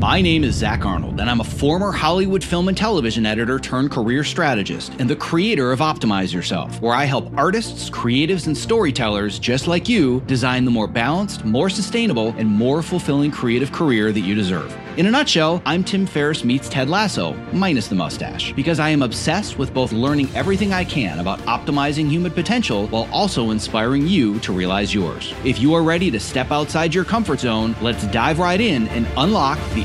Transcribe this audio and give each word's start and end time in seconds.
My 0.00 0.22
name 0.22 0.44
is 0.44 0.54
Zach 0.54 0.86
Arnold, 0.86 1.20
and 1.20 1.28
I'm 1.28 1.42
a 1.42 1.44
former 1.44 1.92
Hollywood 1.92 2.42
film 2.42 2.68
and 2.68 2.76
television 2.76 3.26
editor 3.26 3.58
turned 3.58 3.90
career 3.90 4.24
strategist 4.24 4.94
and 4.98 5.10
the 5.10 5.14
creator 5.14 5.72
of 5.72 5.80
Optimize 5.80 6.32
Yourself, 6.32 6.80
where 6.80 6.94
I 6.94 7.04
help 7.04 7.30
artists, 7.36 7.90
creatives, 7.90 8.46
and 8.46 8.56
storytellers 8.56 9.38
just 9.38 9.66
like 9.66 9.90
you 9.90 10.22
design 10.22 10.64
the 10.64 10.70
more 10.70 10.86
balanced, 10.86 11.44
more 11.44 11.68
sustainable, 11.68 12.34
and 12.38 12.48
more 12.48 12.80
fulfilling 12.80 13.30
creative 13.30 13.72
career 13.72 14.10
that 14.10 14.20
you 14.20 14.34
deserve. 14.34 14.74
In 14.96 15.06
a 15.06 15.10
nutshell, 15.10 15.62
I'm 15.66 15.84
Tim 15.84 16.06
Ferriss 16.06 16.44
meets 16.44 16.68
Ted 16.68 16.88
Lasso, 16.88 17.34
minus 17.52 17.86
the 17.86 17.94
mustache, 17.94 18.52
because 18.54 18.80
I 18.80 18.88
am 18.88 19.02
obsessed 19.02 19.58
with 19.58 19.72
both 19.72 19.92
learning 19.92 20.28
everything 20.34 20.72
I 20.72 20.84
can 20.84 21.20
about 21.20 21.38
optimizing 21.40 22.08
human 22.08 22.32
potential 22.32 22.86
while 22.88 23.08
also 23.12 23.50
inspiring 23.50 24.06
you 24.06 24.40
to 24.40 24.52
realize 24.52 24.94
yours. 24.94 25.32
If 25.44 25.60
you 25.60 25.74
are 25.74 25.82
ready 25.82 26.10
to 26.10 26.18
step 26.18 26.50
outside 26.50 26.94
your 26.94 27.04
comfort 27.04 27.40
zone, 27.40 27.76
let's 27.82 28.06
dive 28.08 28.38
right 28.38 28.60
in 28.60 28.88
and 28.88 29.06
unlock 29.16 29.58
the 29.74 29.84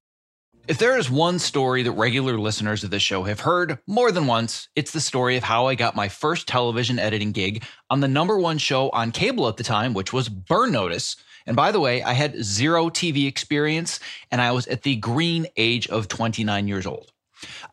If 0.71 0.77
there 0.77 0.97
is 0.97 1.11
one 1.11 1.37
story 1.37 1.83
that 1.83 1.91
regular 1.91 2.37
listeners 2.37 2.85
of 2.85 2.91
this 2.91 3.03
show 3.03 3.23
have 3.23 3.41
heard 3.41 3.77
more 3.87 4.09
than 4.09 4.25
once, 4.25 4.69
it's 4.73 4.93
the 4.93 5.01
story 5.01 5.35
of 5.35 5.43
how 5.43 5.67
I 5.67 5.75
got 5.75 5.97
my 5.97 6.07
first 6.07 6.47
television 6.47 6.97
editing 6.97 7.33
gig 7.33 7.65
on 7.89 7.99
the 7.99 8.07
number 8.07 8.39
one 8.39 8.57
show 8.57 8.89
on 8.91 9.11
cable 9.11 9.49
at 9.49 9.57
the 9.57 9.65
time, 9.65 9.93
which 9.93 10.13
was 10.13 10.29
Burn 10.29 10.71
Notice. 10.71 11.17
And 11.45 11.57
by 11.57 11.73
the 11.73 11.81
way, 11.81 12.01
I 12.01 12.13
had 12.13 12.41
zero 12.41 12.89
TV 12.89 13.27
experience 13.27 13.99
and 14.31 14.39
I 14.39 14.53
was 14.53 14.65
at 14.67 14.83
the 14.83 14.95
green 14.95 15.45
age 15.57 15.89
of 15.89 16.07
29 16.07 16.69
years 16.69 16.85
old. 16.85 17.11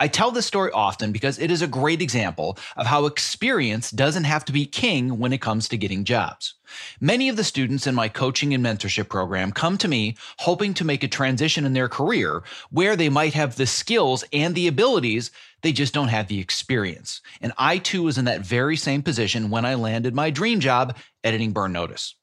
I 0.00 0.08
tell 0.08 0.30
this 0.30 0.46
story 0.46 0.70
often 0.72 1.12
because 1.12 1.38
it 1.38 1.50
is 1.50 1.62
a 1.62 1.66
great 1.66 2.00
example 2.00 2.58
of 2.76 2.86
how 2.86 3.06
experience 3.06 3.90
doesn't 3.90 4.24
have 4.24 4.44
to 4.46 4.52
be 4.52 4.66
king 4.66 5.18
when 5.18 5.32
it 5.32 5.40
comes 5.40 5.68
to 5.68 5.76
getting 5.76 6.04
jobs. 6.04 6.54
Many 7.00 7.28
of 7.28 7.36
the 7.36 7.44
students 7.44 7.86
in 7.86 7.94
my 7.94 8.08
coaching 8.08 8.54
and 8.54 8.64
mentorship 8.64 9.08
program 9.08 9.52
come 9.52 9.78
to 9.78 9.88
me 9.88 10.16
hoping 10.38 10.74
to 10.74 10.84
make 10.84 11.02
a 11.02 11.08
transition 11.08 11.64
in 11.64 11.72
their 11.72 11.88
career 11.88 12.42
where 12.70 12.96
they 12.96 13.08
might 13.08 13.34
have 13.34 13.56
the 13.56 13.66
skills 13.66 14.24
and 14.32 14.54
the 14.54 14.68
abilities, 14.68 15.30
they 15.62 15.72
just 15.72 15.94
don't 15.94 16.08
have 16.08 16.28
the 16.28 16.40
experience. 16.40 17.20
And 17.40 17.52
I 17.58 17.78
too 17.78 18.02
was 18.02 18.18
in 18.18 18.26
that 18.26 18.42
very 18.42 18.76
same 18.76 19.02
position 19.02 19.50
when 19.50 19.64
I 19.64 19.74
landed 19.74 20.14
my 20.14 20.30
dream 20.30 20.60
job 20.60 20.96
editing 21.24 21.52
Burn 21.52 21.72
Notice. 21.72 22.14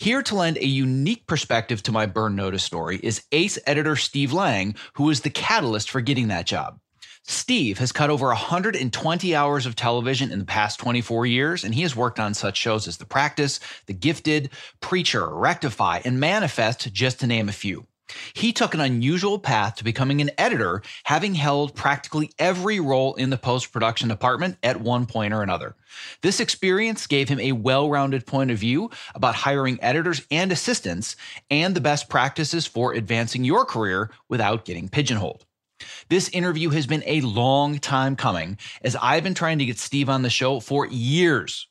Here 0.00 0.22
to 0.22 0.36
lend 0.36 0.58
a 0.58 0.66
unique 0.66 1.26
perspective 1.26 1.82
to 1.82 1.92
my 1.92 2.06
burn 2.06 2.36
notice 2.36 2.62
story 2.62 3.00
is 3.02 3.24
ace 3.32 3.58
editor 3.66 3.96
Steve 3.96 4.32
Lang, 4.32 4.76
who 4.92 5.02
was 5.02 5.22
the 5.22 5.30
catalyst 5.30 5.90
for 5.90 6.00
getting 6.00 6.28
that 6.28 6.46
job. 6.46 6.78
Steve 7.24 7.78
has 7.78 7.90
cut 7.90 8.08
over 8.08 8.28
120 8.28 9.34
hours 9.34 9.66
of 9.66 9.74
television 9.74 10.30
in 10.30 10.38
the 10.38 10.44
past 10.44 10.78
24 10.78 11.26
years, 11.26 11.64
and 11.64 11.74
he 11.74 11.82
has 11.82 11.96
worked 11.96 12.20
on 12.20 12.32
such 12.32 12.56
shows 12.56 12.86
as 12.86 12.98
The 12.98 13.06
Practice, 13.06 13.58
The 13.86 13.92
Gifted, 13.92 14.50
Preacher, 14.80 15.34
Rectify, 15.34 16.02
and 16.04 16.20
Manifest, 16.20 16.92
just 16.92 17.18
to 17.18 17.26
name 17.26 17.48
a 17.48 17.52
few. 17.52 17.88
He 18.32 18.52
took 18.52 18.74
an 18.74 18.80
unusual 18.80 19.38
path 19.38 19.76
to 19.76 19.84
becoming 19.84 20.20
an 20.20 20.30
editor, 20.38 20.82
having 21.04 21.34
held 21.34 21.74
practically 21.74 22.30
every 22.38 22.80
role 22.80 23.14
in 23.14 23.30
the 23.30 23.38
post 23.38 23.72
production 23.72 24.08
department 24.08 24.56
at 24.62 24.80
one 24.80 25.06
point 25.06 25.34
or 25.34 25.42
another. 25.42 25.76
This 26.22 26.40
experience 26.40 27.06
gave 27.06 27.28
him 27.28 27.40
a 27.40 27.52
well 27.52 27.88
rounded 27.88 28.26
point 28.26 28.50
of 28.50 28.58
view 28.58 28.90
about 29.14 29.34
hiring 29.34 29.78
editors 29.82 30.22
and 30.30 30.52
assistants 30.52 31.16
and 31.50 31.74
the 31.74 31.80
best 31.80 32.08
practices 32.08 32.66
for 32.66 32.92
advancing 32.92 33.44
your 33.44 33.64
career 33.64 34.10
without 34.28 34.64
getting 34.64 34.88
pigeonholed. 34.88 35.44
This 36.08 36.28
interview 36.30 36.70
has 36.70 36.86
been 36.86 37.04
a 37.06 37.20
long 37.20 37.78
time 37.78 38.16
coming, 38.16 38.58
as 38.82 38.96
I've 38.96 39.22
been 39.22 39.34
trying 39.34 39.58
to 39.58 39.64
get 39.64 39.78
Steve 39.78 40.08
on 40.08 40.22
the 40.22 40.30
show 40.30 40.60
for 40.60 40.86
years. 40.86 41.68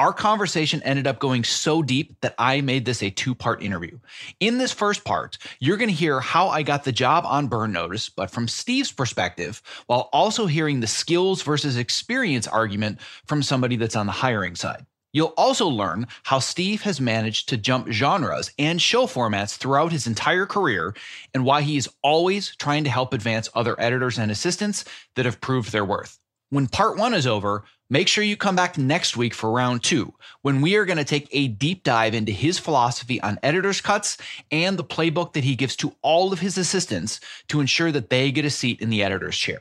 Our 0.00 0.14
conversation 0.14 0.82
ended 0.82 1.06
up 1.06 1.18
going 1.18 1.44
so 1.44 1.82
deep 1.82 2.18
that 2.22 2.34
I 2.38 2.62
made 2.62 2.86
this 2.86 3.02
a 3.02 3.10
two 3.10 3.34
part 3.34 3.62
interview. 3.62 3.98
In 4.40 4.56
this 4.56 4.72
first 4.72 5.04
part, 5.04 5.36
you're 5.58 5.76
going 5.76 5.90
to 5.90 5.94
hear 5.94 6.20
how 6.20 6.48
I 6.48 6.62
got 6.62 6.84
the 6.84 6.90
job 6.90 7.26
on 7.26 7.48
Burn 7.48 7.72
Notice, 7.72 8.08
but 8.08 8.30
from 8.30 8.48
Steve's 8.48 8.92
perspective, 8.92 9.60
while 9.88 10.08
also 10.10 10.46
hearing 10.46 10.80
the 10.80 10.86
skills 10.86 11.42
versus 11.42 11.76
experience 11.76 12.48
argument 12.48 12.98
from 13.26 13.42
somebody 13.42 13.76
that's 13.76 13.94
on 13.94 14.06
the 14.06 14.12
hiring 14.12 14.56
side. 14.56 14.86
You'll 15.12 15.34
also 15.36 15.68
learn 15.68 16.06
how 16.22 16.38
Steve 16.38 16.80
has 16.80 16.98
managed 16.98 17.50
to 17.50 17.58
jump 17.58 17.90
genres 17.90 18.52
and 18.58 18.80
show 18.80 19.04
formats 19.04 19.58
throughout 19.58 19.92
his 19.92 20.06
entire 20.06 20.46
career 20.46 20.94
and 21.34 21.44
why 21.44 21.60
he 21.60 21.76
is 21.76 21.90
always 22.02 22.56
trying 22.56 22.84
to 22.84 22.90
help 22.90 23.12
advance 23.12 23.50
other 23.54 23.78
editors 23.78 24.18
and 24.18 24.30
assistants 24.30 24.86
that 25.16 25.26
have 25.26 25.42
proved 25.42 25.72
their 25.72 25.84
worth. 25.84 26.19
When 26.50 26.66
part 26.66 26.96
one 26.96 27.14
is 27.14 27.28
over, 27.28 27.62
make 27.90 28.08
sure 28.08 28.24
you 28.24 28.36
come 28.36 28.56
back 28.56 28.76
next 28.76 29.16
week 29.16 29.34
for 29.34 29.52
round 29.52 29.84
two, 29.84 30.12
when 30.42 30.60
we 30.60 30.74
are 30.74 30.84
going 30.84 30.98
to 30.98 31.04
take 31.04 31.28
a 31.30 31.46
deep 31.46 31.84
dive 31.84 32.12
into 32.12 32.32
his 32.32 32.58
philosophy 32.58 33.20
on 33.20 33.38
editor's 33.44 33.80
cuts 33.80 34.18
and 34.50 34.76
the 34.76 34.82
playbook 34.82 35.34
that 35.34 35.44
he 35.44 35.54
gives 35.54 35.76
to 35.76 35.94
all 36.02 36.32
of 36.32 36.40
his 36.40 36.58
assistants 36.58 37.20
to 37.46 37.60
ensure 37.60 37.92
that 37.92 38.10
they 38.10 38.32
get 38.32 38.44
a 38.44 38.50
seat 38.50 38.80
in 38.80 38.90
the 38.90 39.04
editor's 39.04 39.36
chair. 39.36 39.60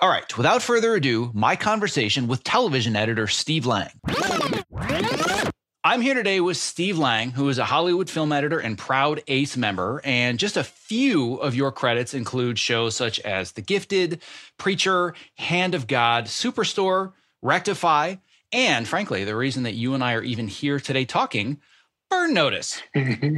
All 0.00 0.08
right, 0.08 0.36
without 0.36 0.62
further 0.62 0.96
ado, 0.96 1.30
my 1.32 1.54
conversation 1.54 2.26
with 2.26 2.42
television 2.42 2.96
editor 2.96 3.28
Steve 3.28 3.64
Lang. 3.64 3.88
I'm 5.86 6.00
here 6.00 6.14
today 6.14 6.40
with 6.40 6.56
Steve 6.56 6.98
Lang, 6.98 7.30
who 7.30 7.48
is 7.48 7.58
a 7.58 7.64
Hollywood 7.64 8.10
film 8.10 8.32
editor 8.32 8.58
and 8.58 8.76
proud 8.76 9.22
ACE 9.28 9.56
member. 9.56 10.00
And 10.02 10.36
just 10.36 10.56
a 10.56 10.64
few 10.64 11.34
of 11.34 11.54
your 11.54 11.70
credits 11.70 12.12
include 12.12 12.58
shows 12.58 12.96
such 12.96 13.20
as 13.20 13.52
The 13.52 13.62
Gifted, 13.62 14.20
Preacher, 14.58 15.14
Hand 15.36 15.76
of 15.76 15.86
God, 15.86 16.24
Superstore, 16.24 17.12
Rectify, 17.40 18.16
and 18.50 18.88
frankly, 18.88 19.22
the 19.22 19.36
reason 19.36 19.62
that 19.62 19.74
you 19.74 19.94
and 19.94 20.02
I 20.02 20.14
are 20.14 20.24
even 20.24 20.48
here 20.48 20.80
today 20.80 21.04
talking 21.04 21.60
burn 22.10 22.34
notice. 22.34 22.82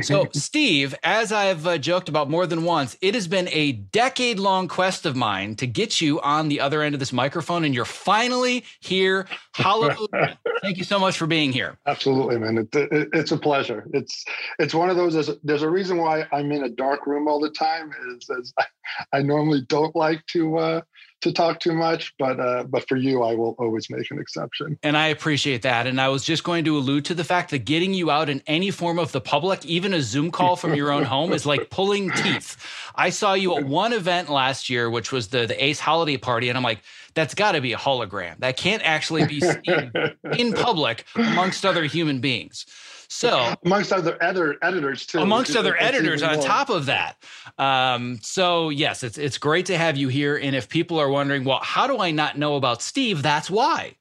so, 0.02 0.26
Steve, 0.32 0.94
as 1.02 1.32
I've 1.32 1.66
uh, 1.66 1.78
joked 1.78 2.08
about 2.08 2.30
more 2.30 2.46
than 2.46 2.64
once, 2.64 2.96
it 3.00 3.14
has 3.14 3.28
been 3.28 3.48
a 3.50 3.72
decade 3.72 4.38
long 4.38 4.68
quest 4.68 5.06
of 5.06 5.16
mine 5.16 5.56
to 5.56 5.66
get 5.66 6.00
you 6.00 6.20
on 6.20 6.48
the 6.48 6.60
other 6.60 6.82
end 6.82 6.94
of 6.94 6.98
this 6.98 7.12
microphone, 7.12 7.64
and 7.64 7.74
you're 7.74 7.84
finally 7.84 8.64
here. 8.80 9.26
Hallelujah. 9.54 10.38
Thank 10.62 10.78
you 10.78 10.84
so 10.84 10.98
much 10.98 11.16
for 11.16 11.26
being 11.26 11.52
here. 11.52 11.78
Absolutely, 11.86 12.38
man. 12.38 12.58
It, 12.58 12.74
it, 12.74 13.08
it's 13.12 13.32
a 13.32 13.38
pleasure. 13.38 13.86
It's 13.92 14.24
it's 14.58 14.74
one 14.74 14.90
of 14.90 14.96
those. 14.96 15.14
There's 15.14 15.28
a, 15.28 15.36
there's 15.42 15.62
a 15.62 15.70
reason 15.70 15.98
why 15.98 16.26
I'm 16.32 16.50
in 16.52 16.64
a 16.64 16.68
dark 16.68 17.06
room 17.06 17.28
all 17.28 17.40
the 17.40 17.50
time. 17.50 17.92
Is, 18.16 18.28
is 18.30 18.54
I, 18.58 18.64
I 19.12 19.22
normally 19.22 19.62
don't 19.62 19.94
like 19.94 20.24
to 20.28 20.58
uh, 20.58 20.80
to 21.20 21.32
talk 21.32 21.60
too 21.60 21.72
much, 21.72 22.14
but 22.18 22.38
uh, 22.38 22.64
but 22.64 22.88
for 22.88 22.96
you, 22.96 23.22
I 23.22 23.34
will 23.34 23.56
always 23.58 23.90
make 23.90 24.10
an 24.10 24.18
exception. 24.18 24.78
And 24.82 24.96
I 24.96 25.08
appreciate 25.08 25.62
that. 25.62 25.86
And 25.86 26.00
I 26.00 26.08
was 26.08 26.24
just 26.24 26.44
going 26.44 26.64
to 26.64 26.76
allude 26.76 27.04
to 27.06 27.14
the 27.14 27.24
fact 27.24 27.50
that 27.50 27.60
getting 27.60 27.92
you 27.92 28.10
out 28.10 28.28
in 28.28 28.42
any 28.46 28.70
form 28.70 28.98
of 28.98 29.12
the 29.12 29.20
public, 29.20 29.64
even 29.66 29.92
a 29.94 30.00
Zoom 30.00 30.30
call 30.30 30.56
from 30.56 30.74
your 30.74 30.92
own 30.92 31.04
home, 31.04 31.32
is 31.32 31.44
like 31.44 31.70
pulling 31.70 32.10
teeth. 32.10 32.56
I 32.94 33.10
saw 33.10 33.34
you 33.34 33.56
at 33.56 33.64
one 33.64 33.92
event 33.92 34.28
last 34.28 34.70
year, 34.70 34.88
which 34.88 35.10
was 35.10 35.28
the 35.28 35.46
the 35.46 35.64
Ace 35.64 35.80
holiday 35.80 36.16
party, 36.16 36.48
and 36.48 36.56
I'm 36.56 36.64
like, 36.64 36.80
that's 37.14 37.34
got 37.34 37.52
to 37.52 37.60
be 37.60 37.72
a 37.72 37.78
hologram. 37.78 38.38
That 38.38 38.56
can't 38.56 38.82
actually 38.84 39.26
be 39.26 39.40
seen 39.40 39.92
in 40.36 40.52
public 40.52 41.04
amongst 41.16 41.66
other 41.66 41.84
human 41.84 42.20
beings. 42.20 42.64
So 43.08 43.54
amongst 43.64 43.92
other 43.92 44.22
editor, 44.22 44.56
editors 44.62 45.06
too. 45.06 45.18
Amongst 45.18 45.56
other 45.56 45.80
editors 45.80 46.22
on 46.22 46.36
more. 46.36 46.44
top 46.44 46.68
of 46.68 46.86
that. 46.86 47.16
Um, 47.56 48.18
so 48.22 48.68
yes, 48.68 49.02
it's 49.02 49.16
it's 49.16 49.38
great 49.38 49.66
to 49.66 49.78
have 49.78 49.96
you 49.96 50.08
here. 50.08 50.36
And 50.36 50.54
if 50.54 50.68
people 50.68 51.00
are 51.00 51.08
wondering, 51.08 51.44
well, 51.44 51.60
how 51.62 51.86
do 51.86 51.98
I 51.98 52.10
not 52.10 52.36
know 52.36 52.56
about 52.56 52.82
Steve? 52.82 53.22
That's 53.22 53.50
why. 53.50 53.96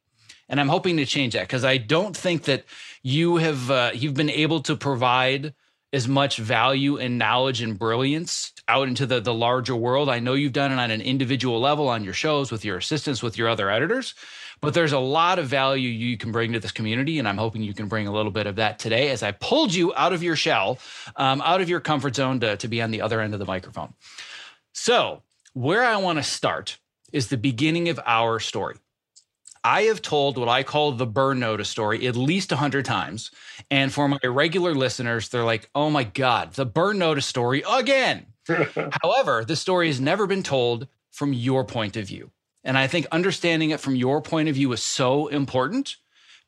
And 0.49 0.59
I'm 0.59 0.69
hoping 0.69 0.97
to 0.97 1.05
change 1.05 1.33
that 1.33 1.43
because 1.43 1.63
I 1.65 1.77
don't 1.77 2.15
think 2.15 2.43
that 2.43 2.65
you 3.01 3.37
have 3.37 3.71
uh, 3.71 3.91
you've 3.93 4.13
been 4.13 4.29
able 4.29 4.61
to 4.63 4.75
provide 4.75 5.53
as 5.93 6.07
much 6.07 6.37
value 6.37 6.97
and 6.97 7.17
knowledge 7.17 7.61
and 7.61 7.79
brilliance 7.79 8.51
out 8.67 8.89
into 8.89 9.05
the, 9.05 9.21
the 9.21 9.33
larger 9.33 9.75
world. 9.75 10.09
I 10.09 10.19
know 10.19 10.33
you've 10.33 10.53
done 10.53 10.71
it 10.71 10.79
on 10.79 10.91
an 10.91 10.99
individual 11.01 11.61
level 11.61 11.87
on 11.87 12.03
your 12.03 12.13
shows 12.13 12.51
with 12.51 12.65
your 12.65 12.77
assistants, 12.77 13.23
with 13.23 13.37
your 13.37 13.47
other 13.47 13.69
editors, 13.69 14.13
but 14.61 14.73
there's 14.73 14.93
a 14.93 14.99
lot 14.99 15.39
of 15.39 15.47
value 15.47 15.89
you 15.89 16.17
can 16.17 16.31
bring 16.31 16.53
to 16.53 16.59
this 16.59 16.71
community. 16.71 17.19
And 17.19 17.27
I'm 17.27 17.37
hoping 17.37 17.61
you 17.61 17.73
can 17.73 17.87
bring 17.87 18.07
a 18.07 18.11
little 18.11 18.31
bit 18.31 18.47
of 18.47 18.55
that 18.55 18.79
today 18.79 19.09
as 19.09 19.23
I 19.23 19.31
pulled 19.31 19.73
you 19.73 19.93
out 19.95 20.13
of 20.13 20.23
your 20.23 20.35
shell, 20.35 20.79
um, 21.15 21.41
out 21.41 21.61
of 21.61 21.69
your 21.69 21.79
comfort 21.79 22.15
zone 22.15 22.39
to, 22.41 22.57
to 22.57 22.67
be 22.67 22.81
on 22.81 22.91
the 22.91 23.01
other 23.01 23.21
end 23.21 23.33
of 23.33 23.39
the 23.39 23.45
microphone. 23.45 23.93
So, 24.73 25.23
where 25.53 25.83
I 25.83 25.97
want 25.97 26.19
to 26.19 26.23
start 26.23 26.77
is 27.11 27.27
the 27.27 27.37
beginning 27.37 27.89
of 27.89 27.99
our 28.05 28.39
story. 28.39 28.75
I 29.63 29.83
have 29.83 30.01
told 30.01 30.37
what 30.37 30.47
I 30.47 30.63
call 30.63 30.91
the 30.91 31.07
burn 31.07 31.39
notice 31.39 31.69
story 31.69 32.07
at 32.07 32.15
least 32.15 32.51
100 32.51 32.85
times. 32.85 33.31
And 33.69 33.91
for 33.91 34.07
my 34.07 34.19
regular 34.23 34.73
listeners, 34.73 35.29
they're 35.29 35.43
like, 35.43 35.69
oh 35.75 35.89
my 35.89 36.03
God, 36.03 36.53
the 36.53 36.65
burn 36.65 36.99
notice 36.99 37.25
story 37.25 37.63
again. 37.69 38.27
However, 39.03 39.43
the 39.43 39.55
story 39.55 39.87
has 39.87 39.99
never 39.99 40.25
been 40.25 40.43
told 40.43 40.87
from 41.11 41.33
your 41.33 41.65
point 41.65 41.97
of 41.97 42.07
view. 42.07 42.31
And 42.67 42.77
I 42.77 42.87
think 42.87 43.07
understanding 43.13 43.69
it 43.69 43.79
from 43.79 43.95
your 43.95 44.21
point 44.21 44.49
of 44.49 44.55
view 44.55 44.73
is 44.73 44.83
so 44.83 45.27
important 45.27 45.95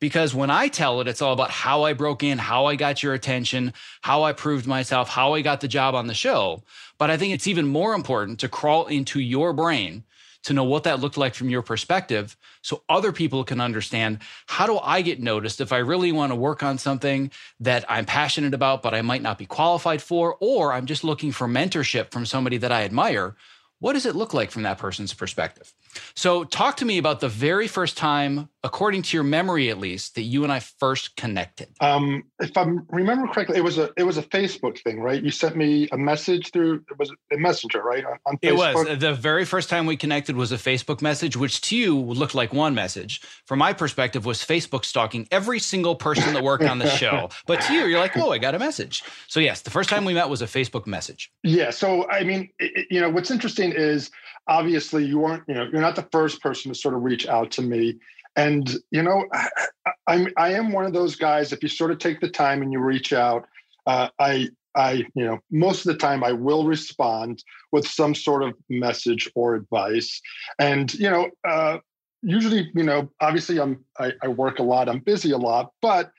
because 0.02 0.36
when 0.36 0.50
I 0.50 0.68
tell 0.68 1.00
it, 1.00 1.08
it's 1.08 1.22
all 1.22 1.32
about 1.32 1.50
how 1.50 1.84
I 1.84 1.94
broke 1.94 2.24
in, 2.24 2.38
how 2.38 2.66
I 2.66 2.76
got 2.76 3.02
your 3.02 3.14
attention, 3.14 3.74
how 4.02 4.24
I 4.24 4.34
proved 4.34 4.68
myself, 4.68 5.08
how 5.08 5.34
I 5.34 5.42
got 5.42 5.62
the 5.62 5.70
job 5.70 5.96
on 5.96 6.08
the 6.08 6.14
show. 6.14 6.62
But 6.98 7.10
I 7.10 7.16
think 7.16 7.34
it's 7.34 7.48
even 7.48 7.68
more 7.68 7.94
important 7.94 8.40
to 8.40 8.50
crawl 8.50 8.88
into 8.88 9.22
your 9.22 9.54
brain 9.54 10.04
to 10.44 10.52
know 10.52 10.66
what 10.66 10.84
that 10.84 11.00
looked 11.00 11.18
like 11.18 11.36
from 11.36 11.50
your 11.50 11.62
perspective 11.62 12.36
so 12.62 12.84
other 12.90 13.14
people 13.14 13.46
can 13.46 13.62
understand 13.62 14.20
how 14.48 14.68
do 14.68 14.78
I 14.78 15.02
get 15.02 15.22
noticed 15.22 15.62
if 15.62 15.72
I 15.72 15.78
really 15.78 16.12
want 16.12 16.34
to 16.34 16.36
work 16.36 16.64
on 16.64 16.78
something 16.78 17.32
that 17.62 17.86
I'm 17.88 18.06
passionate 18.06 18.54
about, 18.54 18.82
but 18.82 18.94
I 18.94 19.02
might 19.02 19.22
not 19.22 19.38
be 19.38 19.46
qualified 19.46 20.02
for, 20.02 20.36
or 20.42 20.74
I'm 20.74 20.86
just 20.86 21.06
looking 21.06 21.32
for 21.32 21.48
mentorship 21.48 22.12
from 22.12 22.26
somebody 22.26 22.58
that 22.58 22.74
I 22.74 22.84
admire. 22.84 23.38
What 23.80 23.94
does 23.94 24.06
it 24.06 24.16
look 24.16 24.34
like 24.34 24.52
from 24.52 24.64
that 24.64 24.78
person's 24.78 25.14
perspective? 25.14 25.74
So, 26.16 26.44
talk 26.44 26.78
to 26.78 26.86
me 26.86 26.98
about 26.98 27.20
the 27.20 27.30
very 27.30 27.68
first 27.68 27.98
time, 27.98 28.50
according 28.64 29.04
to 29.04 29.18
your 29.18 29.24
memory 29.24 29.70
at 29.70 29.78
least, 29.78 30.16
that 30.16 30.24
you 30.24 30.44
and 30.44 30.52
I 30.52 30.60
first 30.60 31.16
connected. 31.16 31.70
Um, 31.80 32.24
if 32.40 32.56
I 32.58 32.66
remember 32.90 33.28
correctly, 33.28 33.58
it 33.58 33.64
was 33.64 33.78
a 33.78 33.90
it 33.98 34.04
was 34.04 34.18
a 34.18 34.24
Facebook 34.24 34.80
thing, 34.80 35.00
right? 35.00 35.22
You 35.22 35.32
sent 35.32 35.56
me 35.56 35.88
a 35.92 35.98
message 35.98 36.52
through 36.52 36.84
it 36.90 36.98
was 36.98 37.12
a 37.32 37.38
messenger, 37.38 37.82
right? 37.82 38.06
On, 38.06 38.18
on 38.26 38.40
it 38.42 38.56
was 38.56 39.00
the 39.00 39.14
very 39.14 39.46
first 39.46 39.70
time 39.70 39.86
we 39.86 39.98
connected 39.98 40.36
was 40.36 40.52
a 40.52 40.58
Facebook 40.58 41.02
message, 41.02 41.36
which 41.36 41.62
to 41.62 41.78
you 41.78 41.98
looked 42.00 42.36
like 42.36 42.54
one 42.54 42.74
message. 42.74 43.22
From 43.46 43.60
my 43.60 43.74
perspective, 43.74 44.26
was 44.26 44.40
Facebook 44.40 44.86
stalking 44.86 45.28
every 45.32 45.60
single 45.60 45.96
person 45.96 46.34
that 46.34 46.44
worked 46.44 46.64
on 46.64 46.80
the 46.80 46.90
show. 46.90 47.30
But 47.46 47.62
to 47.62 47.74
you, 47.74 47.86
you're 47.86 48.00
like, 48.00 48.16
oh, 48.18 48.32
I 48.32 48.38
got 48.38 48.54
a 48.54 48.60
message. 48.60 49.04
So 49.28 49.40
yes, 49.40 49.62
the 49.62 49.70
first 49.70 49.90
time 49.90 50.06
we 50.06 50.14
met 50.14 50.30
was 50.30 50.42
a 50.42 50.46
Facebook 50.46 50.86
message. 50.86 51.32
Yeah. 51.44 51.72
So 51.72 52.10
I 52.10 52.24
mean, 52.24 52.50
it, 52.60 52.88
you 52.92 53.02
know, 53.02 53.10
what's 53.10 53.32
interesting 53.32 53.72
is 53.72 54.12
obviously 54.48 55.06
you 55.06 55.20
weren't, 55.20 55.44
you 55.48 55.54
know 55.54 55.68
you're 55.72 55.82
not 55.82 55.89
the 55.96 56.08
first 56.12 56.42
person 56.42 56.72
to 56.72 56.78
sort 56.78 56.96
of 56.96 57.04
reach 57.04 57.28
out 57.28 57.52
to 57.52 57.62
me. 57.62 57.96
And 58.36 58.70
you 58.92 59.04
know 59.04 59.26
I, 59.34 59.92
i'm 60.08 60.28
i 60.38 60.54
am 60.54 60.72
one 60.72 60.86
of 60.86 60.94
those 60.94 61.16
guys 61.16 61.54
if 61.54 61.64
you 61.64 61.70
sort 61.70 61.92
of 61.92 62.00
take 62.00 62.20
the 62.20 62.30
time 62.30 62.62
and 62.62 62.72
you 62.72 62.80
reach 62.80 63.14
out 63.14 63.48
uh, 63.86 64.10
i 64.20 64.50
i 64.76 65.04
you 65.14 65.26
know 65.26 65.40
most 65.52 65.86
of 65.86 65.92
the 65.92 65.98
time 65.98 66.24
i 66.24 66.32
will 66.32 66.66
respond 66.66 67.44
with 67.72 67.88
some 67.88 68.14
sort 68.16 68.44
of 68.44 68.54
message 68.70 69.30
or 69.36 69.56
advice. 69.56 70.22
And 70.58 70.94
you 70.94 71.10
know 71.10 71.30
uh, 71.48 71.78
usually 72.22 72.70
you 72.76 72.84
know 72.84 73.10
obviously 73.22 73.60
i'm 73.60 73.84
I, 74.00 74.14
I 74.22 74.28
work 74.28 74.60
a 74.60 74.64
lot 74.64 74.90
i'm 74.90 75.00
busy 75.00 75.32
a 75.32 75.38
lot 75.38 75.72
but 75.82 76.12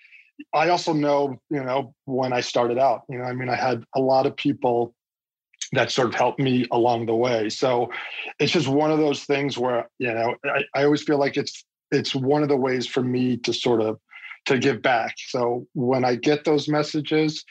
i 0.55 0.71
also 0.71 0.93
know 0.93 1.39
you 1.51 1.63
know 1.63 1.95
when 2.07 2.33
i 2.33 2.41
started 2.41 2.79
out. 2.79 3.03
You 3.09 3.19
know 3.19 3.25
i 3.25 3.33
mean 3.33 3.49
i 3.49 3.57
had 3.57 3.85
a 3.95 4.01
lot 4.01 4.27
of 4.27 4.37
people 4.37 4.95
that 5.73 5.91
sort 5.91 6.09
of 6.09 6.15
helped 6.15 6.41
me 6.41 6.67
along 6.73 7.07
the 7.07 7.15
way. 7.15 7.49
So 7.49 7.91
it's 8.39 8.53
just 8.53 8.69
one 8.69 8.91
of 8.91 8.99
those 8.99 9.25
things 9.25 9.57
where, 9.57 9.89
you 9.99 10.13
know, 10.13 10.35
I, 10.45 10.65
I 10.75 10.85
always 10.85 11.03
feel 11.03 11.19
like 11.19 11.37
it's 11.37 11.65
it's 11.93 12.15
one 12.15 12.43
of 12.43 12.49
the 12.49 12.57
ways 12.57 12.87
for 12.87 13.03
me 13.03 13.37
to 13.39 13.53
sort 13.53 13.81
of 13.81 13.99
to 14.47 14.59
give 14.59 14.83
back. 14.83 15.15
So 15.29 15.67
when 15.75 16.05
I 16.05 16.15
get 16.17 16.45
those 16.45 16.69
messages, 16.69 17.45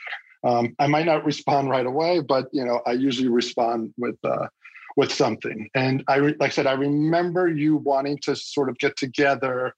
um, 0.44 0.76
I 0.80 0.88
might 0.88 1.06
not 1.06 1.26
respond 1.26 1.70
right 1.70 1.86
away, 1.86 2.22
but 2.22 2.48
you 2.52 2.66
know, 2.66 2.82
I 2.86 2.94
usually 2.94 3.30
respond 3.30 3.94
with 3.98 4.16
uh, 4.24 4.48
with 4.96 5.14
something. 5.14 5.70
And 5.76 6.04
I, 6.08 6.18
like 6.20 6.42
I 6.42 6.50
said, 6.50 6.68
I 6.68 6.74
remember 6.74 7.48
you 7.48 7.78
wanting 7.78 8.18
to 8.24 8.36
sort 8.36 8.70
of 8.70 8.78
get 8.80 8.98
together 8.98 9.74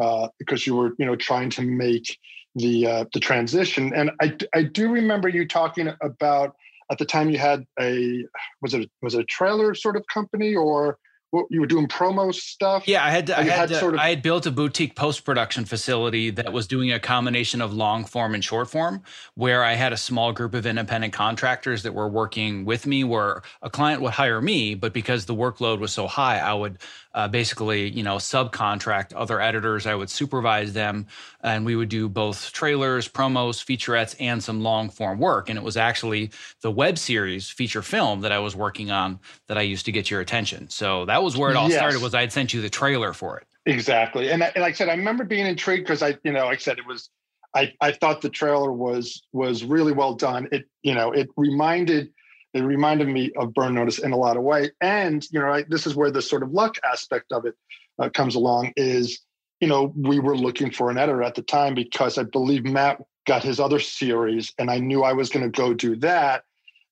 uh, 0.00 0.28
because 0.38 0.66
you 0.66 0.74
were, 0.74 0.92
you 0.98 1.06
know, 1.06 1.16
trying 1.16 1.50
to 1.50 1.62
make 1.62 2.18
the 2.56 2.86
uh, 2.86 3.04
the 3.12 3.20
transition. 3.20 3.92
And 3.94 4.10
I, 4.20 4.36
I 4.54 4.62
do 4.64 4.90
remember 4.90 5.28
you 5.28 5.46
talking 5.46 5.92
about 6.02 6.56
at 6.90 6.98
the 6.98 7.04
time 7.04 7.30
you 7.30 7.38
had 7.38 7.64
a 7.80 8.24
was 8.62 8.74
it 8.74 8.90
was 9.02 9.14
it 9.14 9.20
a 9.20 9.24
trailer 9.24 9.74
sort 9.74 9.96
of 9.96 10.04
company 10.12 10.54
or 10.54 10.98
what 11.34 11.46
you 11.50 11.60
were 11.60 11.66
doing 11.66 11.88
promo 11.88 12.32
stuff. 12.32 12.86
Yeah, 12.86 13.04
I 13.04 13.10
had 13.10 13.26
to, 13.26 13.36
I 13.36 13.42
had, 13.42 13.52
had 13.52 13.68
to, 13.70 13.74
sort 13.74 13.94
of, 13.94 14.00
I 14.00 14.10
had 14.10 14.22
built 14.22 14.46
a 14.46 14.52
boutique 14.52 14.94
post 14.94 15.24
production 15.24 15.64
facility 15.64 16.30
that 16.30 16.52
was 16.52 16.68
doing 16.68 16.92
a 16.92 17.00
combination 17.00 17.60
of 17.60 17.74
long 17.74 18.04
form 18.04 18.34
and 18.34 18.44
short 18.44 18.70
form, 18.70 19.02
where 19.34 19.64
I 19.64 19.74
had 19.74 19.92
a 19.92 19.96
small 19.96 20.32
group 20.32 20.54
of 20.54 20.64
independent 20.64 21.12
contractors 21.12 21.82
that 21.82 21.92
were 21.92 22.08
working 22.08 22.64
with 22.64 22.86
me. 22.86 23.02
Where 23.02 23.42
a 23.62 23.68
client 23.68 24.00
would 24.02 24.12
hire 24.12 24.40
me, 24.40 24.76
but 24.76 24.92
because 24.92 25.26
the 25.26 25.34
workload 25.34 25.80
was 25.80 25.92
so 25.92 26.06
high, 26.06 26.38
I 26.38 26.54
would 26.54 26.78
uh, 27.14 27.28
basically, 27.28 27.88
you 27.90 28.02
know, 28.02 28.16
subcontract 28.16 29.12
other 29.14 29.40
editors. 29.40 29.86
I 29.86 29.94
would 29.94 30.10
supervise 30.10 30.72
them, 30.72 31.06
and 31.42 31.64
we 31.64 31.76
would 31.76 31.88
do 31.88 32.08
both 32.08 32.52
trailers, 32.52 33.08
promos, 33.08 33.64
featurettes, 33.64 34.16
and 34.18 34.42
some 34.42 34.62
long 34.62 34.90
form 34.90 35.18
work. 35.20 35.48
And 35.48 35.56
it 35.56 35.62
was 35.62 35.76
actually 35.76 36.30
the 36.60 36.70
web 36.70 36.98
series 36.98 37.48
feature 37.48 37.82
film 37.82 38.20
that 38.22 38.32
I 38.32 38.40
was 38.40 38.56
working 38.56 38.90
on 38.90 39.20
that 39.46 39.56
I 39.56 39.62
used 39.62 39.86
to 39.86 39.92
get 39.92 40.10
your 40.10 40.20
attention. 40.20 40.68
So 40.68 41.04
that 41.06 41.22
was 41.22 41.36
where 41.36 41.50
it 41.50 41.56
all 41.56 41.68
yes. 41.68 41.78
started. 41.78 42.02
Was 42.02 42.14
I 42.14 42.22
had 42.22 42.32
sent 42.32 42.52
you 42.52 42.60
the 42.60 42.70
trailer 42.70 43.12
for 43.12 43.38
it? 43.38 43.46
Exactly, 43.66 44.30
and, 44.30 44.42
I, 44.42 44.52
and 44.54 44.62
like 44.62 44.74
I 44.74 44.76
said, 44.76 44.88
I 44.88 44.94
remember 44.94 45.24
being 45.24 45.46
intrigued 45.46 45.84
because 45.84 46.02
I, 46.02 46.18
you 46.22 46.32
know, 46.32 46.46
like 46.46 46.58
I 46.58 46.60
said, 46.60 46.78
it 46.78 46.86
was. 46.86 47.10
I, 47.56 47.72
I 47.80 47.92
thought 47.92 48.20
the 48.20 48.30
trailer 48.30 48.72
was 48.72 49.22
was 49.32 49.62
really 49.62 49.92
well 49.92 50.14
done. 50.14 50.48
It 50.50 50.64
you 50.82 50.92
know 50.92 51.12
it 51.12 51.28
reminded 51.36 52.12
it 52.54 52.62
reminded 52.62 53.08
me 53.08 53.32
of 53.36 53.52
burn 53.52 53.74
notice 53.74 53.98
in 53.98 54.12
a 54.12 54.16
lot 54.16 54.36
of 54.36 54.42
way 54.42 54.70
and 54.80 55.26
you 55.30 55.40
know 55.40 55.52
I, 55.52 55.64
this 55.68 55.86
is 55.86 55.94
where 55.94 56.10
the 56.10 56.22
sort 56.22 56.42
of 56.42 56.52
luck 56.52 56.76
aspect 56.84 57.32
of 57.32 57.44
it 57.46 57.54
uh, 57.98 58.08
comes 58.08 58.34
along 58.34 58.72
is 58.76 59.20
you 59.60 59.68
know 59.68 59.92
we 59.96 60.18
were 60.18 60.36
looking 60.36 60.70
for 60.70 60.90
an 60.90 60.98
editor 60.98 61.22
at 61.22 61.34
the 61.34 61.42
time 61.42 61.74
because 61.74 62.18
i 62.18 62.22
believe 62.22 62.64
matt 62.64 63.00
got 63.26 63.42
his 63.42 63.60
other 63.60 63.80
series 63.80 64.52
and 64.58 64.70
i 64.70 64.78
knew 64.78 65.02
i 65.02 65.12
was 65.12 65.28
going 65.28 65.44
to 65.44 65.60
go 65.60 65.74
do 65.74 65.96
that 65.96 66.44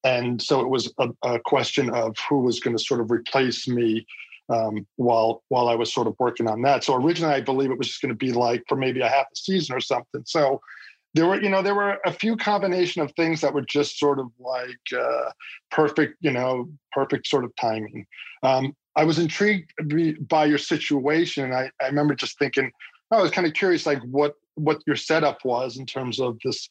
and 0.05 0.43
so 0.43 0.61
it 0.61 0.69
was 0.69 0.93
a, 0.99 1.09
a 1.23 1.39
question 1.39 1.91
of 1.91 2.17
who 2.29 2.41
was 2.41 2.61
going 2.61 2.77
to 2.77 2.83
sort 2.83 3.01
of 3.01 3.11
replace 3.11 3.69
me 3.69 4.07
um, 4.49 4.87
while 4.97 5.43
while 5.49 5.69
I 5.69 5.75
was 5.75 5.93
sort 5.93 6.07
of 6.07 6.17
working 6.19 6.49
on 6.49 6.63
that. 6.63 6.85
So 6.85 6.95
originally, 6.95 7.35
I 7.35 7.41
believe 7.41 7.71
it 7.71 7.79
was 7.79 7.89
just 7.89 8.03
going 8.03 8.11
to 8.11 8.17
be 8.17 8.33
like 8.33 8.65
for 8.69 8.77
maybe 8.77 9.01
a 9.01 9.09
half 9.09 9.27
a 9.33 9.37
season 9.37 9.75
or 9.75 9.81
something. 9.81 10.23
So 10.27 10.61
there 11.15 11.27
were 11.27 11.41
you 11.41 11.49
know 11.49 11.63
there 11.63 11.75
were 11.75 11.99
a 12.05 12.13
few 12.13 12.37
combination 12.37 13.03
of 13.03 13.13
things 13.13 13.41
that 13.41 13.53
were 13.53 13.63
just 13.63 13.99
sort 13.99 14.19
of 14.19 14.29
like 14.39 14.79
uh, 14.97 15.31
perfect 15.71 16.17
you 16.21 16.31
know 16.31 16.69
perfect 16.93 17.27
sort 17.27 17.45
of 17.45 17.55
timing. 17.57 18.07
Um, 18.43 18.75
i 18.97 19.05
was 19.05 19.19
intrigued 19.19 19.73
by 20.29 20.45
your 20.45 20.59
situation 20.59 21.53
I, 21.53 21.71
I 21.81 21.87
remember 21.87 22.15
just 22.15 22.39
thinking 22.39 22.71
oh, 23.11 23.19
i 23.19 23.23
was 23.23 23.31
kind 23.31 23.47
of 23.47 23.55
curious 23.55 23.87
like 23.87 24.03
what 24.03 24.35
what 24.55 24.83
your 24.87 24.97
setup 24.97 25.45
was 25.45 25.79
in 25.79 25.87
terms 25.87 26.21
of 26.21 26.39
this 26.45 26.69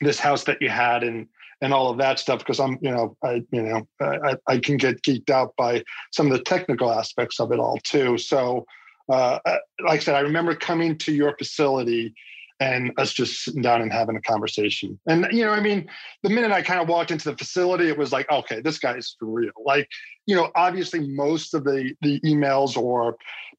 this 0.00 0.18
house 0.18 0.44
that 0.44 0.60
you 0.60 0.68
had 0.68 1.02
and 1.02 1.26
and 1.62 1.72
all 1.72 1.90
of 1.90 1.98
that 1.98 2.18
stuff 2.18 2.40
because 2.40 2.60
i'm 2.60 2.78
you 2.82 2.90
know 2.90 3.16
i 3.24 3.42
you 3.50 3.62
know 3.62 3.88
I, 4.00 4.36
I 4.46 4.58
can 4.58 4.76
get 4.76 5.02
geeked 5.02 5.30
out 5.30 5.54
by 5.56 5.82
some 6.12 6.26
of 6.26 6.32
the 6.32 6.44
technical 6.44 6.90
aspects 6.90 7.40
of 7.40 7.52
it 7.52 7.58
all 7.58 7.78
too. 7.82 8.18
So 8.18 8.66
uh, 9.08 9.38
like 9.84 10.00
i 10.00 10.02
said 10.02 10.14
i 10.14 10.20
remember 10.20 10.54
coming 10.54 10.98
to 10.98 11.12
your 11.12 11.36
facility 11.36 12.14
and 12.62 12.92
us 12.96 13.12
just 13.12 13.44
sitting 13.44 13.60
down 13.60 13.82
and 13.82 13.92
having 13.92 14.16
a 14.16 14.20
conversation. 14.22 14.98
And 15.08 15.26
you 15.32 15.44
know, 15.44 15.50
I 15.50 15.60
mean, 15.60 15.88
the 16.22 16.30
minute 16.30 16.52
I 16.52 16.62
kind 16.62 16.80
of 16.80 16.88
walked 16.88 17.10
into 17.10 17.30
the 17.30 17.36
facility, 17.36 17.88
it 17.88 17.98
was 17.98 18.12
like, 18.12 18.30
okay, 18.30 18.60
this 18.60 18.78
guy's 18.78 19.16
for 19.18 19.26
real. 19.26 19.50
Like, 19.64 19.88
you 20.26 20.36
know, 20.36 20.50
obviously 20.54 21.08
most 21.08 21.54
of 21.54 21.64
the 21.64 21.92
the 22.02 22.20
emails 22.20 22.76
or 22.76 23.16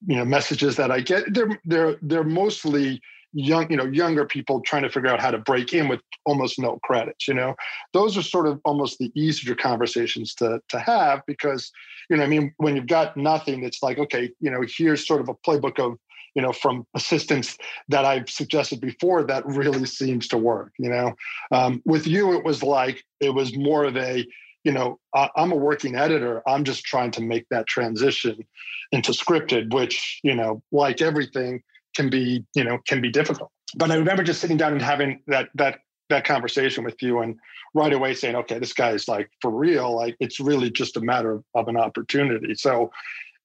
you 0.07 0.15
know 0.15 0.25
messages 0.25 0.77
that 0.77 0.89
I 0.89 1.01
get, 1.01 1.33
they're 1.33 1.59
they're 1.65 1.97
they're 2.01 2.23
mostly 2.23 3.01
young, 3.33 3.69
you 3.69 3.77
know, 3.77 3.85
younger 3.85 4.25
people 4.25 4.61
trying 4.61 4.83
to 4.83 4.89
figure 4.89 5.09
out 5.09 5.19
how 5.19 5.31
to 5.31 5.39
break 5.39 5.73
in 5.73 5.87
with 5.87 5.99
almost 6.25 6.59
no 6.59 6.79
credits. 6.83 7.27
You 7.27 7.33
know, 7.33 7.55
those 7.91 8.17
are 8.17 8.21
sort 8.21 8.47
of 8.47 8.61
almost 8.63 8.99
the 8.99 9.11
easier 9.15 9.55
conversations 9.55 10.33
to 10.35 10.61
to 10.69 10.79
have 10.79 11.21
because, 11.27 11.71
you 12.09 12.17
know, 12.17 12.23
I 12.23 12.27
mean, 12.27 12.53
when 12.57 12.75
you've 12.75 12.87
got 12.87 13.17
nothing, 13.17 13.63
it's 13.63 13.83
like, 13.83 13.97
okay, 13.97 14.31
you 14.39 14.49
know, 14.49 14.63
here's 14.77 15.05
sort 15.05 15.19
of 15.19 15.29
a 15.29 15.35
playbook 15.35 15.79
of 15.79 15.97
you 16.35 16.41
know, 16.41 16.51
from 16.51 16.85
assistance 16.95 17.57
that 17.89 18.05
I've 18.05 18.29
suggested 18.29 18.81
before, 18.81 19.23
that 19.23 19.45
really 19.45 19.85
seems 19.85 20.27
to 20.29 20.37
work. 20.37 20.73
You 20.77 20.89
know, 20.89 21.13
um, 21.51 21.81
with 21.85 22.07
you, 22.07 22.33
it 22.33 22.43
was 22.43 22.63
like 22.63 23.03
it 23.19 23.29
was 23.29 23.55
more 23.55 23.85
of 23.85 23.97
a, 23.97 24.25
you 24.63 24.71
know, 24.71 24.99
I, 25.15 25.29
I'm 25.35 25.51
a 25.51 25.57
working 25.57 25.95
editor. 25.95 26.41
I'm 26.47 26.63
just 26.63 26.83
trying 26.83 27.11
to 27.11 27.21
make 27.21 27.47
that 27.49 27.67
transition 27.67 28.45
into 28.91 29.11
scripted, 29.11 29.73
which 29.73 30.19
you 30.23 30.35
know, 30.35 30.61
like 30.71 31.01
everything, 31.01 31.61
can 31.95 32.09
be, 32.09 32.45
you 32.55 32.63
know, 32.63 32.79
can 32.87 33.01
be 33.01 33.11
difficult. 33.11 33.51
But 33.75 33.91
I 33.91 33.95
remember 33.95 34.23
just 34.23 34.41
sitting 34.41 34.57
down 34.57 34.73
and 34.73 34.81
having 34.81 35.21
that 35.27 35.49
that 35.55 35.79
that 36.09 36.25
conversation 36.25 36.83
with 36.83 37.01
you 37.01 37.19
and 37.19 37.37
right 37.73 37.93
away 37.93 38.13
saying, 38.13 38.35
okay, 38.35 38.59
this 38.59 38.73
guy's 38.73 39.07
like 39.07 39.29
for 39.41 39.49
real. 39.49 39.95
Like 39.95 40.15
it's 40.19 40.39
really 40.39 40.69
just 40.69 40.97
a 40.97 41.01
matter 41.01 41.31
of, 41.31 41.43
of 41.55 41.67
an 41.67 41.77
opportunity. 41.77 42.53
So, 42.55 42.91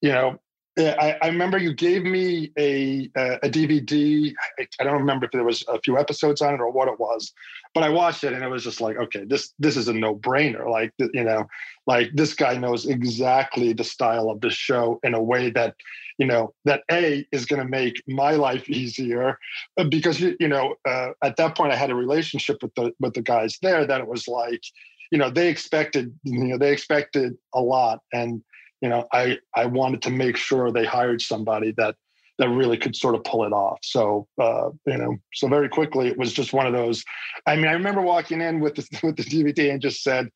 you 0.01 0.11
know, 0.11 0.39
I, 0.79 1.17
I, 1.21 1.27
remember 1.27 1.57
you 1.57 1.73
gave 1.73 2.03
me 2.03 2.51
a 2.57 3.09
a 3.15 3.49
DVD. 3.49 4.33
I, 4.59 4.67
I, 4.79 4.83
don't 4.83 4.99
remember 4.99 5.25
if 5.25 5.31
there 5.31 5.43
was 5.43 5.63
a 5.67 5.79
few 5.81 5.97
episodes 5.97 6.41
on 6.41 6.53
it 6.53 6.59
or 6.59 6.71
what 6.71 6.87
it 6.87 6.99
was, 6.99 7.33
but 7.73 7.83
I 7.83 7.89
watched 7.89 8.23
it 8.23 8.33
and 8.33 8.43
it 8.43 8.47
was 8.47 8.63
just 8.63 8.81
like, 8.81 8.97
okay, 8.97 9.25
this 9.25 9.53
this 9.59 9.77
is 9.77 9.87
a 9.87 9.93
no 9.93 10.15
brainer. 10.15 10.69
Like 10.69 10.93
you 10.97 11.23
know, 11.23 11.45
like 11.85 12.09
this 12.13 12.33
guy 12.33 12.57
knows 12.57 12.85
exactly 12.85 13.73
the 13.73 13.83
style 13.83 14.29
of 14.29 14.41
the 14.41 14.49
show 14.49 14.99
in 15.03 15.13
a 15.13 15.21
way 15.21 15.49
that 15.51 15.75
you 16.17 16.25
know 16.25 16.53
that 16.65 16.83
a 16.91 17.25
is 17.31 17.45
going 17.45 17.61
to 17.61 17.67
make 17.67 18.01
my 18.07 18.31
life 18.31 18.69
easier 18.69 19.39
uh, 19.77 19.83
because 19.83 20.19
you 20.19 20.47
know 20.47 20.75
uh, 20.87 21.09
at 21.23 21.37
that 21.37 21.57
point 21.57 21.73
I 21.73 21.75
had 21.75 21.89
a 21.89 21.95
relationship 21.95 22.61
with 22.61 22.75
the 22.75 22.93
with 22.99 23.13
the 23.13 23.21
guys 23.21 23.57
there 23.61 23.85
that 23.85 24.01
it 24.01 24.07
was 24.07 24.27
like 24.27 24.63
you 25.11 25.17
know 25.17 25.29
they 25.29 25.49
expected 25.49 26.13
you 26.23 26.45
know 26.45 26.57
they 26.57 26.71
expected 26.71 27.37
a 27.53 27.61
lot 27.61 28.01
and 28.13 28.43
you 28.81 28.89
know, 28.89 29.07
I 29.11 29.39
I 29.55 29.65
wanted 29.65 30.01
to 30.03 30.09
make 30.09 30.37
sure 30.37 30.71
they 30.71 30.85
hired 30.85 31.21
somebody 31.21 31.71
that 31.77 31.95
that 32.37 32.49
really 32.49 32.77
could 32.77 32.95
sort 32.95 33.15
of 33.15 33.23
pull 33.25 33.43
it 33.43 33.51
off. 33.51 33.79
So 33.83 34.27
uh, 34.41 34.69
you 34.85 34.97
know, 34.97 35.17
so 35.33 35.47
very 35.47 35.69
quickly 35.69 36.07
it 36.07 36.17
was 36.17 36.33
just 36.33 36.53
one 36.53 36.65
of 36.65 36.73
those. 36.73 37.03
I 37.45 37.55
mean, 37.55 37.67
I 37.67 37.73
remember 37.73 38.01
walking 38.01 38.41
in 38.41 38.59
with 38.59 38.75
the 38.75 38.87
with 39.03 39.17
the 39.17 39.23
DVD 39.23 39.71
and 39.71 39.81
just 39.81 40.03
said, 40.03 40.29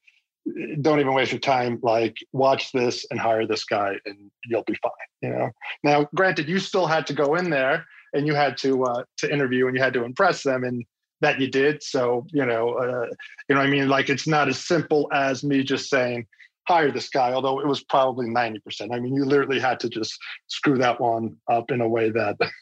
"Don't 0.81 1.00
even 1.00 1.13
waste 1.13 1.31
your 1.31 1.39
time. 1.39 1.79
Like, 1.81 2.17
watch 2.33 2.71
this 2.71 3.05
and 3.09 3.19
hire 3.19 3.47
this 3.47 3.63
guy, 3.63 3.95
and 4.05 4.31
you'll 4.45 4.63
be 4.63 4.75
fine." 4.75 4.91
You 5.21 5.29
know. 5.29 5.51
Now, 5.83 6.09
granted, 6.13 6.50
you 6.50 6.59
still 6.59 6.85
had 6.85 7.07
to 7.07 7.13
go 7.13 7.35
in 7.35 7.50
there 7.50 7.85
and 8.13 8.27
you 8.27 8.35
had 8.35 8.57
to 8.57 8.83
uh, 8.83 9.03
to 9.17 9.33
interview 9.33 9.67
and 9.67 9.75
you 9.75 9.81
had 9.81 9.93
to 9.93 10.03
impress 10.03 10.43
them, 10.43 10.65
and 10.65 10.85
that 11.21 11.39
you 11.39 11.47
did. 11.47 11.81
So 11.81 12.27
you 12.33 12.45
know, 12.45 12.73
uh, 12.73 13.07
you 13.47 13.55
know, 13.55 13.62
I 13.62 13.67
mean, 13.67 13.88
like 13.88 14.09
it's 14.09 14.27
not 14.27 14.50
as 14.50 14.59
simple 14.59 15.09
as 15.13 15.43
me 15.43 15.63
just 15.63 15.89
saying 15.89 16.27
hire 16.67 16.91
this 16.91 17.10
guy, 17.10 17.34
although 17.34 17.60
it 17.60 17.67
was 17.67 17.84
probably 17.84 18.27
90%. 18.27 18.93
I 18.93 19.00
mean, 19.00 19.15
you 19.15 19.25
literally 19.25 19.60
had 19.60 19.79
to 19.82 19.89
just 19.89 20.17
screw 20.48 20.77
that 20.77 21.00
one 21.00 21.36
up 21.50 21.72
in 21.72 21.82
a 21.82 21.88
way 21.88 22.10
that 22.10 22.38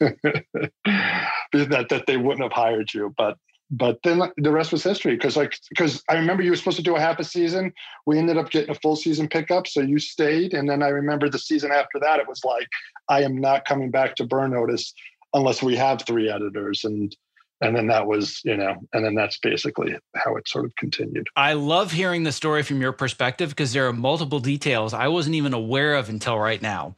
that, 1.52 1.86
that 1.88 2.04
they 2.06 2.16
wouldn't 2.16 2.42
have 2.42 2.52
hired 2.52 2.92
you. 2.92 3.14
But 3.16 3.36
but 3.74 3.98
then 4.04 4.20
the 4.36 4.52
rest 4.52 4.70
was 4.70 4.84
history 4.84 5.16
because 5.16 5.34
like 5.34 5.58
because 5.70 6.02
I 6.10 6.16
remember 6.16 6.42
you 6.42 6.50
were 6.50 6.56
supposed 6.56 6.76
to 6.76 6.82
do 6.82 6.94
a 6.94 7.00
half 7.00 7.18
a 7.18 7.24
season. 7.24 7.72
We 8.04 8.18
ended 8.18 8.36
up 8.36 8.50
getting 8.50 8.70
a 8.70 8.78
full 8.78 8.96
season 8.96 9.28
pickup, 9.28 9.66
so 9.66 9.80
you 9.80 9.98
stayed. 9.98 10.52
And 10.52 10.68
then 10.68 10.82
I 10.82 10.88
remember 10.88 11.30
the 11.30 11.38
season 11.38 11.72
after 11.72 11.98
that, 12.00 12.20
it 12.20 12.28
was 12.28 12.44
like, 12.44 12.68
I 13.08 13.22
am 13.22 13.38
not 13.38 13.64
coming 13.64 13.90
back 13.90 14.14
to 14.16 14.26
Burn 14.26 14.50
Notice 14.50 14.92
unless 15.32 15.62
we 15.62 15.74
have 15.76 16.02
three 16.02 16.28
editors. 16.28 16.84
And 16.84 17.16
and 17.62 17.76
then 17.76 17.86
that 17.86 18.06
was 18.06 18.42
you 18.44 18.56
know 18.56 18.76
and 18.92 19.04
then 19.04 19.14
that's 19.14 19.38
basically 19.38 19.96
how 20.14 20.36
it 20.36 20.46
sort 20.46 20.64
of 20.64 20.76
continued 20.76 21.28
i 21.36 21.54
love 21.54 21.92
hearing 21.92 22.24
the 22.24 22.32
story 22.32 22.62
from 22.62 22.80
your 22.80 22.92
perspective 22.92 23.48
because 23.48 23.72
there 23.72 23.86
are 23.86 23.92
multiple 23.92 24.40
details 24.40 24.92
i 24.92 25.08
wasn't 25.08 25.34
even 25.34 25.54
aware 25.54 25.94
of 25.94 26.10
until 26.10 26.38
right 26.38 26.60
now 26.60 26.94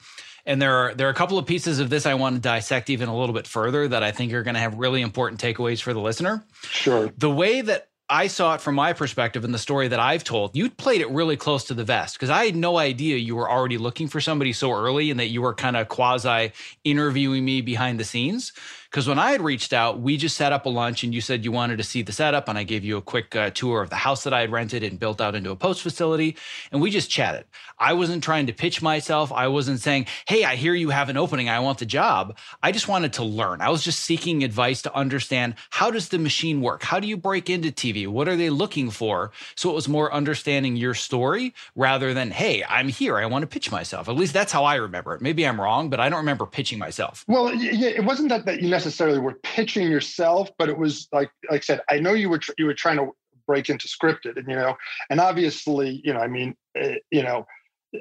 and 0.47 0.61
there 0.61 0.75
are 0.75 0.95
there 0.95 1.07
are 1.07 1.11
a 1.11 1.15
couple 1.15 1.39
of 1.39 1.47
pieces 1.47 1.79
of 1.79 1.91
this 1.91 2.07
i 2.07 2.15
want 2.15 2.35
to 2.35 2.41
dissect 2.41 2.91
even 2.91 3.09
a 3.09 3.17
little 3.17 3.35
bit 3.35 3.47
further 3.47 3.87
that 3.87 4.03
i 4.03 4.11
think 4.11 4.33
are 4.33 4.43
going 4.43 4.55
to 4.55 4.61
have 4.61 4.77
really 4.77 5.03
important 5.03 5.41
takeaways 5.41 5.81
for 5.81 5.93
the 5.93 6.01
listener 6.01 6.45
sure 6.63 7.13
the 7.19 7.31
way 7.31 7.61
that 7.61 7.89
I 8.09 8.27
saw 8.27 8.55
it 8.55 8.61
from 8.61 8.75
my 8.75 8.93
perspective 8.93 9.45
in 9.45 9.53
the 9.53 9.59
story 9.59 9.89
that 9.89 9.99
I've 9.99 10.25
told. 10.25 10.55
You 10.55 10.69
played 10.69 11.01
it 11.01 11.09
really 11.09 11.39
close 11.39 11.65
to 11.65 11.75
the 11.75 11.85
vest 11.85 12.17
because 12.17 12.29
I 12.29 12.45
had 12.45 12.55
no 12.55 12.77
idea 12.77 13.17
you 13.17 13.35
were 13.35 13.51
already 13.51 13.79
looking 13.79 14.09
for 14.09 14.21
somebody 14.21 14.53
so 14.53 14.73
early 14.73 15.11
and 15.11 15.19
that 15.19 15.29
you 15.29 15.41
were 15.41 15.55
kind 15.55 15.75
of 15.75 15.89
quasi 15.89 16.53
interviewing 16.85 17.45
me 17.47 17.63
behind 17.63 17.99
the 17.99 18.05
scenes. 18.05 18.53
Because 18.95 19.09
when 19.09 19.19
I 19.19 19.33
had 19.33 19.41
reached 19.41 19.73
out, 19.73 19.99
we 19.99 20.17
just 20.17 20.37
set 20.37 20.53
up 20.53 20.67
a 20.67 20.69
lunch 20.69 21.03
and 21.03 21.13
you 21.13 21.21
said 21.21 21.45
you 21.45 21.51
wanted 21.51 21.79
to 21.79 21.83
see 21.83 22.03
the 22.03 22.13
setup. 22.13 22.49
And 22.49 22.57
I 22.57 22.63
gave 22.63 22.85
you 22.85 22.97
a 22.97 23.03
quick 23.03 23.35
uh, 23.35 23.51
tour 23.51 23.83
of 23.83 23.91
the 23.91 23.97
house 23.97 24.23
that 24.23 24.33
I 24.33 24.43
had 24.43 24.53
rented 24.53 24.85
and 24.85 25.01
built 25.01 25.21
out 25.21 25.35
into 25.35 25.51
a 25.51 25.57
post 25.57 25.83
facility. 25.83 26.37
And 26.71 26.81
we 26.81 26.93
just 26.93 27.11
chatted. 27.11 27.45
I 27.77 27.95
wasn't 27.95 28.23
trying 28.23 28.47
to 28.47 28.53
pitch 28.53 28.83
myself. 28.83 29.33
I 29.33 29.49
wasn't 29.49 29.81
saying, 29.81 30.07
Hey, 30.29 30.45
I 30.45 30.55
hear 30.55 30.75
you 30.75 30.91
have 30.91 31.09
an 31.09 31.17
opening. 31.17 31.49
I 31.49 31.59
want 31.59 31.81
the 31.81 31.87
job. 31.87 32.39
I 32.63 32.71
just 32.71 32.87
wanted 32.87 33.15
to 33.15 33.25
learn. 33.25 33.61
I 33.61 33.69
was 33.69 33.83
just 33.83 33.99
seeking 33.99 34.45
advice 34.45 34.81
to 34.83 34.95
understand 34.95 35.57
how 35.71 35.91
does 35.91 36.11
the 36.11 36.19
machine 36.21 36.61
work? 36.61 36.85
How 36.85 37.01
do 37.01 37.09
you 37.09 37.17
break 37.17 37.51
into 37.51 37.73
TV? 37.73 38.07
What 38.07 38.29
are 38.29 38.37
they 38.37 38.49
looking 38.49 38.91
for? 38.91 39.33
So 39.57 39.71
it 39.71 39.75
was 39.75 39.89
more 39.89 40.15
understanding 40.15 40.77
your 40.77 40.95
story 40.95 41.53
rather 41.75 42.15
than, 42.15 42.31
Hey, 42.31 42.63
I'm 42.69 42.87
here. 42.87 43.19
I 43.19 43.27
want 43.27 43.43
to 43.43 43.49
pitch 43.49 43.73
myself. 43.73 44.09
At 44.09 44.15
least 44.15 44.35
that's 44.35 44.53
how 44.53 44.63
I 44.63 44.77
remember 44.77 45.17
it. 45.17 45.21
Maybe 45.21 45.45
I'm 45.45 45.61
wrong, 45.61 45.91
but 45.91 45.99
I 45.99 46.09
don't 46.09 46.21
remember 46.21 46.47
pitching 46.47 46.79
myself. 46.79 47.25
Well, 47.27 47.51
it 47.53 48.05
wasn't 48.05 48.29
that, 48.29 48.45
that 48.45 48.63
you 48.63 48.71
necessarily 48.71 48.84
were 49.21 49.39
pitching 49.43 49.91
yourself, 49.91 50.51
but 50.59 50.69
it 50.69 50.79
was 50.79 51.09
like 51.13 51.31
like 51.51 51.63
I 51.63 51.65
said, 51.65 51.81
I 51.91 51.99
know 51.99 52.13
you 52.13 52.29
were 52.29 52.39
tr- 52.39 52.53
you 52.59 52.67
were 52.67 52.75
trying 52.75 52.99
to 52.99 53.11
break 53.47 53.69
into 53.69 53.89
scripted, 53.89 54.37
and 54.37 54.49
you 54.49 54.57
know, 54.57 54.77
and 55.11 55.21
obviously, 55.21 56.01
you 56.05 56.13
know, 56.13 56.21
I 56.21 56.29
mean, 56.29 56.57
uh, 56.81 56.95
you 57.11 57.23
know. 57.23 57.47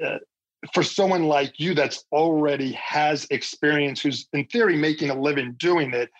Uh, 0.02 0.18
for 0.72 0.82
someone 0.82 1.24
like 1.24 1.60
you 1.60 1.74
that's 1.74 2.04
already 2.10 2.72
has 2.72 3.26
experience 3.30 4.00
who's 4.00 4.26
in 4.32 4.46
theory 4.46 4.76
making 4.78 5.10
a 5.10 5.14
living 5.14 5.54
doing 5.58 5.92
it 5.92 6.10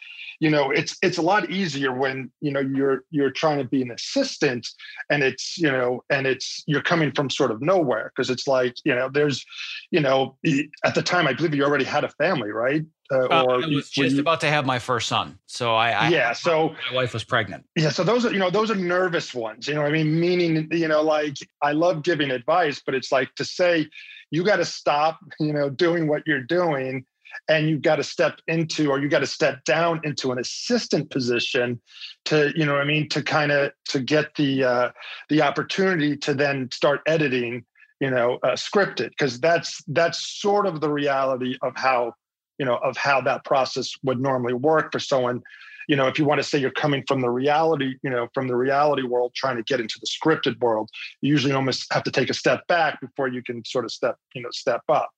you 0.41 0.51
know 0.51 0.71
it's 0.71 0.97
it's 1.03 1.19
a 1.19 1.23
lot 1.23 1.51
easier 1.51 1.93
when 1.93 2.31
you 2.41 2.51
know 2.51 2.61
you're 2.61 3.05
you're 3.11 3.31
trying 3.31 3.59
to 3.59 3.65
be 3.65 3.83
an 3.83 3.91
assistant 3.91 4.67
and 5.11 5.23
it's 5.23 5.59
you 5.59 5.71
know 5.71 6.03
and 6.11 6.27
it's 6.27 6.63
you're 6.67 6.83
coming 6.83 7.13
from 7.13 7.31
sort 7.31 7.51
of 7.51 7.61
nowhere 7.61 8.13
because 8.15 8.31
it's 8.31 8.47
like 8.47 8.75
you 8.85 8.95
know 8.95 9.09
there's 9.09 9.45
you 9.91 10.01
know 10.01 10.37
at 10.85 10.95
the 10.95 11.03
time 11.03 11.27
i 11.27 11.33
believe 11.33 11.55
you 11.55 11.65
already 11.65 11.85
had 11.85 12.05
a 12.05 12.09
family 12.11 12.51
right 12.51 12.85
uh, 13.13 13.27
or 13.27 13.33
uh, 13.33 13.61
I 13.61 13.67
was 13.67 13.91
just 13.91 14.15
you, 14.15 14.21
about 14.21 14.41
to 14.41 14.49
have 14.49 14.65
my 14.65 14.79
first 14.79 15.09
son, 15.09 15.39
so 15.45 15.75
I, 15.75 15.91
I 15.91 16.09
yeah. 16.09 16.33
So 16.33 16.75
my 16.91 16.97
wife 16.97 17.13
was 17.13 17.23
pregnant. 17.23 17.67
Yeah, 17.77 17.91
so 17.91 18.03
those 18.03 18.25
are 18.25 18.33
you 18.33 18.39
know 18.39 18.49
those 18.49 18.71
are 18.71 18.75
nervous 18.75 19.35
ones. 19.35 19.69
You 19.69 19.75
know, 19.75 19.83
I 19.83 19.91
mean, 19.91 20.19
meaning 20.19 20.69
you 20.73 20.89
know, 20.89 21.03
like 21.03 21.37
I 21.61 21.73
love 21.73 22.03
giving 22.03 22.31
advice, 22.31 22.81
but 22.85 22.95
it's 22.95 23.13
like 23.13 23.35
to 23.35 23.45
say 23.45 23.91
you 24.31 24.43
got 24.43 24.57
to 24.57 24.65
stop, 24.65 25.21
you 25.39 25.53
know, 25.53 25.69
doing 25.69 26.09
what 26.09 26.23
you're 26.27 26.41
doing 26.41 27.05
and 27.49 27.69
you've 27.69 27.83
got 27.83 27.97
to 27.97 28.05
step 28.05 28.41
into 28.47 28.91
or 28.91 28.99
you 28.99 29.09
got 29.09 29.21
to 29.21 29.27
step 29.27 29.65
down 29.65 30.01
into 30.05 30.33
an 30.33 30.39
assistant 30.39 31.11
position 31.11 31.81
to 32.25 32.53
you 32.57 32.65
know 32.65 32.77
i 32.77 32.85
mean 32.85 33.09
to 33.09 33.23
kind 33.23 33.53
of 33.53 33.73
to 33.87 34.01
get 34.01 34.35
the 34.37 34.65
uh, 34.65 34.91
the 35.29 35.43
opportunity 35.43 36.17
to 36.17 36.35
then 36.35 36.69
start 36.73 37.01
editing 37.07 37.65
you 38.01 38.11
know 38.11 38.39
uh, 38.43 38.53
scripted 38.53 39.11
because 39.11 39.41
that's 39.41 39.83
that's 39.89 40.41
sort 40.41 40.67
of 40.67 40.81
the 40.81 40.91
reality 40.91 41.57
of 41.63 41.73
how 41.77 42.13
you 42.59 42.67
know 42.67 42.77
of 42.77 42.97
how 42.97 43.21
that 43.21 43.45
process 43.45 43.93
would 44.03 44.21
normally 44.21 44.55
work 44.55 44.93
for 44.93 44.99
someone. 44.99 45.43
You 45.89 45.97
know 45.97 46.07
if 46.07 46.19
you 46.19 46.25
want 46.25 46.39
to 46.39 46.43
say 46.43 46.59
you're 46.59 46.71
coming 46.71 47.05
from 47.07 47.21
the 47.21 47.29
reality 47.29 47.97
you 48.03 48.09
know 48.09 48.29
from 48.33 48.49
the 48.49 48.57
reality 48.57 49.03
world 49.03 49.33
trying 49.35 49.57
to 49.57 49.63
get 49.63 49.81
into 49.81 49.99
the 50.01 50.07
scripted 50.07 50.59
world 50.61 50.89
you 51.21 51.31
usually 51.31 51.53
almost 51.53 51.93
have 51.93 52.03
to 52.05 52.11
take 52.11 52.31
a 52.31 52.35
step 52.35 52.67
back 52.69 53.01
before 53.03 53.29
you 53.29 53.43
can 53.43 53.63
sort 53.67 53.85
of 53.85 53.91
step 53.91 54.17
you 54.35 54.41
know 54.41 54.49
step 54.51 54.81
up 54.89 55.11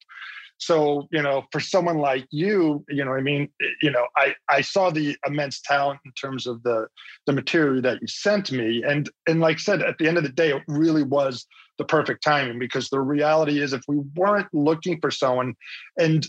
so, 0.58 1.06
you 1.10 1.22
know, 1.22 1.44
for 1.52 1.60
someone 1.60 1.98
like 1.98 2.26
you, 2.30 2.84
you 2.88 3.04
know, 3.04 3.14
I 3.14 3.20
mean, 3.20 3.48
eh, 3.62 3.66
you 3.82 3.90
know, 3.90 4.06
I 4.16 4.34
I 4.48 4.62
saw 4.62 4.90
the 4.90 5.16
immense 5.26 5.60
talent 5.60 6.00
in 6.04 6.12
terms 6.12 6.46
of 6.46 6.62
the 6.62 6.88
the 7.26 7.32
material 7.32 7.82
that 7.82 8.00
you 8.00 8.06
sent 8.06 8.52
me, 8.52 8.82
and 8.82 9.08
and 9.26 9.40
like 9.40 9.56
I 9.56 9.60
said, 9.60 9.82
at 9.82 9.98
the 9.98 10.08
end 10.08 10.16
of 10.16 10.22
the 10.22 10.30
day, 10.30 10.50
it 10.50 10.62
really 10.66 11.02
was 11.02 11.46
the 11.78 11.84
perfect 11.84 12.24
timing 12.24 12.58
because 12.58 12.88
the 12.88 13.00
reality 13.00 13.60
is, 13.60 13.72
if 13.72 13.82
we 13.86 13.98
weren't 14.16 14.52
looking 14.54 14.98
for 15.00 15.10
someone, 15.10 15.54
and 15.98 16.26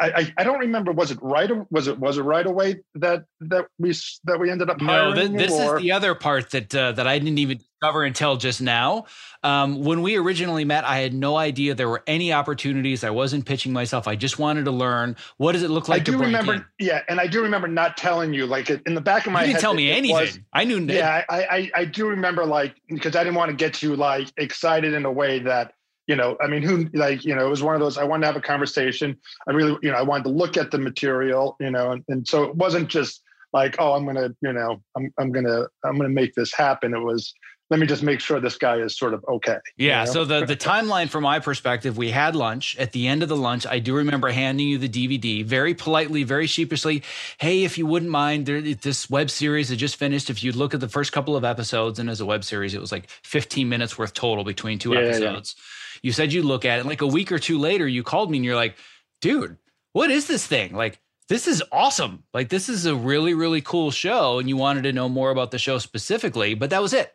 I, 0.00 0.32
I, 0.38 0.44
don't 0.44 0.58
remember. 0.58 0.92
Was 0.92 1.10
it 1.10 1.18
right? 1.22 1.50
Was 1.70 1.88
it 1.88 1.98
was 1.98 2.18
it 2.18 2.22
right 2.22 2.46
away 2.46 2.76
that 2.94 3.24
that 3.40 3.66
we 3.78 3.94
that 4.24 4.38
we 4.38 4.50
ended 4.50 4.70
up 4.70 4.80
hiring? 4.80 5.14
No, 5.14 5.38
this, 5.38 5.50
this 5.50 5.60
is 5.60 5.80
the 5.80 5.92
other 5.92 6.14
part 6.14 6.50
that 6.50 6.74
uh, 6.74 6.92
that 6.92 7.06
I 7.06 7.18
didn't 7.18 7.38
even 7.38 7.58
discover 7.58 8.04
until 8.04 8.36
just 8.36 8.60
now. 8.60 9.06
Um, 9.42 9.82
when 9.82 10.02
we 10.02 10.16
originally 10.16 10.64
met, 10.64 10.84
I 10.84 10.98
had 10.98 11.14
no 11.14 11.36
idea 11.36 11.74
there 11.74 11.88
were 11.88 12.02
any 12.06 12.32
opportunities. 12.32 13.04
I 13.04 13.10
wasn't 13.10 13.46
pitching 13.46 13.72
myself. 13.72 14.06
I 14.06 14.16
just 14.16 14.38
wanted 14.38 14.64
to 14.66 14.70
learn 14.70 15.16
what 15.38 15.52
does 15.52 15.62
it 15.62 15.70
look 15.70 15.88
like. 15.88 16.02
I 16.02 16.04
do 16.04 16.18
remember, 16.18 16.54
in? 16.54 16.64
yeah, 16.78 17.02
and 17.08 17.20
I 17.20 17.26
do 17.26 17.42
remember 17.42 17.68
not 17.68 17.96
telling 17.96 18.32
you. 18.32 18.46
Like 18.46 18.70
in 18.70 18.94
the 18.94 19.00
back 19.00 19.26
of 19.26 19.32
my 19.32 19.40
you 19.40 19.48
didn't 19.48 19.56
head, 19.56 19.60
tell 19.60 19.74
me 19.74 19.90
anything. 19.90 20.16
Was, 20.16 20.38
I 20.52 20.64
knew. 20.64 20.80
Yeah, 20.80 21.24
I, 21.28 21.42
I 21.42 21.70
I 21.74 21.84
do 21.84 22.08
remember 22.08 22.44
like 22.44 22.80
because 22.88 23.16
I 23.16 23.24
didn't 23.24 23.36
want 23.36 23.50
to 23.50 23.56
get 23.56 23.82
you 23.82 23.96
like 23.96 24.28
excited 24.36 24.94
in 24.94 25.04
a 25.04 25.12
way 25.12 25.40
that 25.40 25.74
you 26.10 26.16
know, 26.16 26.36
I 26.40 26.48
mean, 26.48 26.62
who 26.62 26.88
like, 26.92 27.24
you 27.24 27.36
know, 27.36 27.46
it 27.46 27.48
was 27.48 27.62
one 27.62 27.76
of 27.76 27.80
those, 27.80 27.96
I 27.96 28.02
wanted 28.02 28.22
to 28.22 28.26
have 28.26 28.36
a 28.36 28.40
conversation. 28.40 29.16
I 29.46 29.52
really, 29.52 29.78
you 29.80 29.92
know, 29.92 29.96
I 29.96 30.02
wanted 30.02 30.24
to 30.24 30.30
look 30.30 30.56
at 30.56 30.72
the 30.72 30.78
material, 30.78 31.56
you 31.60 31.70
know, 31.70 31.92
and, 31.92 32.04
and 32.08 32.26
so 32.26 32.42
it 32.42 32.56
wasn't 32.56 32.88
just 32.88 33.22
like, 33.52 33.76
oh, 33.78 33.92
I'm 33.92 34.02
going 34.02 34.16
to, 34.16 34.34
you 34.42 34.52
know, 34.52 34.82
I'm, 34.96 35.14
I'm 35.18 35.30
going 35.30 35.46
to, 35.46 35.68
I'm 35.84 35.96
going 35.96 36.10
to 36.10 36.14
make 36.14 36.34
this 36.34 36.52
happen. 36.52 36.94
It 36.94 36.98
was 36.98 37.32
let 37.70 37.78
me 37.78 37.86
just 37.86 38.02
make 38.02 38.18
sure 38.18 38.40
this 38.40 38.58
guy 38.58 38.78
is 38.78 38.98
sort 38.98 39.14
of 39.14 39.24
okay. 39.28 39.58
Yeah. 39.76 40.00
You 40.00 40.06
know? 40.06 40.12
so 40.12 40.24
the 40.24 40.44
the 40.44 40.56
timeline 40.70 41.08
from 41.08 41.22
my 41.22 41.38
perspective, 41.38 41.96
we 41.96 42.10
had 42.10 42.34
lunch. 42.34 42.76
At 42.78 42.90
the 42.90 43.06
end 43.06 43.22
of 43.22 43.28
the 43.28 43.36
lunch, 43.36 43.64
I 43.64 43.78
do 43.78 43.94
remember 43.94 44.28
handing 44.30 44.66
you 44.66 44.78
the 44.78 44.88
DVD 44.88 45.44
very 45.44 45.74
politely, 45.74 46.24
very 46.24 46.48
sheepishly. 46.48 47.04
Hey, 47.38 47.62
if 47.62 47.78
you 47.78 47.86
wouldn't 47.86 48.10
mind, 48.10 48.46
there, 48.46 48.60
this 48.60 49.08
web 49.08 49.30
series 49.30 49.68
had 49.68 49.78
just 49.78 49.96
finished. 49.96 50.28
If 50.28 50.42
you'd 50.42 50.56
look 50.56 50.74
at 50.74 50.80
the 50.80 50.88
first 50.88 51.12
couple 51.12 51.36
of 51.36 51.44
episodes, 51.44 52.00
and 52.00 52.10
as 52.10 52.20
a 52.20 52.26
web 52.26 52.42
series, 52.42 52.74
it 52.74 52.80
was 52.80 52.90
like 52.90 53.08
15 53.22 53.68
minutes 53.68 53.96
worth 53.96 54.14
total 54.14 54.42
between 54.42 54.80
two 54.80 54.92
yeah, 54.92 55.00
episodes. 55.00 55.54
Yeah. 55.56 55.64
You 56.02 56.12
said 56.12 56.32
you 56.32 56.42
look 56.42 56.64
at 56.64 56.78
it. 56.78 56.86
Like 56.86 57.00
a 57.00 57.06
week 57.06 57.32
or 57.32 57.38
two 57.38 57.58
later, 57.58 57.86
you 57.86 58.02
called 58.02 58.30
me 58.30 58.38
and 58.38 58.44
you're 58.44 58.56
like, 58.56 58.76
dude, 59.20 59.56
what 59.92 60.10
is 60.10 60.26
this 60.26 60.46
thing? 60.46 60.74
Like, 60.74 61.00
this 61.28 61.46
is 61.46 61.62
awesome. 61.70 62.24
Like, 62.34 62.48
this 62.48 62.68
is 62.68 62.86
a 62.86 62.94
really, 62.94 63.34
really 63.34 63.60
cool 63.60 63.90
show. 63.90 64.38
And 64.38 64.48
you 64.48 64.56
wanted 64.56 64.82
to 64.82 64.92
know 64.92 65.08
more 65.08 65.30
about 65.30 65.50
the 65.50 65.58
show 65.58 65.78
specifically, 65.78 66.54
but 66.54 66.70
that 66.70 66.82
was 66.82 66.92
it. 66.92 67.14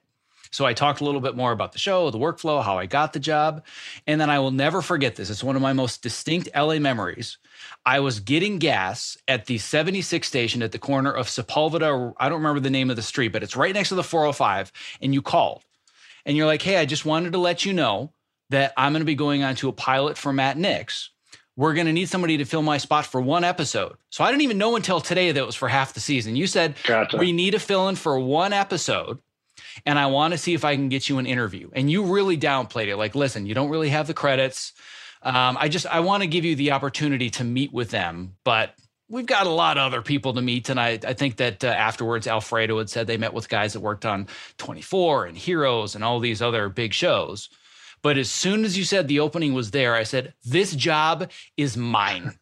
So 0.51 0.65
I 0.65 0.73
talked 0.73 1.01
a 1.01 1.03
little 1.03 1.19
bit 1.19 1.35
more 1.35 1.51
about 1.51 1.73
the 1.73 1.79
show, 1.79 2.09
the 2.11 2.17
workflow, 2.17 2.63
how 2.63 2.77
I 2.77 2.85
got 2.85 3.11
the 3.11 3.19
job. 3.19 3.65
And 4.07 4.21
then 4.21 4.29
I 4.29 4.39
will 4.39 4.51
never 4.51 4.81
forget 4.81 5.15
this. 5.17 5.29
It's 5.29 5.43
one 5.43 5.57
of 5.57 5.61
my 5.61 5.73
most 5.73 6.01
distinct 6.01 6.47
LA 6.55 6.79
memories. 6.79 7.37
I 7.85 7.99
was 7.99 8.21
getting 8.21 8.57
gas 8.57 9.17
at 9.27 9.47
the 9.47 9.57
76 9.57 10.25
station 10.25 10.63
at 10.63 10.71
the 10.71 10.79
corner 10.79 11.11
of 11.11 11.27
Sepulveda. 11.27 12.13
I 12.17 12.29
don't 12.29 12.37
remember 12.37 12.61
the 12.61 12.69
name 12.69 12.89
of 12.89 12.95
the 12.95 13.01
street, 13.01 13.33
but 13.33 13.43
it's 13.43 13.57
right 13.57 13.73
next 13.73 13.89
to 13.89 13.95
the 13.95 14.03
405. 14.03 14.71
And 15.01 15.13
you 15.13 15.21
called 15.21 15.63
and 16.25 16.37
you're 16.37 16.47
like, 16.47 16.61
hey, 16.61 16.77
I 16.77 16.85
just 16.85 17.05
wanted 17.05 17.33
to 17.33 17.37
let 17.37 17.65
you 17.65 17.73
know 17.73 18.13
that 18.49 18.73
I'm 18.77 18.93
going 18.93 19.01
to 19.01 19.05
be 19.05 19.15
going 19.15 19.43
on 19.43 19.55
to 19.55 19.69
a 19.69 19.73
pilot 19.73 20.17
for 20.17 20.31
Matt 20.31 20.57
Nix. 20.57 21.09
We're 21.57 21.73
going 21.73 21.87
to 21.87 21.93
need 21.93 22.09
somebody 22.09 22.37
to 22.37 22.45
fill 22.45 22.61
my 22.61 22.77
spot 22.77 23.05
for 23.05 23.21
one 23.21 23.43
episode. 23.43 23.95
So 24.09 24.23
I 24.23 24.29
didn't 24.29 24.43
even 24.43 24.57
know 24.57 24.75
until 24.75 24.99
today 24.99 25.31
that 25.31 25.39
it 25.39 25.45
was 25.45 25.55
for 25.55 25.69
half 25.69 25.93
the 25.93 26.01
season. 26.01 26.35
You 26.35 26.47
said, 26.47 26.75
gotcha. 26.83 27.17
we 27.17 27.31
need 27.31 27.53
a 27.53 27.59
fill 27.59 27.87
in 27.87 27.95
for 27.95 28.19
one 28.19 28.51
episode 28.51 29.19
and 29.85 29.97
I 29.97 30.07
want 30.07 30.33
to 30.33 30.37
see 30.37 30.53
if 30.53 30.65
I 30.65 30.75
can 30.75 30.89
get 30.89 31.09
you 31.09 31.17
an 31.17 31.25
interview. 31.25 31.69
And 31.73 31.89
you 31.89 32.03
really 32.03 32.37
downplayed 32.37 32.87
it. 32.87 32.97
Like, 32.97 33.15
listen, 33.15 33.45
you 33.45 33.53
don't 33.53 33.69
really 33.69 33.89
have 33.89 34.07
the 34.07 34.13
credits. 34.13 34.73
Um, 35.21 35.57
I 35.59 35.69
just 35.69 35.87
I 35.87 36.01
want 36.01 36.23
to 36.23 36.27
give 36.27 36.45
you 36.45 36.55
the 36.55 36.71
opportunity 36.71 37.29
to 37.31 37.43
meet 37.43 37.73
with 37.73 37.89
them, 37.89 38.35
but 38.43 38.75
we've 39.09 39.25
got 39.25 39.47
a 39.47 39.51
lot 39.51 39.77
of 39.77 39.83
other 39.83 40.01
people 40.01 40.33
to 40.33 40.41
meet. 40.41 40.69
And 40.69 40.79
I, 40.79 40.99
I 41.05 41.13
think 41.13 41.37
that 41.37 41.63
uh, 41.63 41.67
afterwards, 41.67 42.27
Alfredo 42.27 42.77
had 42.77 42.89
said 42.89 43.07
they 43.07 43.17
met 43.17 43.33
with 43.33 43.49
guys 43.49 43.73
that 43.73 43.79
worked 43.79 44.05
on 44.05 44.27
24 44.57 45.25
and 45.25 45.37
Heroes 45.37 45.95
and 45.95 46.03
all 46.03 46.19
these 46.19 46.41
other 46.41 46.69
big 46.69 46.93
shows. 46.93 47.49
But 48.05 48.19
as 48.19 48.29
soon 48.29 48.65
as 48.65 48.77
you 48.77 48.83
said 48.83 49.07
the 49.07 49.19
opening 49.19 49.55
was 49.55 49.71
there, 49.71 49.95
I 49.95 50.03
said, 50.03 50.35
This 50.45 50.75
job 50.75 51.31
is 51.57 51.75
mine. 51.75 52.37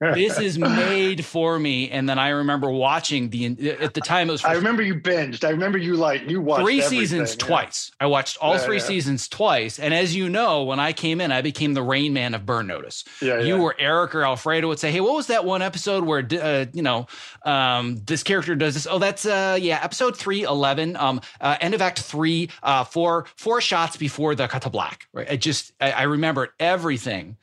this 0.00 0.40
is 0.40 0.58
made 0.58 1.24
for 1.24 1.60
me. 1.60 1.88
And 1.90 2.08
then 2.08 2.18
I 2.18 2.30
remember 2.30 2.72
watching 2.72 3.30
the, 3.30 3.76
at 3.78 3.94
the 3.94 4.00
time 4.00 4.28
it 4.28 4.32
was. 4.32 4.44
I 4.44 4.54
remember 4.54 4.82
you 4.82 4.96
binged. 4.96 5.44
I 5.44 5.50
remember 5.50 5.78
you 5.78 5.94
like, 5.94 6.28
you 6.28 6.40
watched 6.40 6.64
three 6.64 6.80
seasons 6.80 7.36
yeah. 7.38 7.46
twice. 7.46 7.92
I 8.00 8.06
watched 8.06 8.38
all 8.38 8.54
yeah, 8.54 8.58
three 8.58 8.78
yeah. 8.78 8.82
seasons 8.82 9.28
twice. 9.28 9.78
And 9.78 9.94
as 9.94 10.16
you 10.16 10.28
know, 10.28 10.64
when 10.64 10.80
I 10.80 10.92
came 10.92 11.20
in, 11.20 11.30
I 11.30 11.40
became 11.40 11.74
the 11.74 11.84
rain 11.84 12.12
man 12.12 12.34
of 12.34 12.44
Burn 12.44 12.66
Notice. 12.66 13.04
Yeah, 13.22 13.38
you 13.38 13.62
or 13.62 13.76
Eric 13.78 14.12
or 14.12 14.24
Alfredo 14.24 14.66
would 14.66 14.80
say, 14.80 14.90
Hey, 14.90 15.00
what 15.00 15.14
was 15.14 15.28
that 15.28 15.44
one 15.44 15.62
episode 15.62 16.02
where, 16.02 16.26
uh, 16.32 16.64
you 16.72 16.82
know, 16.82 17.06
um, 17.44 18.02
this 18.04 18.24
character 18.24 18.56
does 18.56 18.74
this? 18.74 18.88
Oh, 18.90 18.98
that's, 18.98 19.24
uh, 19.24 19.56
yeah, 19.62 19.78
episode 19.84 20.16
311, 20.16 20.96
um, 20.96 21.20
uh, 21.40 21.56
end 21.60 21.74
of 21.74 21.80
act 21.80 22.00
three, 22.00 22.50
uh, 22.64 22.82
four, 22.82 23.26
four 23.36 23.60
shots 23.60 23.96
before 23.96 24.34
the 24.34 24.48
cut 24.48 24.62
to 24.62 24.68
black 24.68 24.95
back. 24.96 25.08
Right. 25.12 25.30
I 25.30 25.36
just 25.36 25.72
I, 25.80 25.92
I 25.92 26.02
remember 26.02 26.54
everything, 26.58 27.36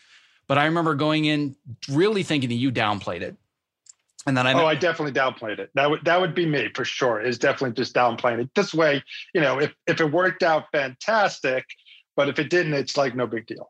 but 0.48 0.58
I 0.58 0.66
remember 0.66 0.96
going 0.96 1.26
in 1.26 1.56
really 1.90 2.24
thinking 2.24 2.50
that 2.50 2.56
you 2.56 2.72
downplayed 2.72 3.22
it. 3.22 3.36
And 4.26 4.38
then 4.38 4.48
I 4.48 4.54
oh, 4.54 4.66
I 4.66 4.76
definitely 4.76 5.12
downplayed 5.12 5.60
it. 5.60 5.70
That 5.76 5.90
would 5.90 6.06
that 6.06 6.20
would 6.20 6.34
be 6.34 6.46
me 6.46 6.70
for 6.74 6.86
sure. 6.86 7.20
Is 7.20 7.38
definitely 7.38 7.76
just 7.76 7.94
downplaying 7.94 8.42
it. 8.42 8.50
This 8.56 8.74
way, 8.74 9.04
you 9.34 9.42
know, 9.42 9.60
if 9.60 9.74
if 9.86 10.00
it 10.00 10.12
worked 10.12 10.44
out 10.44 10.66
fantastic, 10.72 11.66
but 12.16 12.30
if 12.30 12.40
it 12.40 12.50
didn't, 12.50 12.74
it's 12.74 12.96
like 12.96 13.16
no 13.16 13.28
big 13.28 13.48
deal. 13.48 13.70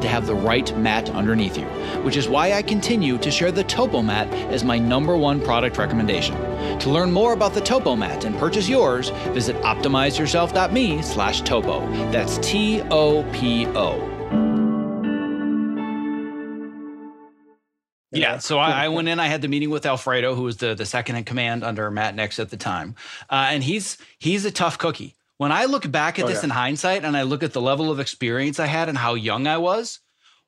to 0.00 0.08
have 0.08 0.26
the 0.26 0.34
right 0.34 0.76
mat 0.76 1.10
underneath 1.10 1.56
you, 1.56 1.66
which 2.02 2.16
is 2.16 2.28
why 2.28 2.52
I 2.52 2.62
continue 2.62 3.18
to 3.18 3.30
share 3.30 3.52
the 3.52 3.64
Topo 3.64 4.02
Mat 4.02 4.32
as 4.52 4.64
my 4.64 4.78
number 4.78 5.16
one 5.16 5.40
product 5.40 5.78
recommendation. 5.78 6.34
To 6.80 6.90
learn 6.90 7.12
more 7.12 7.32
about 7.32 7.54
the 7.54 7.60
Topo 7.60 7.96
Mat 7.96 8.24
and 8.24 8.36
purchase 8.38 8.68
yours, 8.68 9.10
visit 9.32 9.56
optimizeyourself.me 9.62 11.02
slash 11.02 11.42
topo. 11.42 11.80
That's 12.10 12.38
T-O-P-O. 12.38 14.14
Yeah, 18.14 18.38
so 18.38 18.58
I, 18.58 18.84
I, 18.84 18.88
went 18.88 19.08
in. 19.08 19.18
I 19.18 19.26
had 19.26 19.42
the 19.42 19.48
meeting 19.48 19.70
with 19.70 19.84
Alfredo, 19.84 20.34
who 20.34 20.42
was 20.42 20.58
the 20.58 20.74
the 20.74 20.86
second 20.86 21.16
in 21.16 21.24
command 21.24 21.64
under 21.64 21.90
Matt 21.90 22.14
Nix 22.14 22.38
at 22.38 22.50
the 22.50 22.56
time, 22.56 22.94
uh, 23.28 23.48
and 23.50 23.64
he's 23.64 23.98
he's 24.18 24.44
a 24.44 24.50
tough 24.52 24.78
cookie. 24.78 25.16
When 25.38 25.52
I 25.52 25.64
look 25.64 25.90
back 25.90 26.18
at 26.18 26.26
oh, 26.26 26.28
this 26.28 26.38
yeah. 26.38 26.44
in 26.44 26.50
hindsight 26.50 27.04
and 27.04 27.16
I 27.16 27.22
look 27.22 27.42
at 27.42 27.52
the 27.52 27.60
level 27.60 27.90
of 27.90 28.00
experience 28.00 28.60
I 28.60 28.66
had 28.66 28.88
and 28.88 28.96
how 28.96 29.14
young 29.14 29.46
I 29.46 29.58
was, 29.58 30.00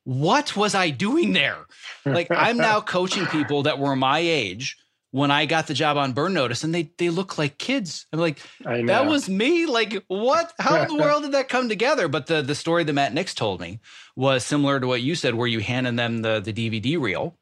what 0.03 0.55
was 0.55 0.73
I 0.73 0.89
doing 0.89 1.33
there? 1.33 1.65
Like 2.05 2.27
I'm 2.31 2.57
now 2.69 2.79
coaching 2.79 3.25
people 3.25 3.63
that 3.63 3.79
were 3.79 3.95
my 3.95 4.19
age 4.19 4.77
when 5.11 5.31
I 5.31 5.45
got 5.45 5.67
the 5.67 5.73
job 5.73 5.97
on 5.97 6.13
Burn 6.13 6.33
Notice 6.33 6.63
and 6.63 6.73
they 6.73 6.91
they 6.97 7.09
look 7.09 7.37
like 7.37 7.57
kids. 7.57 8.05
I'm 8.13 8.19
like, 8.19 8.39
that 8.61 9.05
was 9.05 9.27
me. 9.27 9.65
Like, 9.65 10.03
what? 10.07 10.53
How 10.59 10.81
in 10.81 10.87
the 10.87 10.95
world 11.03 11.23
did 11.23 11.33
that 11.33 11.49
come 11.49 11.67
together? 11.67 12.07
But 12.07 12.27
the 12.27 12.41
the 12.41 12.55
story 12.55 12.83
that 12.85 12.93
Matt 12.93 13.13
Nix 13.13 13.33
told 13.33 13.59
me 13.59 13.79
was 14.15 14.45
similar 14.45 14.79
to 14.79 14.87
what 14.87 15.01
you 15.01 15.15
said, 15.15 15.35
where 15.35 15.47
you 15.47 15.59
handed 15.59 15.97
them 15.97 16.21
the 16.21 16.39
the 16.39 16.53
DVD 16.53 16.99
reel 16.99 17.37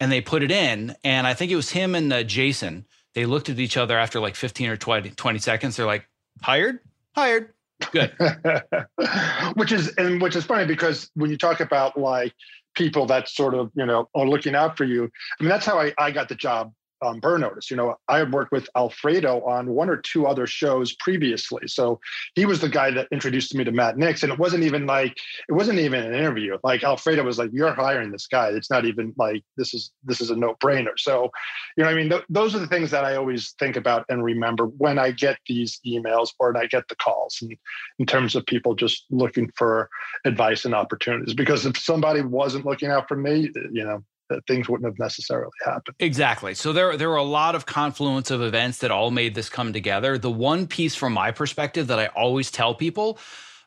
and 0.00 0.10
they 0.10 0.20
put 0.20 0.42
it 0.42 0.50
in. 0.50 0.96
And 1.04 1.26
I 1.26 1.34
think 1.34 1.52
it 1.52 1.56
was 1.56 1.70
him 1.70 1.94
and 1.94 2.12
uh, 2.12 2.22
Jason. 2.22 2.86
They 3.14 3.26
looked 3.26 3.48
at 3.48 3.58
each 3.58 3.76
other 3.76 3.98
after 3.98 4.20
like 4.20 4.34
15 4.34 4.70
or 4.70 4.76
20, 4.76 5.10
20 5.10 5.38
seconds. 5.40 5.76
They're 5.76 5.86
like, 5.86 6.08
Hired? 6.42 6.80
Hired. 7.14 7.52
Good. 7.92 8.12
which 9.54 9.72
is 9.72 9.88
and 9.96 10.20
which 10.20 10.36
is 10.36 10.44
funny 10.44 10.66
because 10.66 11.10
when 11.14 11.30
you 11.30 11.38
talk 11.38 11.60
about 11.60 11.98
like 11.98 12.34
people 12.74 13.06
that 13.06 13.28
sort 13.28 13.54
of 13.54 13.70
you 13.74 13.86
know 13.86 14.08
are 14.14 14.26
looking 14.26 14.54
out 14.54 14.76
for 14.76 14.84
you. 14.84 15.04
I 15.04 15.42
mean, 15.42 15.50
that's 15.50 15.66
how 15.66 15.78
I, 15.78 15.92
I 15.98 16.10
got 16.10 16.28
the 16.28 16.34
job 16.34 16.72
um, 17.02 17.20
Burn 17.20 17.40
Notice. 17.40 17.70
You 17.70 17.76
know, 17.76 17.96
I 18.08 18.18
had 18.18 18.32
worked 18.32 18.52
with 18.52 18.68
Alfredo 18.76 19.40
on 19.42 19.70
one 19.70 19.88
or 19.88 19.96
two 19.96 20.26
other 20.26 20.46
shows 20.46 20.94
previously, 20.94 21.66
so 21.66 22.00
he 22.34 22.46
was 22.46 22.60
the 22.60 22.68
guy 22.68 22.90
that 22.90 23.08
introduced 23.12 23.54
me 23.54 23.64
to 23.64 23.72
Matt 23.72 23.96
Nix, 23.96 24.22
and 24.22 24.32
it 24.32 24.38
wasn't 24.38 24.64
even 24.64 24.86
like 24.86 25.16
it 25.48 25.52
wasn't 25.52 25.78
even 25.78 26.04
an 26.04 26.14
interview. 26.14 26.56
Like 26.62 26.84
Alfredo 26.84 27.22
was 27.22 27.38
like, 27.38 27.50
"You're 27.52 27.74
hiring 27.74 28.10
this 28.10 28.26
guy. 28.26 28.48
It's 28.48 28.70
not 28.70 28.84
even 28.84 29.14
like 29.16 29.42
this 29.56 29.74
is 29.74 29.92
this 30.04 30.20
is 30.20 30.30
a 30.30 30.36
no 30.36 30.54
brainer." 30.62 30.98
So, 30.98 31.30
you 31.76 31.84
know, 31.84 31.90
I 31.90 31.94
mean, 31.94 32.10
th- 32.10 32.24
those 32.28 32.54
are 32.54 32.58
the 32.58 32.66
things 32.66 32.90
that 32.90 33.04
I 33.04 33.16
always 33.16 33.54
think 33.58 33.76
about 33.76 34.04
and 34.08 34.22
remember 34.24 34.66
when 34.66 34.98
I 34.98 35.10
get 35.10 35.38
these 35.46 35.80
emails 35.86 36.30
or 36.38 36.56
I 36.56 36.66
get 36.66 36.88
the 36.88 36.96
calls, 36.96 37.38
and 37.42 37.56
in 37.98 38.06
terms 38.06 38.34
of 38.34 38.46
people 38.46 38.74
just 38.74 39.06
looking 39.10 39.50
for 39.56 39.88
advice 40.24 40.64
and 40.64 40.74
opportunities. 40.74 41.34
Because 41.34 41.66
if 41.66 41.76
somebody 41.78 42.22
wasn't 42.22 42.66
looking 42.66 42.90
out 42.90 43.08
for 43.08 43.16
me, 43.16 43.50
you 43.72 43.84
know, 43.84 44.02
that 44.30 44.46
things 44.46 44.68
wouldn't 44.68 44.88
have 44.88 44.98
necessarily 44.98 45.52
happened. 45.64 45.96
Exactly. 45.98 46.54
So 46.54 46.72
there 46.72 46.96
there 46.96 47.10
were 47.10 47.16
a 47.16 47.22
lot 47.22 47.54
of 47.54 47.66
confluence 47.66 48.30
of 48.30 48.40
events 48.40 48.78
that 48.78 48.90
all 48.90 49.10
made 49.10 49.34
this 49.34 49.50
come 49.50 49.72
together. 49.74 50.16
The 50.16 50.30
one 50.30 50.66
piece 50.66 50.94
from 50.94 51.12
my 51.12 51.30
perspective 51.30 51.88
that 51.88 51.98
I 51.98 52.06
always 52.06 52.50
tell 52.50 52.74
people, 52.74 53.18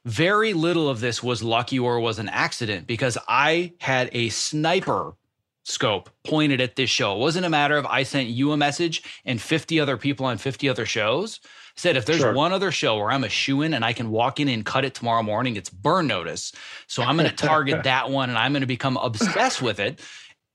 very 0.06 0.54
little 0.54 0.89
of 0.89 0.99
this 0.99 1.21
was 1.21 1.43
lucky 1.43 1.78
or 1.78 1.99
was 1.99 2.17
an 2.17 2.30
accident 2.30 2.88
because 2.88 3.17
I 3.28 3.73
had 3.80 4.10
a 4.13 4.30
sniper 4.30 5.13
scope 5.63 6.10
pointed 6.26 6.60
at 6.60 6.76
this 6.76 6.89
show. 6.89 7.15
It 7.15 7.19
wasn't 7.19 7.45
a 7.45 7.49
matter 7.49 7.78
of 7.78 7.86
I 7.86 8.04
sent 8.04 8.28
you 8.28 8.52
a 8.52 8.58
message 8.58 9.04
and 9.26 9.41
50 9.41 9.80
other 9.80 9.97
people 9.97 10.26
on 10.26 10.38
50 10.38 10.67
other 10.67 10.86
shows. 10.86 11.39
said 11.76 11.95
if 11.95 12.06
there's 12.06 12.19
sure. 12.19 12.34
one 12.34 12.52
other 12.52 12.69
show 12.69 12.97
where 12.97 13.12
I'm 13.12 13.23
a 13.23 13.30
shoe 13.30 13.62
in 13.62 13.73
and 13.73 13.86
I 13.86 13.93
can 13.93 14.12
walk 14.12 14.39
in 14.39 14.49
and 14.49 14.65
cut 14.65 14.84
it 14.84 14.93
tomorrow 14.93 15.23
morning, 15.23 15.56
it's 15.56 15.69
burn 15.69 16.08
notice. 16.08 16.52
So 16.88 17.02
I'm 17.02 17.17
going 17.17 17.30
to 17.36 17.36
target 17.36 17.84
that 17.84 18.10
one 18.10 18.30
and 18.30 18.38
I'm 18.38 18.52
going 18.52 18.62
to 18.62 18.67
become 18.67 18.97
obsessed 18.97 19.62
with 19.62 19.80
it 19.80 20.02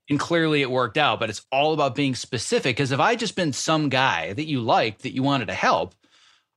and 0.08 0.18
clearly 0.18 0.62
it 0.62 0.70
worked 0.70 0.96
out 0.96 1.20
but 1.20 1.30
it's 1.30 1.44
all 1.52 1.72
about 1.72 1.94
being 1.94 2.14
specific 2.14 2.76
because 2.76 2.92
if 2.92 3.00
i 3.00 3.14
just 3.14 3.36
been 3.36 3.52
some 3.52 3.88
guy 3.88 4.32
that 4.32 4.46
you 4.46 4.60
liked 4.60 5.02
that 5.02 5.14
you 5.14 5.22
wanted 5.22 5.46
to 5.46 5.54
help 5.54 5.94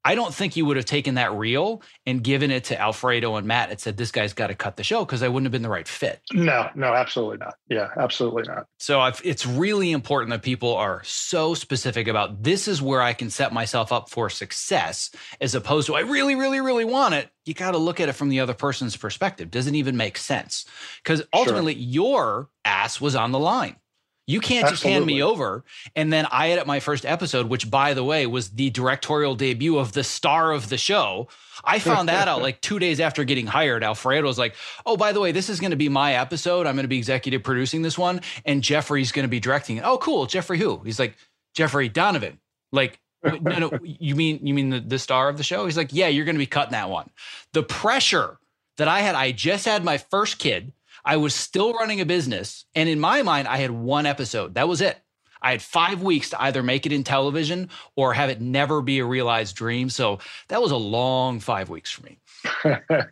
I 0.03 0.15
don't 0.15 0.33
think 0.33 0.55
you 0.55 0.65
would 0.65 0.77
have 0.77 0.85
taken 0.85 1.15
that 1.15 1.33
reel 1.33 1.83
and 2.05 2.23
given 2.23 2.49
it 2.49 2.65
to 2.65 2.79
Alfredo 2.79 3.35
and 3.35 3.45
Matt 3.45 3.69
and 3.69 3.79
said, 3.79 3.97
this 3.97 4.11
guy's 4.11 4.33
got 4.33 4.47
to 4.47 4.55
cut 4.55 4.75
the 4.75 4.83
show 4.83 5.05
because 5.05 5.21
I 5.21 5.27
wouldn't 5.27 5.45
have 5.45 5.51
been 5.51 5.61
the 5.61 5.69
right 5.69 5.87
fit. 5.87 6.21
No, 6.33 6.69
no, 6.73 6.93
absolutely 6.93 7.37
not. 7.37 7.55
Yeah, 7.69 7.89
absolutely 7.97 8.43
not. 8.43 8.65
So 8.79 8.99
I've, 8.99 9.21
it's 9.23 9.45
really 9.45 9.91
important 9.91 10.31
that 10.31 10.41
people 10.41 10.75
are 10.75 11.03
so 11.03 11.53
specific 11.53 12.07
about 12.07 12.41
this 12.41 12.67
is 12.67 12.81
where 12.81 13.01
I 13.01 13.13
can 13.13 13.29
set 13.29 13.53
myself 13.53 13.91
up 13.91 14.09
for 14.09 14.29
success 14.29 15.11
as 15.39 15.53
opposed 15.53 15.87
to 15.87 15.95
I 15.95 16.01
really, 16.01 16.35
really, 16.35 16.61
really 16.61 16.85
want 16.85 17.13
it. 17.13 17.29
You 17.45 17.53
got 17.53 17.71
to 17.71 17.77
look 17.77 17.99
at 17.99 18.09
it 18.09 18.13
from 18.13 18.29
the 18.29 18.39
other 18.39 18.53
person's 18.53 18.97
perspective. 18.97 19.51
Doesn't 19.51 19.75
even 19.75 19.97
make 19.97 20.17
sense 20.17 20.65
because 21.03 21.23
ultimately 21.33 21.73
sure. 21.73 21.83
your 21.83 22.49
ass 22.65 23.01
was 23.01 23.15
on 23.15 23.31
the 23.31 23.39
line. 23.39 23.75
You 24.27 24.39
can't 24.39 24.69
just 24.69 24.83
hand 24.83 25.05
me 25.05 25.21
over. 25.21 25.65
And 25.95 26.13
then 26.13 26.25
I 26.31 26.51
edit 26.51 26.67
my 26.67 26.79
first 26.79 27.05
episode, 27.05 27.49
which 27.49 27.69
by 27.69 27.93
the 27.93 28.03
way 28.03 28.25
was 28.27 28.51
the 28.51 28.69
directorial 28.69 29.35
debut 29.35 29.77
of 29.77 29.91
the 29.91 30.03
star 30.03 30.51
of 30.51 30.69
the 30.69 30.77
show. 30.77 31.27
I 31.63 31.79
found 31.79 32.07
that 32.09 32.27
out 32.27 32.41
like 32.41 32.61
two 32.61 32.79
days 32.79 32.99
after 32.99 33.23
getting 33.23 33.47
hired. 33.47 33.83
Alfredo 33.83 34.25
was 34.25 34.37
like, 34.37 34.55
Oh, 34.85 34.95
by 34.95 35.11
the 35.11 35.19
way, 35.19 35.31
this 35.31 35.49
is 35.49 35.59
going 35.59 35.71
to 35.71 35.77
be 35.77 35.89
my 35.89 36.15
episode. 36.15 36.67
I'm 36.67 36.75
going 36.75 36.83
to 36.83 36.89
be 36.89 36.97
executive 36.97 37.43
producing 37.43 37.81
this 37.81 37.97
one. 37.97 38.21
And 38.45 38.63
Jeffrey's 38.63 39.11
going 39.11 39.25
to 39.25 39.29
be 39.29 39.39
directing 39.39 39.77
it. 39.77 39.83
Oh, 39.85 39.97
cool. 39.97 40.25
Jeffrey 40.27 40.59
who? 40.59 40.81
He's 40.85 40.99
like, 40.99 41.17
Jeffrey 41.53 41.89
Donovan. 41.89 42.39
Like, 42.71 42.99
no, 43.23 43.37
no, 43.59 43.71
you 43.83 44.15
mean 44.15 44.45
you 44.45 44.53
mean 44.53 44.69
the, 44.69 44.79
the 44.79 44.99
star 44.99 45.29
of 45.29 45.37
the 45.37 45.43
show? 45.43 45.65
He's 45.65 45.77
like, 45.77 45.89
Yeah, 45.91 46.07
you're 46.07 46.25
going 46.25 46.35
to 46.35 46.39
be 46.39 46.45
cutting 46.45 46.71
that 46.71 46.89
one. 46.89 47.09
The 47.53 47.63
pressure 47.63 48.37
that 48.77 48.87
I 48.87 49.01
had, 49.01 49.15
I 49.15 49.31
just 49.31 49.65
had 49.65 49.83
my 49.83 49.97
first 49.97 50.39
kid. 50.39 50.73
I 51.03 51.17
was 51.17 51.33
still 51.33 51.73
running 51.73 52.01
a 52.01 52.05
business. 52.05 52.65
And 52.75 52.87
in 52.89 52.99
my 52.99 53.23
mind, 53.23 53.47
I 53.47 53.57
had 53.57 53.71
one 53.71 54.05
episode. 54.05 54.55
That 54.55 54.67
was 54.67 54.81
it. 54.81 54.97
I 55.41 55.51
had 55.51 55.61
five 55.61 56.03
weeks 56.03 56.29
to 56.29 56.41
either 56.41 56.61
make 56.61 56.85
it 56.85 56.91
in 56.91 57.03
television 57.03 57.69
or 57.95 58.13
have 58.13 58.29
it 58.29 58.41
never 58.41 58.81
be 58.81 58.99
a 58.99 59.05
realized 59.05 59.55
dream. 59.55 59.89
So 59.89 60.19
that 60.49 60.61
was 60.61 60.71
a 60.71 60.77
long 60.77 61.39
five 61.39 61.69
weeks 61.69 61.91
for 61.91 62.03
me. 62.03 62.19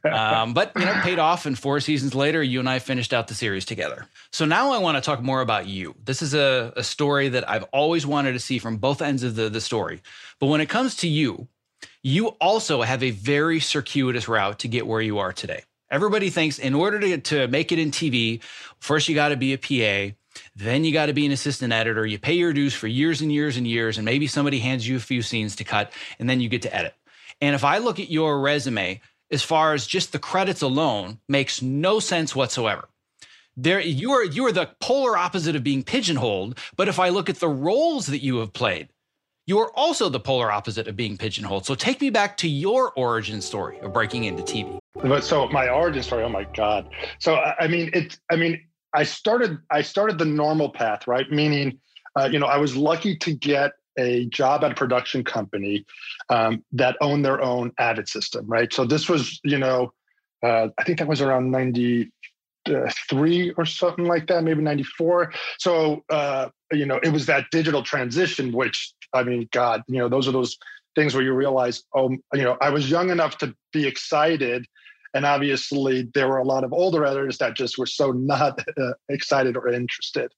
um, 0.12 0.54
but 0.54 0.72
you 0.78 0.86
know, 0.86 0.94
paid 1.02 1.18
off. 1.18 1.46
And 1.46 1.58
four 1.58 1.80
seasons 1.80 2.14
later, 2.14 2.44
you 2.44 2.60
and 2.60 2.70
I 2.70 2.80
finished 2.80 3.14
out 3.14 3.28
the 3.28 3.34
series 3.34 3.66
together. 3.66 4.06
So 4.32 4.46
now 4.46 4.72
I 4.72 4.78
want 4.78 4.98
to 4.98 5.02
talk 5.02 5.24
more 5.24 5.42
about 5.42 5.66
you. 5.66 5.96
This 6.04 6.22
is 6.22 6.36
a, 6.36 6.72
a 6.76 6.84
story 6.84 7.30
that 7.30 7.50
I've 7.50 7.66
always 7.74 8.06
wanted 8.06 8.34
to 8.34 8.40
see 8.40 8.60
from 8.60 8.78
both 8.78 9.02
ends 9.02 9.24
of 9.24 9.36
the, 9.36 9.50
the 9.50 9.62
story. 9.62 10.02
But 10.40 10.48
when 10.48 10.62
it 10.62 10.70
comes 10.70 10.96
to 10.98 11.08
you, 11.08 11.48
you 12.04 12.28
also 12.28 12.82
have 12.82 13.02
a 13.04 13.12
very 13.12 13.60
circuitous 13.60 14.28
route 14.28 14.60
to 14.60 14.68
get 14.68 14.86
where 14.86 15.02
you 15.02 15.18
are 15.20 15.34
today. 15.34 15.64
Everybody 15.92 16.30
thinks 16.30 16.60
in 16.60 16.76
order 16.76 17.00
to, 17.00 17.18
to 17.18 17.48
make 17.48 17.72
it 17.72 17.80
in 17.80 17.92
TV, 17.92 18.42
first 18.80 19.10
you 19.10 19.16
got 19.16 19.30
to 19.30 19.38
be 19.38 19.54
a 19.54 19.58
PA, 19.58 20.16
then 20.56 20.84
you 20.84 20.94
got 20.94 21.08
to 21.08 21.14
be 21.14 21.26
an 21.26 21.32
assistant 21.32 21.74
editor. 21.74 22.06
You 22.06 22.20
pay 22.20 22.34
your 22.34 22.54
dues 22.54 22.74
for 22.74 22.88
years 22.88 23.22
and 23.22 23.32
years 23.32 23.58
and 23.58 23.68
years, 23.68 23.98
and 23.98 24.06
maybe 24.06 24.28
somebody 24.28 24.60
hands 24.60 24.88
you 24.88 24.98
a 24.98 25.00
few 25.00 25.22
scenes 25.22 25.56
to 25.58 25.64
cut, 25.64 25.92
and 26.20 26.30
then 26.30 26.42
you 26.42 26.50
get 26.50 26.62
to 26.64 26.76
edit. 26.76 26.94
And 27.42 27.56
if 27.56 27.64
I 27.64 27.80
look 27.80 28.00
at 28.00 28.12
your 28.12 28.40
resume, 28.40 29.02
as 29.32 29.44
far 29.44 29.74
as 29.74 29.88
just 29.88 30.12
the 30.12 30.20
credits 30.20 30.62
alone, 30.62 31.20
makes 31.28 31.62
no 31.62 32.00
sense 32.00 32.36
whatsoever. 32.36 32.88
There, 33.56 33.82
you 33.82 34.12
are 34.12 34.24
you 34.24 34.46
are 34.46 34.52
the 34.52 34.70
polar 34.80 35.18
opposite 35.18 35.56
of 35.56 35.64
being 35.64 35.84
pigeonholed. 35.84 36.58
But 36.78 36.88
if 36.88 36.98
I 37.00 37.10
look 37.10 37.30
at 37.30 37.40
the 37.40 37.50
roles 37.50 38.08
that 38.08 38.24
you 38.24 38.38
have 38.38 38.54
played, 38.54 38.90
you 39.50 39.58
are 39.58 39.72
also 39.76 40.10
the 40.10 40.20
polar 40.20 40.52
opposite 40.52 40.88
of 40.88 40.96
being 40.96 41.18
pigeonholed. 41.18 41.66
So 41.66 41.74
take 41.74 42.00
me 42.02 42.12
back 42.12 42.38
to 42.38 42.48
your 42.48 42.92
origin 42.92 43.42
story 43.42 43.80
of 43.80 43.92
breaking 43.92 44.26
into 44.26 44.44
TV. 44.44 44.78
So 45.24 45.48
my 45.48 45.68
origin 45.68 46.04
story, 46.04 46.24
oh 46.24 46.30
my 46.30 46.46
God. 46.56 46.88
So 47.18 47.36
I 47.36 47.68
mean, 47.68 47.90
it's 47.94 48.20
I 48.30 48.36
mean, 48.36 48.64
I 48.94 49.04
started 49.04 49.58
I 49.72 49.82
started 49.82 50.20
the 50.20 50.26
normal 50.26 50.70
path, 50.70 51.08
right? 51.08 51.30
Meaning, 51.32 51.80
uh, 52.16 52.30
you 52.32 52.38
know, 52.38 52.46
I 52.46 52.58
was 52.58 52.78
lucky 52.78 53.18
to 53.18 53.34
get 53.34 53.72
a 53.98 54.26
job 54.26 54.64
at 54.64 54.72
a 54.72 54.76
production 54.76 55.24
company 55.24 55.84
um, 56.30 56.64
that 56.74 56.96
owned 57.02 57.26
their 57.26 57.42
own 57.42 57.72
Avid 57.80 58.08
system, 58.08 58.46
right? 58.46 58.72
So 58.72 58.86
this 58.86 59.10
was, 59.10 59.40
you 59.44 59.58
know, 59.58 59.94
uh, 60.44 60.68
I 60.78 60.84
think 60.84 61.00
that 61.00 61.08
was 61.08 61.22
around 61.22 61.50
93 61.50 63.54
or 63.58 63.66
something 63.66 64.06
like 64.06 64.28
that, 64.28 64.44
maybe 64.44 64.62
94. 64.62 65.34
So, 65.58 66.04
uh, 66.12 66.50
you 66.72 66.86
know, 66.86 67.00
it 67.02 67.12
was 67.12 67.26
that 67.26 67.46
digital 67.52 67.82
transition, 67.82 68.52
which 68.52 68.94
I 69.14 69.24
mean, 69.24 69.48
God, 69.52 69.84
you 69.88 69.98
know, 69.98 70.10
those 70.10 70.28
are 70.28 70.32
those 70.32 70.58
things 70.96 71.14
where 71.14 71.24
you 71.24 71.34
realize, 71.34 71.84
oh, 71.96 72.10
you 72.34 72.44
know, 72.44 72.58
I 72.62 72.70
was 72.70 72.90
young 72.90 73.10
enough 73.10 73.38
to 73.40 73.56
be 73.72 73.88
excited. 73.88 74.66
And 75.14 75.26
obviously, 75.26 76.08
there 76.14 76.28
were 76.28 76.38
a 76.38 76.44
lot 76.44 76.64
of 76.64 76.72
older 76.72 77.04
editors 77.04 77.40
that 77.40 77.56
just 77.56 77.78
were 77.78 77.88
so 77.88 78.12
not 78.12 78.60
uh, 78.78 78.94
excited 79.10 79.58
or 79.58 79.68
interested. 79.68 80.32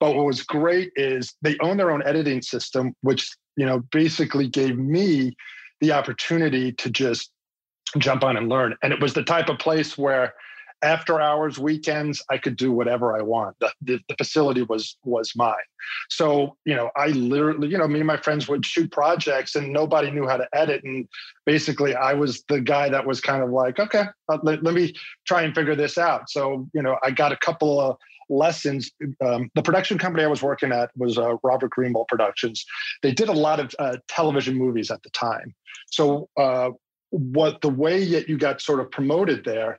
But 0.00 0.14
what 0.14 0.26
was 0.26 0.42
great 0.42 0.90
is 0.96 1.34
they 1.40 1.56
own 1.60 1.78
their 1.78 1.90
own 1.90 2.02
editing 2.06 2.42
system, 2.42 2.94
which, 3.00 3.30
you 3.56 3.64
know, 3.64 3.80
basically 3.90 4.46
gave 4.46 4.78
me 4.78 5.34
the 5.80 5.92
opportunity 5.92 6.72
to 6.72 6.90
just 6.90 7.30
jump 7.96 8.22
on 8.22 8.36
and 8.36 8.50
learn. 8.50 8.74
And 8.82 8.92
it 8.92 9.00
was 9.00 9.14
the 9.14 9.22
type 9.22 9.48
of 9.48 9.58
place 9.58 9.96
where 9.96 10.34
after 10.82 11.20
hours 11.20 11.58
weekends 11.58 12.22
i 12.30 12.38
could 12.38 12.56
do 12.56 12.72
whatever 12.72 13.16
i 13.16 13.22
want 13.22 13.56
the, 13.60 13.70
the, 13.82 13.98
the, 14.08 14.14
facility 14.16 14.62
was 14.62 14.96
was 15.04 15.32
mine 15.36 15.54
so 16.08 16.56
you 16.64 16.74
know 16.74 16.90
i 16.96 17.08
literally 17.08 17.68
you 17.68 17.78
know 17.78 17.88
me 17.88 18.00
and 18.00 18.06
my 18.06 18.16
friends 18.16 18.48
would 18.48 18.64
shoot 18.64 18.90
projects 18.90 19.54
and 19.54 19.72
nobody 19.72 20.10
knew 20.10 20.26
how 20.26 20.36
to 20.36 20.48
edit 20.52 20.82
and 20.84 21.08
basically 21.46 21.94
i 21.94 22.12
was 22.12 22.42
the 22.48 22.60
guy 22.60 22.88
that 22.88 23.06
was 23.06 23.20
kind 23.20 23.42
of 23.42 23.50
like 23.50 23.78
okay 23.78 24.04
uh, 24.28 24.38
let, 24.42 24.62
let 24.62 24.74
me 24.74 24.94
try 25.26 25.42
and 25.42 25.54
figure 25.54 25.76
this 25.76 25.98
out 25.98 26.28
so 26.30 26.68
you 26.74 26.82
know 26.82 26.96
i 27.02 27.10
got 27.10 27.32
a 27.32 27.36
couple 27.36 27.80
of 27.80 27.96
lessons. 28.28 28.90
Um, 29.24 29.50
the 29.54 29.62
production 29.62 29.98
company 29.98 30.24
I 30.24 30.28
was 30.28 30.42
working 30.42 30.72
at 30.72 30.90
was 30.96 31.18
uh, 31.18 31.36
Robert 31.42 31.72
Greenwald 31.76 32.08
Productions. 32.08 32.64
They 33.02 33.12
did 33.12 33.28
a 33.28 33.32
lot 33.32 33.60
of 33.60 33.74
uh, 33.78 33.96
television 34.08 34.56
movies 34.56 34.90
at 34.90 35.02
the 35.02 35.10
time. 35.10 35.54
So, 35.86 36.28
uh, 36.36 36.70
what 37.10 37.62
the 37.62 37.70
way 37.70 38.04
that 38.04 38.28
you 38.28 38.36
got 38.36 38.60
sort 38.60 38.80
of 38.80 38.90
promoted 38.90 39.44
there 39.44 39.78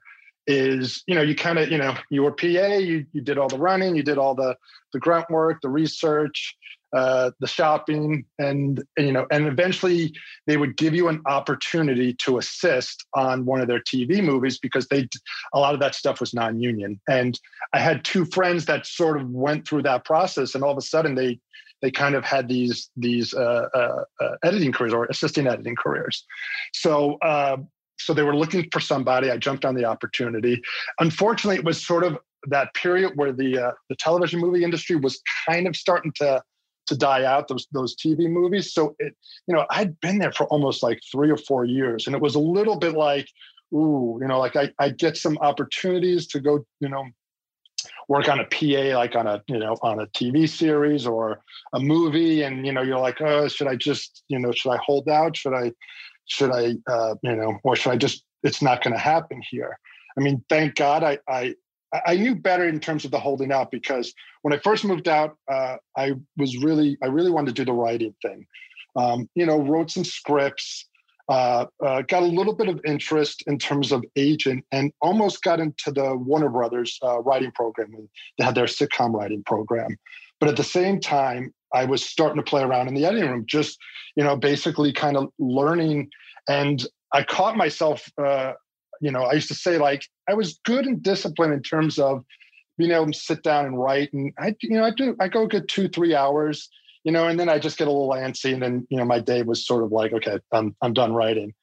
is 0.50 1.04
you 1.06 1.14
know 1.14 1.22
you 1.22 1.36
kind 1.36 1.60
of 1.60 1.72
you 1.72 1.78
know 1.78 1.96
you 2.10 2.24
were 2.24 2.32
pa 2.32 2.48
you, 2.48 3.06
you 3.14 3.22
did 3.22 3.38
all 3.38 3.48
the 3.48 3.58
running 3.58 3.96
you 3.96 4.02
did 4.02 4.18
all 4.18 4.34
the 4.34 4.56
the 4.94 5.00
grunt 5.00 5.30
work 5.30 5.60
the 5.62 5.70
research 5.70 6.56
uh, 6.92 7.30
the 7.40 7.46
shopping 7.46 8.26
and, 8.40 8.84
and, 8.98 9.06
you 9.06 9.14
know 9.14 9.28
and 9.30 9.46
eventually 9.46 10.12
they 10.48 10.58
would 10.58 10.76
give 10.76 10.96
you 10.96 11.08
an 11.08 11.22
opportunity 11.28 12.16
to 12.16 12.40
assist 12.40 13.06
on 13.14 13.46
one 13.46 13.62
of 13.62 13.68
their 13.68 13.82
tv 13.82 14.24
movies 14.24 14.58
because 14.58 14.88
they 14.88 15.08
a 15.54 15.60
lot 15.60 15.76
of 15.76 15.80
that 15.80 15.94
stuff 15.94 16.20
was 16.20 16.34
non-union. 16.34 17.00
And 17.08 17.40
i 17.74 17.80
had 17.80 18.04
two 18.04 18.26
friends 18.26 18.66
that 18.66 18.88
sort 18.88 19.22
of 19.22 19.30
went 19.30 19.68
through 19.68 19.84
that 19.84 20.04
process 20.04 20.56
and 20.56 20.64
all 20.64 20.72
of 20.72 20.80
a 20.80 20.82
sudden 20.82 21.14
they 21.14 21.40
they 21.84 21.92
kind 21.92 22.16
of 22.16 22.26
had 22.26 22.48
these 22.48 22.90
these 22.98 23.36
uh, 23.36 23.68
uh, 23.76 24.04
uh 24.20 24.36
editing 24.44 24.72
careers 24.72 24.94
or 24.94 25.06
assisting 25.06 25.48
editing 25.48 25.76
careers. 25.76 26.26
So 26.74 27.18
uh, 27.22 27.58
so 28.00 28.14
they 28.14 28.24
were 28.24 28.36
looking 28.36 28.68
for 28.72 28.80
somebody. 28.80 29.30
I 29.30 29.38
jumped 29.38 29.66
on 29.66 29.76
the 29.76 29.86
opportunity. 29.86 30.62
Unfortunately, 31.00 31.58
it 31.58 31.66
was 31.66 31.86
sort 31.86 32.04
of 32.04 32.18
that 32.48 32.74
period 32.74 33.14
where 33.16 33.34
the 33.34 33.58
uh, 33.58 33.72
the 33.90 33.96
television 33.96 34.40
movie 34.40 34.64
industry 34.64 34.96
was 34.96 35.22
kind 35.48 35.68
of 35.68 35.76
starting 35.76 36.12
to 36.18 36.42
to 36.88 36.98
die 36.98 37.24
out 37.24 37.48
those 37.48 37.68
those 37.72 37.96
TV 37.96 38.30
movies. 38.30 38.74
So 38.74 38.96
it, 39.00 39.16
you 39.48 39.56
know, 39.56 39.66
I'd 39.70 40.00
been 40.02 40.20
there 40.20 40.32
for 40.32 40.46
almost 40.48 40.84
like 40.84 41.00
three 41.12 41.32
or 41.32 41.38
four 41.38 41.66
years, 41.66 42.08
and 42.08 42.16
it 42.16 42.22
was 42.22 42.36
a 42.36 42.40
little 42.40 42.78
bit 42.78 42.94
like, 42.94 43.28
ooh, 43.74 44.18
you 44.22 44.28
know, 44.28 44.40
like 44.40 44.56
I 44.56 44.72
I 44.80 44.90
get 44.90 45.18
some 45.18 45.38
opportunities 45.40 46.28
to 46.28 46.40
go, 46.40 46.66
you 46.80 46.90
know, 46.90 47.06
work 48.08 48.28
on 48.28 48.40
a 48.40 48.46
PA 48.46 48.98
like 48.98 49.16
on 49.16 49.28
a 49.28 49.42
you 49.48 49.60
know 49.60 49.78
on 49.82 50.00
a 50.00 50.08
TV 50.08 50.50
series 50.50 51.06
or 51.06 51.42
a 51.74 51.80
movie, 51.80 52.44
and 52.44 52.66
you 52.66 52.72
know 52.72 52.82
you're 52.82 53.00
like, 53.00 53.22
oh, 53.22 53.48
should 53.48 53.68
I 53.68 53.76
just 53.76 54.24
you 54.28 54.40
know 54.40 54.52
should 54.52 54.72
I 54.72 54.80
hold 54.86 55.08
out? 55.08 55.38
Should 55.38 55.54
I 55.54 55.72
should 56.30 56.52
I 56.52 56.76
uh, 56.90 57.16
you 57.22 57.36
know 57.36 57.60
or 57.64 57.76
should 57.76 57.92
I 57.92 57.98
just? 57.98 58.24
It's 58.42 58.62
not 58.62 58.82
going 58.82 58.94
to 58.94 59.00
happen 59.00 59.42
here. 59.52 59.78
I 60.18 60.22
mean, 60.22 60.44
thank 60.48 60.76
God 60.76 61.04
I 61.04 61.20
I 61.28 61.56
I 62.06 62.16
knew 62.16 62.36
better 62.36 62.68
in 62.68 62.80
terms 62.80 63.04
of 63.04 63.12
the 63.12 63.20
holding 63.20 63.52
out 63.52 63.72
because 63.72 64.14
when 64.44 64.54
I 64.54 64.60
first 64.60 64.86
moved 64.86 65.08
out, 65.08 65.36
uh, 65.52 65.78
I 65.98 66.14
was 66.38 66.58
really 66.58 66.98
I 67.04 67.08
really 67.08 67.32
wanted 67.32 67.56
to 67.56 67.62
do 67.62 67.66
the 67.66 67.74
writing 67.74 68.16
thing. 68.22 68.46
Um, 68.96 69.30
you 69.36 69.46
know, 69.46 69.60
wrote 69.60 69.92
some 69.92 70.04
scripts, 70.04 70.88
uh, 71.30 71.66
uh, 71.86 72.02
got 72.04 72.24
a 72.24 72.28
little 72.28 72.56
bit 72.56 72.70
of 72.70 72.80
interest 72.86 73.44
in 73.48 73.58
terms 73.58 73.92
of 73.92 74.04
agent, 74.16 74.66
and 74.72 74.92
almost 75.02 75.44
got 75.44 75.60
into 75.60 75.92
the 75.92 76.16
Warner 76.16 76.50
Brothers 76.50 76.98
uh, 77.04 77.20
writing 77.22 77.52
program. 77.52 78.10
They 78.38 78.46
had 78.46 78.56
their 78.56 78.66
sitcom 78.66 79.14
writing 79.14 79.44
program, 79.44 79.96
but 80.40 80.50
at 80.50 80.58
the 80.58 80.64
same 80.64 81.00
time, 81.00 81.54
I 81.74 81.86
was 81.86 82.04
starting 82.04 82.38
to 82.38 82.50
play 82.50 82.62
around 82.62 82.88
in 82.88 82.96
the 82.96 83.06
editing 83.06 83.30
room, 83.30 83.46
just 83.48 83.78
you 84.16 84.24
know, 84.24 84.36
basically 84.36 84.92
kind 84.92 85.18
of 85.18 85.30
learning. 85.40 86.10
And 86.48 86.86
I 87.14 87.24
caught 87.24 87.58
myself. 87.58 88.08
Uh, 88.18 88.54
you 89.02 89.12
know, 89.12 89.24
I 89.24 89.34
used 89.34 89.48
to 89.48 89.56
say 89.56 89.78
like 89.78 90.04
I 90.28 90.34
was 90.34 90.60
good 90.66 90.86
and 90.86 91.02
disciplined 91.02 91.54
in 91.54 91.62
terms 91.62 91.98
of 92.00 92.26
being 92.78 92.92
able 92.92 93.08
to 93.08 93.14
sit 93.14 93.44
down 93.44 93.66
and 93.66 93.80
write, 93.80 94.12
and 94.14 94.34
I, 94.40 94.56
you 94.62 94.78
know, 94.78 94.84
I 94.84 94.92
do. 94.92 95.16
I 95.20 95.28
go 95.28 95.48
good 95.48 95.70
two, 95.70 95.88
three 95.88 96.16
hours 96.16 96.70
you 97.04 97.12
know, 97.12 97.28
and 97.28 97.40
then 97.40 97.50
I 97.50 97.60
just 97.60 97.78
get 97.78 97.88
a 97.88 97.92
little 97.92 98.10
antsy, 98.10 98.54
and 98.54 98.62
then 98.62 98.88
you 98.90 98.98
know 98.98 99.06
my 99.06 99.20
day 99.20 99.42
was 99.42 99.66
sort 99.66 99.84
of 99.84 99.92
like, 99.92 100.14
okay, 100.14 100.40
I'm 100.52 100.76
I'm 100.82 100.94
done 100.94 101.14
writing. 101.14 101.54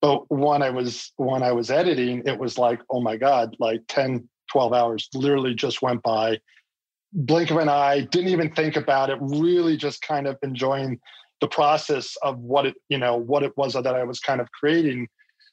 But 0.00 0.30
when 0.30 0.62
I 0.62 0.70
was 0.70 1.12
when 1.16 1.42
I 1.42 1.52
was 1.52 1.70
editing, 1.70 2.22
it 2.26 2.38
was 2.38 2.58
like, 2.58 2.80
oh 2.90 3.00
my 3.00 3.16
god, 3.16 3.56
like 3.60 3.82
10, 3.88 4.28
12 4.50 4.72
hours 4.72 5.08
literally 5.14 5.54
just 5.54 5.82
went 5.82 6.02
by. 6.02 6.38
Blink 7.12 7.50
of 7.50 7.56
an 7.56 7.68
eye, 7.68 8.02
didn't 8.10 8.28
even 8.28 8.52
think 8.52 8.76
about 8.76 9.10
it. 9.10 9.18
Really, 9.20 9.76
just 9.76 10.02
kind 10.02 10.26
of 10.26 10.38
enjoying 10.42 11.00
the 11.40 11.48
process 11.48 12.16
of 12.22 12.38
what 12.38 12.66
it 12.66 12.76
you 12.88 12.98
know 12.98 13.16
what 13.16 13.42
it 13.42 13.56
was 13.56 13.72
that 13.72 13.86
I 13.86 14.04
was 14.04 14.20
kind 14.20 14.40
of 14.40 14.50
creating. 14.52 15.08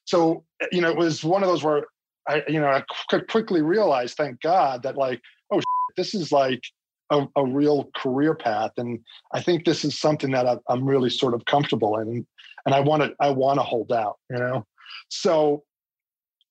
So 0.06 0.44
you 0.72 0.82
know, 0.82 0.90
it 0.90 0.98
was 0.98 1.24
one 1.24 1.44
of 1.44 1.50
those 1.50 1.64
where 1.64 1.86
I 2.28 2.44
you 2.48 2.60
know 2.60 2.68
I 2.68 2.84
could 3.10 3.28
quickly 3.28 3.62
realize, 3.62 4.14
thank 4.14 4.42
God, 4.42 4.84
that 4.84 4.98
like, 4.98 5.22
oh, 5.52 5.62
this 5.96 6.14
is 6.14 6.32
like 6.32 6.62
a, 7.10 7.26
a, 7.36 7.46
real 7.46 7.90
career 7.96 8.36
path 8.36 8.72
and 8.78 9.00
i 9.34 9.42
think 9.42 9.64
this 9.64 9.86
is 9.86 9.98
something 9.98 10.32
that 10.32 10.46
I, 10.46 10.58
i'm 10.70 10.86
really 10.86 11.10
sort 11.10 11.34
of 11.34 11.46
comfortable 11.46 11.98
in 12.00 12.28
and 12.66 12.76
i 12.76 12.82
want 12.82 13.04
to 13.04 13.14
i 13.20 13.30
want 13.30 13.60
to 13.60 13.64
hold 13.64 13.92
out 13.92 14.18
you 14.30 14.38
know 14.38 14.66
so 15.10 15.64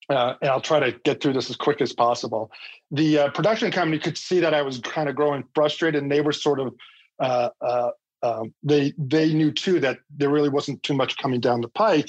uh, 0.09 0.35
and 0.41 0.51
I'll 0.51 0.61
try 0.61 0.79
to 0.79 0.93
get 1.05 1.21
through 1.21 1.33
this 1.33 1.51
as 1.51 1.57
quick 1.57 1.81
as 1.81 1.93
possible. 1.93 2.51
The 2.91 3.19
uh, 3.19 3.31
production 3.31 3.71
company 3.71 3.99
could 3.99 4.17
see 4.17 4.41
that 4.41 4.55
I 4.55 4.63
was 4.63 4.79
kind 4.79 5.09
of 5.09 5.17
growing 5.17 5.45
frustrated, 5.55 6.03
and 6.03 6.11
they 6.11 6.21
were 6.21 6.33
sort 6.33 6.61
of 6.61 6.75
uh, 7.19 7.51
uh 7.61 7.91
um, 8.23 8.55
they 8.63 8.93
they 8.97 9.33
knew 9.33 9.53
too 9.53 9.79
that 9.81 9.99
there 10.17 10.31
really 10.31 10.49
wasn't 10.49 10.83
too 10.83 10.95
much 10.95 11.17
coming 11.19 11.41
down 11.41 11.61
the 11.61 11.69
pike. 11.69 12.09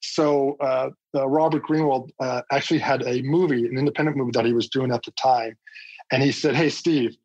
So 0.00 0.56
uh, 0.60 0.90
uh, 1.14 1.28
Robert 1.28 1.64
Greenwald 1.64 2.10
actually 2.52 2.78
had 2.78 3.02
a 3.06 3.22
movie, 3.22 3.66
an 3.66 3.76
independent 3.76 4.16
movie 4.16 4.30
that 4.34 4.44
he 4.44 4.52
was 4.52 4.68
doing 4.68 4.92
at 4.92 5.02
the 5.02 5.10
time, 5.12 5.56
and 6.12 6.22
he 6.22 6.32
said, 6.32 6.54
"Hey, 6.54 6.68
Steve, 6.68 7.16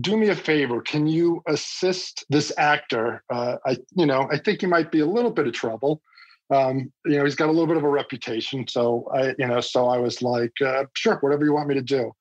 do 0.00 0.16
me 0.16 0.28
a 0.28 0.34
favor. 0.34 0.80
Can 0.80 1.06
you 1.06 1.42
assist 1.46 2.24
this 2.28 2.52
actor? 2.58 3.22
I, 3.30 3.76
you 3.94 4.06
know, 4.06 4.26
I 4.30 4.38
think 4.38 4.62
he 4.62 4.66
might 4.66 4.90
be 4.90 5.00
a 5.00 5.06
little 5.06 5.30
bit 5.30 5.46
of 5.46 5.52
trouble. 5.52 6.02
Um, 6.50 6.92
you 7.04 7.18
know, 7.18 7.24
he's 7.24 7.34
got 7.34 7.48
a 7.48 7.52
little 7.52 7.66
bit 7.66 7.76
of 7.76 7.84
a 7.84 7.88
reputation. 7.88 8.66
So 8.68 9.08
I, 9.14 9.34
you 9.38 9.46
know, 9.46 9.60
so 9.60 9.88
I 9.88 9.98
was 9.98 10.22
like, 10.22 10.52
uh, 10.64 10.84
sure, 10.94 11.16
whatever 11.20 11.44
you 11.44 11.52
want 11.52 11.68
me 11.68 11.74
to 11.74 11.82
do. 11.82 12.12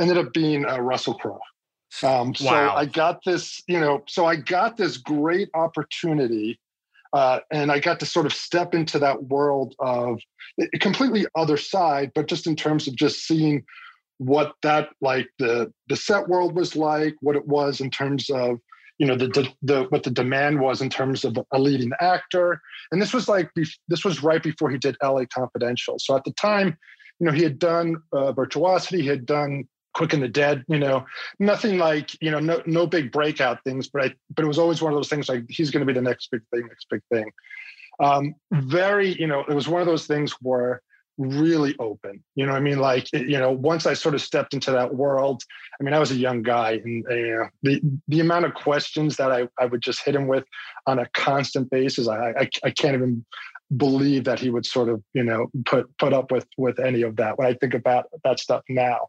Ended 0.00 0.18
up 0.18 0.32
being 0.32 0.66
uh, 0.66 0.78
Russell 0.78 1.14
Crowe. 1.14 1.38
Um, 2.02 2.34
so 2.34 2.46
wow. 2.46 2.74
I 2.76 2.86
got 2.86 3.20
this, 3.24 3.62
you 3.66 3.78
know, 3.78 4.02
so 4.06 4.24
I 4.24 4.36
got 4.36 4.76
this 4.76 4.96
great 4.96 5.50
opportunity. 5.54 6.58
Uh, 7.12 7.40
and 7.50 7.72
I 7.72 7.80
got 7.80 7.98
to 8.00 8.06
sort 8.06 8.26
of 8.26 8.32
step 8.32 8.72
into 8.72 9.00
that 9.00 9.24
world 9.24 9.74
of 9.80 10.20
a 10.60 10.78
completely 10.78 11.26
other 11.34 11.56
side, 11.56 12.12
but 12.14 12.28
just 12.28 12.46
in 12.46 12.54
terms 12.54 12.86
of 12.86 12.94
just 12.94 13.26
seeing 13.26 13.64
what 14.18 14.54
that 14.62 14.90
like 15.00 15.28
the 15.38 15.72
the 15.88 15.96
set 15.96 16.28
world 16.28 16.54
was 16.54 16.76
like, 16.76 17.16
what 17.20 17.36
it 17.36 17.48
was 17.48 17.80
in 17.80 17.90
terms 17.90 18.30
of 18.30 18.60
you 19.00 19.06
know 19.06 19.16
the, 19.16 19.48
the, 19.62 19.84
what 19.84 20.02
the 20.02 20.10
demand 20.10 20.60
was 20.60 20.82
in 20.82 20.90
terms 20.90 21.24
of 21.24 21.38
a 21.52 21.58
leading 21.58 21.90
actor, 22.00 22.60
and 22.92 23.00
this 23.00 23.14
was 23.14 23.28
like 23.28 23.50
this 23.54 24.04
was 24.04 24.22
right 24.22 24.42
before 24.42 24.70
he 24.70 24.76
did 24.76 24.94
L.A. 25.02 25.26
Confidential. 25.26 25.98
So 25.98 26.14
at 26.14 26.24
the 26.24 26.32
time, 26.32 26.76
you 27.18 27.26
know, 27.26 27.32
he 27.32 27.42
had 27.42 27.58
done 27.58 27.96
uh, 28.12 28.32
Virtuosity, 28.32 29.00
he 29.00 29.08
had 29.08 29.24
done 29.24 29.66
Quick 29.94 30.12
and 30.12 30.22
the 30.22 30.28
Dead, 30.28 30.64
you 30.68 30.78
know, 30.78 31.06
nothing 31.38 31.78
like, 31.78 32.10
you 32.20 32.30
know, 32.30 32.40
no 32.40 32.62
no 32.66 32.86
big 32.86 33.10
breakout 33.10 33.64
things, 33.64 33.88
but 33.88 34.04
I 34.04 34.14
but 34.36 34.44
it 34.44 34.48
was 34.48 34.58
always 34.58 34.82
one 34.82 34.92
of 34.92 34.98
those 34.98 35.08
things 35.08 35.30
like 35.30 35.44
he's 35.48 35.70
going 35.70 35.80
to 35.80 35.90
be 35.90 35.98
the 35.98 36.02
next 36.02 36.30
big 36.30 36.42
thing, 36.52 36.66
next 36.68 36.86
big 36.90 37.00
thing. 37.10 37.30
Um, 38.00 38.34
very, 38.52 39.18
you 39.18 39.26
know, 39.26 39.40
it 39.48 39.54
was 39.54 39.66
one 39.66 39.80
of 39.80 39.86
those 39.86 40.06
things 40.06 40.32
where 40.42 40.82
really 41.20 41.76
open. 41.78 42.24
You 42.34 42.46
know, 42.46 42.52
I 42.52 42.60
mean, 42.60 42.78
like 42.78 43.12
you 43.12 43.38
know, 43.38 43.52
once 43.52 43.86
I 43.86 43.94
sort 43.94 44.14
of 44.14 44.22
stepped 44.22 44.54
into 44.54 44.72
that 44.72 44.94
world, 44.94 45.42
I 45.78 45.84
mean, 45.84 45.92
I 45.92 45.98
was 45.98 46.10
a 46.10 46.16
young 46.16 46.42
guy, 46.42 46.80
and 46.82 47.06
uh, 47.06 47.48
the 47.62 47.80
the 48.08 48.20
amount 48.20 48.46
of 48.46 48.54
questions 48.54 49.16
that 49.16 49.30
I 49.30 49.46
I 49.58 49.66
would 49.66 49.82
just 49.82 50.04
hit 50.04 50.16
him 50.16 50.26
with 50.26 50.44
on 50.86 50.98
a 50.98 51.06
constant 51.14 51.70
basis, 51.70 52.08
I 52.08 52.30
I, 52.30 52.48
I 52.64 52.70
can't 52.70 52.94
even 52.94 53.24
believe 53.76 54.24
that 54.24 54.40
he 54.40 54.50
would 54.50 54.66
sort 54.66 54.88
of 54.88 55.02
you 55.14 55.22
know 55.22 55.48
put 55.66 55.86
put 55.98 56.12
up 56.12 56.32
with 56.32 56.46
with 56.56 56.80
any 56.80 57.02
of 57.02 57.16
that 57.16 57.38
when 57.38 57.46
I 57.46 57.54
think 57.54 57.74
about 57.74 58.06
that 58.24 58.40
stuff 58.40 58.62
now. 58.68 59.08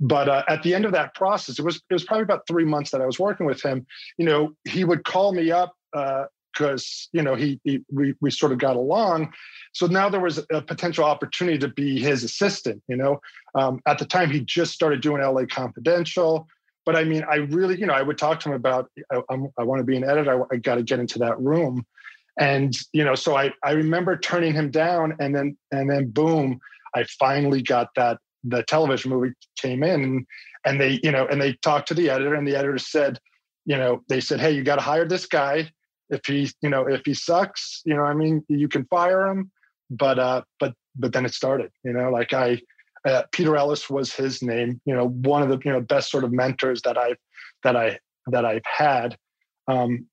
But 0.00 0.28
uh, 0.28 0.44
at 0.48 0.62
the 0.62 0.74
end 0.74 0.84
of 0.84 0.92
that 0.92 1.14
process, 1.16 1.58
it 1.58 1.64
was 1.64 1.76
it 1.90 1.92
was 1.92 2.04
probably 2.04 2.22
about 2.22 2.46
three 2.46 2.64
months 2.64 2.92
that 2.92 3.00
I 3.00 3.06
was 3.06 3.18
working 3.18 3.46
with 3.46 3.62
him. 3.62 3.84
You 4.16 4.26
know, 4.26 4.52
he 4.64 4.84
would 4.84 5.04
call 5.04 5.32
me 5.32 5.50
up 5.50 5.74
uh, 5.92 6.26
because 6.58 7.08
you 7.12 7.22
know 7.22 7.34
he, 7.34 7.60
he, 7.64 7.80
we 7.92 8.14
we 8.20 8.30
sort 8.30 8.52
of 8.52 8.58
got 8.58 8.76
along. 8.76 9.32
So 9.72 9.86
now 9.86 10.08
there 10.08 10.20
was 10.20 10.44
a 10.50 10.62
potential 10.62 11.04
opportunity 11.04 11.58
to 11.58 11.68
be 11.68 12.00
his 12.00 12.24
assistant. 12.24 12.82
You 12.88 12.96
know, 12.96 13.20
um, 13.54 13.80
at 13.86 13.98
the 13.98 14.04
time 14.04 14.30
he 14.30 14.40
just 14.40 14.72
started 14.72 15.00
doing 15.00 15.22
L.A. 15.22 15.46
Confidential. 15.46 16.46
But 16.84 16.96
I 16.96 17.04
mean, 17.04 17.24
I 17.30 17.36
really, 17.36 17.78
you 17.78 17.86
know, 17.86 17.92
I 17.92 18.02
would 18.02 18.18
talk 18.18 18.40
to 18.40 18.48
him 18.48 18.54
about 18.54 18.90
I, 19.12 19.20
I 19.58 19.62
want 19.62 19.80
to 19.80 19.84
be 19.84 19.96
an 19.96 20.04
editor. 20.04 20.44
I, 20.44 20.54
I 20.54 20.56
got 20.58 20.76
to 20.76 20.82
get 20.82 20.98
into 20.98 21.18
that 21.20 21.38
room, 21.38 21.86
and 22.38 22.74
you 22.92 23.04
know, 23.04 23.14
so 23.14 23.36
I 23.36 23.52
I 23.62 23.72
remember 23.72 24.16
turning 24.16 24.54
him 24.54 24.70
down, 24.70 25.14
and 25.20 25.34
then 25.34 25.56
and 25.70 25.90
then 25.90 26.10
boom, 26.10 26.58
I 26.94 27.04
finally 27.18 27.62
got 27.62 27.88
that 27.96 28.18
the 28.44 28.62
television 28.62 29.10
movie 29.10 29.34
came 29.60 29.82
in 29.82 30.04
and, 30.04 30.26
and 30.64 30.80
they 30.80 31.00
you 31.02 31.10
know 31.10 31.26
and 31.26 31.42
they 31.42 31.52
talked 31.54 31.88
to 31.88 31.94
the 31.94 32.08
editor 32.08 32.34
and 32.34 32.46
the 32.46 32.54
editor 32.54 32.78
said 32.78 33.18
you 33.66 33.76
know 33.76 34.00
they 34.08 34.20
said 34.20 34.38
hey 34.38 34.52
you 34.52 34.62
got 34.62 34.76
to 34.76 34.80
hire 34.80 35.04
this 35.04 35.26
guy 35.26 35.68
if 36.10 36.24
he 36.26 36.50
you 36.62 36.68
know 36.68 36.86
if 36.86 37.02
he 37.04 37.14
sucks 37.14 37.82
you 37.84 37.94
know 37.94 38.02
i 38.02 38.14
mean 38.14 38.44
you 38.48 38.68
can 38.68 38.84
fire 38.86 39.26
him 39.26 39.50
but 39.90 40.18
uh 40.18 40.42
but 40.60 40.74
but 40.96 41.12
then 41.12 41.24
it 41.24 41.34
started 41.34 41.70
you 41.84 41.92
know 41.92 42.10
like 42.10 42.32
i 42.32 42.60
uh, 43.06 43.22
peter 43.32 43.56
ellis 43.56 43.88
was 43.88 44.12
his 44.12 44.42
name 44.42 44.80
you 44.84 44.94
know 44.94 45.08
one 45.08 45.42
of 45.42 45.48
the 45.48 45.58
you 45.64 45.72
know 45.72 45.80
best 45.80 46.10
sort 46.10 46.24
of 46.24 46.32
mentors 46.32 46.82
that 46.82 46.98
i've 46.98 47.16
that 47.62 47.76
i 47.76 47.98
that 48.26 48.44
i've 48.44 48.64
had. 48.64 49.16
Um 49.68 50.06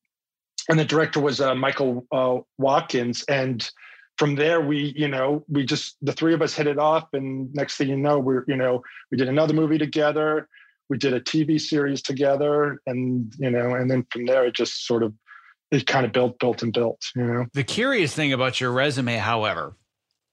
and 0.69 0.79
the 0.79 0.85
director 0.85 1.19
was 1.19 1.41
uh, 1.41 1.55
michael 1.55 2.05
uh, 2.11 2.37
watkins 2.57 3.23
and 3.27 3.69
from 4.17 4.35
there 4.35 4.61
we 4.61 4.93
you 4.95 5.07
know 5.07 5.43
we 5.49 5.65
just 5.65 5.97
the 6.01 6.13
three 6.13 6.33
of 6.33 6.41
us 6.41 6.55
hit 6.55 6.67
it 6.67 6.79
off 6.79 7.07
and 7.13 7.53
next 7.53 7.77
thing 7.77 7.89
you 7.89 7.97
know 7.97 8.19
we're 8.19 8.45
you 8.47 8.55
know 8.55 8.81
we 9.11 9.17
did 9.17 9.27
another 9.27 9.53
movie 9.53 9.77
together 9.77 10.47
we 10.89 10.97
did 10.97 11.13
a 11.13 11.19
tv 11.19 11.59
series 11.59 12.01
together 12.01 12.79
and 12.85 13.33
you 13.39 13.49
know 13.49 13.73
and 13.75 13.89
then 13.89 14.05
from 14.11 14.25
there 14.25 14.45
it 14.45 14.55
just 14.55 14.85
sort 14.85 15.03
of 15.03 15.13
it 15.75 15.87
kind 15.87 16.05
of 16.05 16.11
built, 16.11 16.39
built, 16.39 16.63
and 16.63 16.73
built. 16.73 17.01
You 17.15 17.23
know. 17.23 17.45
The 17.53 17.63
curious 17.63 18.13
thing 18.13 18.33
about 18.33 18.59
your 18.59 18.71
resume, 18.71 19.17
however, 19.17 19.75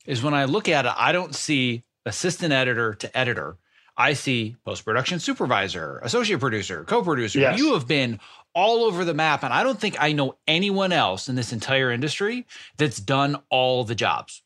is 0.07 0.23
when 0.23 0.35
I 0.35 0.45
look 0.45 0.69
at 0.69 0.87
it, 0.87 0.93
I 0.97 1.13
don't 1.13 1.35
see 1.35 1.85
assistant 2.07 2.53
editor 2.53 2.95
to 2.95 3.17
editor. 3.17 3.57
I 3.97 4.15
see 4.15 4.57
post 4.65 4.85
production 4.85 5.21
supervisor, 5.21 6.01
associate 6.03 6.41
producer, 6.41 6.85
co 6.85 7.03
producer. 7.03 7.39
Yes. 7.39 7.59
You 7.59 7.75
have 7.75 7.87
been 7.87 8.21
all 8.55 8.85
over 8.85 9.05
the 9.05 9.15
map, 9.15 9.43
and 9.43 9.53
I 9.53 9.63
don't 9.63 9.79
think 9.79 9.97
I 10.01 10.13
know 10.13 10.37
anyone 10.47 10.93
else 10.93 11.29
in 11.29 11.35
this 11.35 11.53
entire 11.53 11.91
industry 11.91 12.47
that's 12.79 12.99
done 12.99 13.37
all 13.51 13.85
the 13.85 13.95
jobs. 13.95 14.43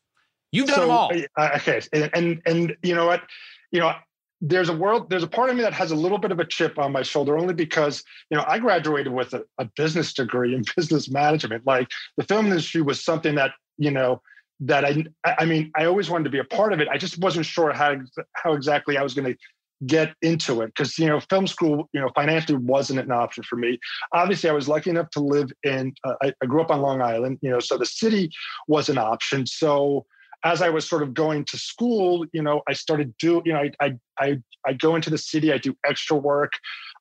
You've 0.51 0.67
done 0.67 0.75
so, 0.75 0.81
them 0.81 0.91
all. 0.91 1.11
Uh, 1.37 1.49
okay, 1.55 1.81
and, 1.93 2.09
and 2.13 2.41
and 2.45 2.77
you 2.83 2.95
know 2.95 3.05
what, 3.05 3.23
you 3.71 3.79
know, 3.79 3.93
there's 4.41 4.69
a 4.69 4.75
world 4.75 5.09
there's 5.09 5.23
a 5.23 5.27
part 5.27 5.49
of 5.49 5.55
me 5.55 5.63
that 5.63 5.73
has 5.73 5.91
a 5.91 5.95
little 5.95 6.17
bit 6.17 6.31
of 6.31 6.39
a 6.39 6.45
chip 6.45 6.77
on 6.77 6.91
my 6.91 7.01
shoulder 7.01 7.37
only 7.37 7.53
because 7.53 8.03
you 8.29 8.37
know 8.37 8.43
i 8.47 8.59
graduated 8.59 9.11
with 9.11 9.33
a, 9.33 9.43
a, 9.57 9.65
business 9.75 10.13
degree 10.13 10.53
in 10.53 10.63
business 10.75 11.09
management. 11.09 11.65
Like 11.65 11.87
the 12.17 12.23
film 12.23 12.47
industry 12.47 12.81
was 12.81 13.03
something 13.03 13.35
that 13.35 13.51
you 13.77 13.91
know 13.91 14.21
that 14.59 14.85
i 14.85 15.03
i 15.25 15.45
mean 15.45 15.71
i 15.75 15.85
always 15.85 16.09
wanted 16.09 16.25
to 16.25 16.29
be 16.29 16.39
a 16.39 16.43
part 16.43 16.73
of 16.73 16.79
it. 16.79 16.87
I 16.87 16.97
just 16.97 17.17
wasn't 17.19 17.45
sure 17.45 17.73
how 17.73 17.95
how 18.33 18.53
exactly 18.53 18.97
i 18.97 19.03
was 19.03 19.13
going 19.13 19.33
to 19.33 19.37
get 19.85 20.15
into 20.23 20.61
it 20.61 20.67
because 20.67 20.97
you 20.97 21.07
know 21.07 21.19
film 21.19 21.47
school 21.47 21.87
you 21.93 22.01
know 22.01 22.09
financially 22.15 22.57
wasn't 22.57 22.99
an 22.99 23.11
option 23.11 23.43
for 23.43 23.55
me. 23.55 23.79
Obviously 24.13 24.49
i 24.49 24.53
was 24.53 24.67
lucky 24.67 24.91
enough 24.91 25.09
to 25.11 25.19
live 25.19 25.51
in 25.63 25.93
uh, 26.03 26.13
I, 26.21 26.33
I 26.43 26.45
grew 26.45 26.61
up 26.61 26.71
on 26.71 26.81
long 26.81 27.01
island 27.01 27.39
you 27.41 27.49
know 27.49 27.59
so 27.59 27.77
the 27.77 27.85
city 27.85 28.29
was 28.67 28.89
an 28.89 28.99
option. 28.99 29.47
So 29.47 30.05
as 30.43 30.61
I 30.61 30.69
was 30.69 30.87
sort 30.87 31.03
of 31.03 31.13
going 31.13 31.45
to 31.45 31.57
school, 31.57 32.25
you 32.31 32.41
know, 32.41 32.61
I 32.67 32.73
started 32.73 33.13
do, 33.17 33.41
you 33.45 33.53
know, 33.53 33.59
I 33.59 33.71
I 33.79 33.95
I 34.19 34.37
I 34.65 34.73
go 34.73 34.95
into 34.95 35.09
the 35.09 35.17
city, 35.17 35.51
I 35.51 35.57
do 35.57 35.75
extra 35.85 36.17
work 36.17 36.53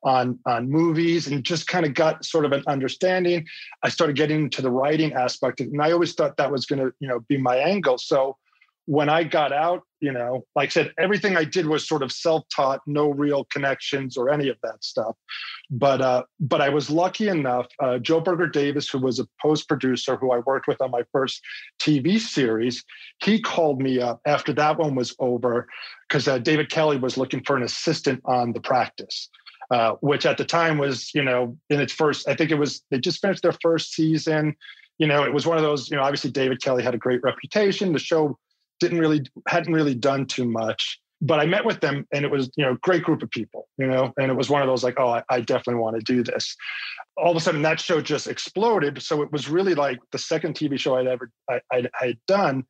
on 0.05 0.38
on 0.46 0.70
movies 0.70 1.27
and 1.27 1.44
just 1.44 1.66
kind 1.66 1.85
of 1.85 1.94
got 1.94 2.25
sort 2.25 2.44
of 2.44 2.53
an 2.53 2.62
understanding. 2.66 3.46
I 3.83 3.88
started 3.88 4.16
getting 4.16 4.44
into 4.44 4.62
the 4.62 4.70
writing 4.70 5.12
aspect, 5.12 5.61
and 5.61 5.83
I 5.83 5.92
always 5.92 6.14
thought 6.14 6.37
that 6.37 6.51
was 6.51 6.66
going 6.66 6.79
to, 6.79 6.92
you 7.01 7.09
know, 7.09 7.20
be 7.29 7.37
my 7.37 7.57
angle. 7.57 7.99
So 7.99 8.37
when 8.87 9.09
I 9.09 9.25
got 9.25 9.53
out, 9.53 9.83
you 10.01 10.12
know, 10.12 10.46
like 10.55 10.68
I 10.68 10.70
said, 10.70 10.92
everything 10.99 11.37
I 11.37 11.44
did 11.44 11.66
was 11.66 11.87
sort 11.87 12.03
of 12.03 12.12
self-taught, 12.12 12.81
no 12.87 13.11
real 13.11 13.44
connections 13.44 14.16
or 14.16 14.31
any 14.31 14.49
of 14.49 14.57
that 14.62 14.85
stuff. 14.85 15.16
But 15.70 16.01
uh, 16.01 16.22
but 16.38 16.61
I 16.61 16.68
was 16.68 16.88
lucky 16.88 17.29
enough. 17.29 17.66
Uh, 17.83 17.99
Joe 17.99 18.20
Berger 18.20 18.46
Davis, 18.46 18.88
who 18.88 18.99
was 18.99 19.18
a 19.18 19.27
post 19.42 19.68
producer 19.68 20.16
who 20.16 20.31
I 20.31 20.38
worked 20.38 20.68
with 20.68 20.81
on 20.81 20.92
my 20.92 21.03
first 21.12 21.40
TV 21.81 22.20
series, 22.20 22.85
he 23.22 23.40
called 23.40 23.83
me 23.83 24.01
up 24.01 24.20
after 24.25 24.53
that 24.53 24.79
one 24.79 24.94
was 24.94 25.14
over 25.18 25.66
because 26.09 26.29
uh, 26.29 26.38
David 26.38 26.70
Kelley 26.70 26.96
was 26.96 27.16
looking 27.16 27.42
for 27.44 27.57
an 27.57 27.64
assistant 27.64 28.22
on 28.25 28.53
the 28.53 28.61
practice. 28.61 29.29
Uh, 29.68 29.94
which 29.94 30.25
at 30.25 30.38
the 30.38 30.44
time 30.44 30.79
was, 30.79 31.12
you 31.12 31.25
know, 31.25 31.57
in 31.70 31.81
its 31.81 31.92
first, 31.92 32.29
I 32.29 32.37
think 32.37 32.53
it 32.53 32.55
was, 32.55 32.85
they 32.92 33.01
just 33.01 33.20
finished 33.20 33.42
their 33.42 33.57
first 33.61 33.94
season. 33.94 34.55
You 34.99 35.09
know, 35.09 35.25
it 35.25 35.35
was 35.35 35.44
one 35.44 35.57
of 35.57 35.64
those, 35.64 35.90
you 35.90 35.96
know, 35.96 36.05
obviously 36.05 36.31
David 36.31 36.62
Kelley 36.62 36.85
had 36.85 36.94
a 36.94 36.99
great 36.99 37.20
reputation. 37.25 37.92
The 37.92 37.99
show 37.99 38.38
didn't 38.80 38.98
really 38.98 39.24
hadn't 39.48 39.72
really 39.72 39.94
done 39.94 40.26
too 40.26 40.44
much 40.44 41.00
but 41.20 41.40
I 41.40 41.46
met 41.46 41.64
with 41.64 41.80
them 41.80 42.06
and 42.12 42.24
it 42.24 42.30
was, 42.30 42.50
you 42.56 42.64
know, 42.64 42.76
great 42.82 43.02
group 43.02 43.22
of 43.22 43.30
people, 43.30 43.68
you 43.78 43.86
know, 43.86 44.12
and 44.18 44.30
it 44.30 44.34
was 44.34 44.50
one 44.50 44.60
of 44.60 44.68
those 44.68 44.84
like, 44.84 44.96
oh, 44.98 45.08
I, 45.08 45.22
I, 45.30 45.40
definitely 45.40 45.80
want 45.80 45.96
to 45.96 46.02
do 46.02 46.22
this. 46.22 46.54
All 47.16 47.30
of 47.30 47.36
a 47.36 47.40
sudden 47.40 47.62
that 47.62 47.80
show 47.80 48.02
just 48.02 48.26
exploded. 48.26 49.02
So 49.02 49.22
it 49.22 49.32
was 49.32 49.48
really 49.48 49.74
like 49.74 49.98
the 50.12 50.18
second 50.18 50.54
TV 50.54 50.78
show 50.78 50.96
I'd 50.96 51.06
ever, 51.06 51.30
I, 51.48 51.60
I, 51.72 51.88
had 51.94 52.18
done. 52.26 52.64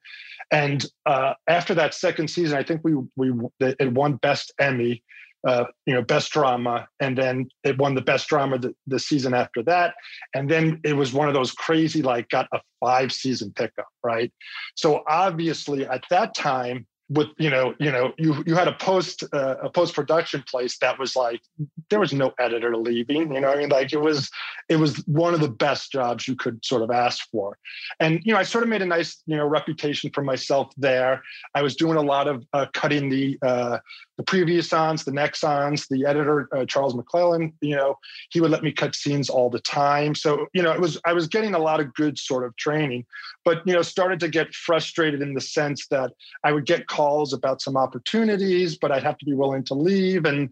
And 0.52 0.84
uh, 1.06 1.34
after 1.48 1.74
that 1.74 1.94
second 1.94 2.28
season, 2.28 2.56
I 2.56 2.62
think 2.62 2.82
we, 2.84 2.94
we, 3.16 3.32
it 3.60 3.92
won 3.92 4.14
best 4.16 4.52
Emmy 4.60 5.02
uh, 5.46 5.64
you 5.86 5.94
know, 5.94 6.02
best 6.02 6.32
drama, 6.32 6.88
and 7.00 7.16
then 7.16 7.48
it 7.64 7.78
won 7.78 7.94
the 7.94 8.02
best 8.02 8.28
drama 8.28 8.58
the, 8.58 8.74
the 8.86 8.98
season 8.98 9.32
after 9.32 9.62
that, 9.62 9.94
and 10.34 10.50
then 10.50 10.80
it 10.84 10.94
was 10.94 11.12
one 11.12 11.28
of 11.28 11.34
those 11.34 11.52
crazy 11.52 12.02
like 12.02 12.28
got 12.28 12.48
a 12.52 12.60
five 12.80 13.12
season 13.12 13.52
pickup, 13.54 13.88
right? 14.02 14.32
So 14.74 15.04
obviously 15.08 15.86
at 15.86 16.04
that 16.10 16.34
time, 16.34 16.86
with 17.08 17.28
you 17.38 17.50
know 17.50 17.74
you 17.78 17.92
know 17.92 18.12
you 18.18 18.42
you 18.46 18.54
had 18.54 18.68
a 18.68 18.72
post 18.72 19.22
uh, 19.32 19.56
a 19.62 19.70
post 19.70 19.94
production 19.94 20.42
place 20.48 20.78
that 20.78 20.98
was 20.98 21.14
like 21.14 21.40
there 21.88 22.00
was 22.00 22.12
no 22.12 22.32
editor 22.40 22.76
leaving 22.76 23.32
you 23.32 23.40
know 23.40 23.48
i 23.48 23.56
mean 23.56 23.68
like 23.68 23.92
it 23.92 24.00
was 24.00 24.28
it 24.68 24.76
was 24.76 24.96
one 25.06 25.34
of 25.34 25.40
the 25.40 25.48
best 25.48 25.92
jobs 25.92 26.26
you 26.26 26.34
could 26.34 26.64
sort 26.64 26.82
of 26.82 26.90
ask 26.90 27.28
for. 27.30 27.56
And 28.00 28.20
you 28.24 28.32
know 28.32 28.38
i 28.38 28.42
sort 28.42 28.64
of 28.64 28.70
made 28.70 28.82
a 28.82 28.86
nice 28.86 29.22
you 29.26 29.36
know 29.36 29.46
reputation 29.46 30.10
for 30.12 30.22
myself 30.22 30.72
there. 30.76 31.22
I 31.54 31.62
was 31.62 31.76
doing 31.76 31.96
a 31.96 32.02
lot 32.02 32.28
of 32.28 32.44
uh, 32.52 32.66
cutting 32.72 33.08
the 33.08 33.38
uh, 33.42 33.78
the 34.16 34.24
previous 34.24 34.72
ons 34.72 35.04
the 35.04 35.12
next 35.12 35.44
ons 35.44 35.86
the 35.88 36.04
editor 36.06 36.48
uh, 36.56 36.64
charles 36.64 36.94
mcclellan 36.94 37.52
you 37.60 37.76
know 37.76 37.98
he 38.30 38.40
would 38.40 38.50
let 38.50 38.62
me 38.62 38.72
cut 38.72 38.94
scenes 38.94 39.28
all 39.30 39.50
the 39.50 39.60
time. 39.60 40.14
So 40.14 40.46
you 40.52 40.62
know 40.62 40.72
it 40.72 40.80
was 40.80 41.00
i 41.04 41.12
was 41.12 41.26
getting 41.28 41.54
a 41.54 41.58
lot 41.58 41.80
of 41.80 41.94
good 41.94 42.18
sort 42.18 42.44
of 42.44 42.56
training 42.56 43.04
but 43.44 43.62
you 43.66 43.74
know 43.74 43.82
started 43.82 44.18
to 44.20 44.28
get 44.28 44.52
frustrated 44.54 45.22
in 45.22 45.34
the 45.34 45.40
sense 45.40 45.86
that 45.88 46.10
i 46.44 46.52
would 46.52 46.66
get 46.66 46.86
calls 46.96 47.32
about 47.32 47.60
some 47.60 47.76
opportunities 47.76 48.76
but 48.78 48.90
i'd 48.90 49.02
have 49.02 49.18
to 49.18 49.26
be 49.26 49.34
willing 49.34 49.64
to 49.64 49.74
leave 49.74 50.24
and 50.24 50.50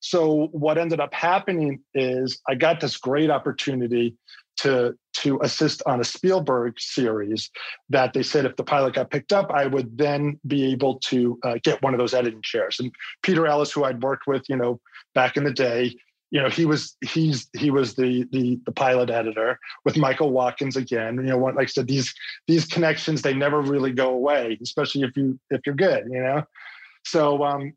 so 0.00 0.48
what 0.52 0.76
ended 0.76 1.00
up 1.00 1.14
happening 1.14 1.80
is 1.94 2.40
i 2.48 2.54
got 2.54 2.80
this 2.80 2.96
great 2.96 3.30
opportunity 3.30 4.16
to 4.56 4.96
to 5.14 5.38
assist 5.42 5.82
on 5.86 6.00
a 6.00 6.04
Spielberg 6.04 6.78
series 6.78 7.50
that 7.88 8.12
they 8.12 8.22
said 8.22 8.44
if 8.44 8.56
the 8.56 8.64
pilot 8.64 8.94
got 8.94 9.10
picked 9.10 9.32
up, 9.32 9.50
I 9.50 9.66
would 9.66 9.96
then 9.96 10.38
be 10.46 10.72
able 10.72 10.98
to 11.10 11.38
uh, 11.44 11.54
get 11.62 11.80
one 11.82 11.94
of 11.94 11.98
those 11.98 12.14
editing 12.14 12.42
chairs. 12.42 12.76
And 12.80 12.92
Peter 13.22 13.46
Ellis, 13.46 13.72
who 13.72 13.84
I'd 13.84 14.02
worked 14.02 14.26
with, 14.26 14.42
you 14.48 14.56
know, 14.56 14.80
back 15.14 15.36
in 15.36 15.44
the 15.44 15.52
day, 15.52 15.94
you 16.34 16.42
know 16.42 16.48
he 16.48 16.66
was 16.66 16.96
he's 17.00 17.48
he 17.56 17.70
was 17.70 17.94
the 17.94 18.26
the 18.32 18.58
the 18.66 18.72
pilot 18.72 19.08
editor 19.08 19.56
with 19.84 19.96
Michael 19.96 20.32
Watkins 20.32 20.76
again. 20.76 21.14
You 21.14 21.22
know, 21.22 21.38
like 21.38 21.56
I 21.56 21.66
said, 21.66 21.86
these 21.86 22.12
these 22.48 22.64
connections 22.66 23.22
they 23.22 23.32
never 23.32 23.60
really 23.60 23.92
go 23.92 24.10
away, 24.10 24.58
especially 24.60 25.02
if 25.02 25.16
you 25.16 25.38
if 25.50 25.60
you're 25.64 25.76
good. 25.76 26.06
You 26.10 26.20
know, 26.20 26.42
so 27.04 27.44
um, 27.44 27.72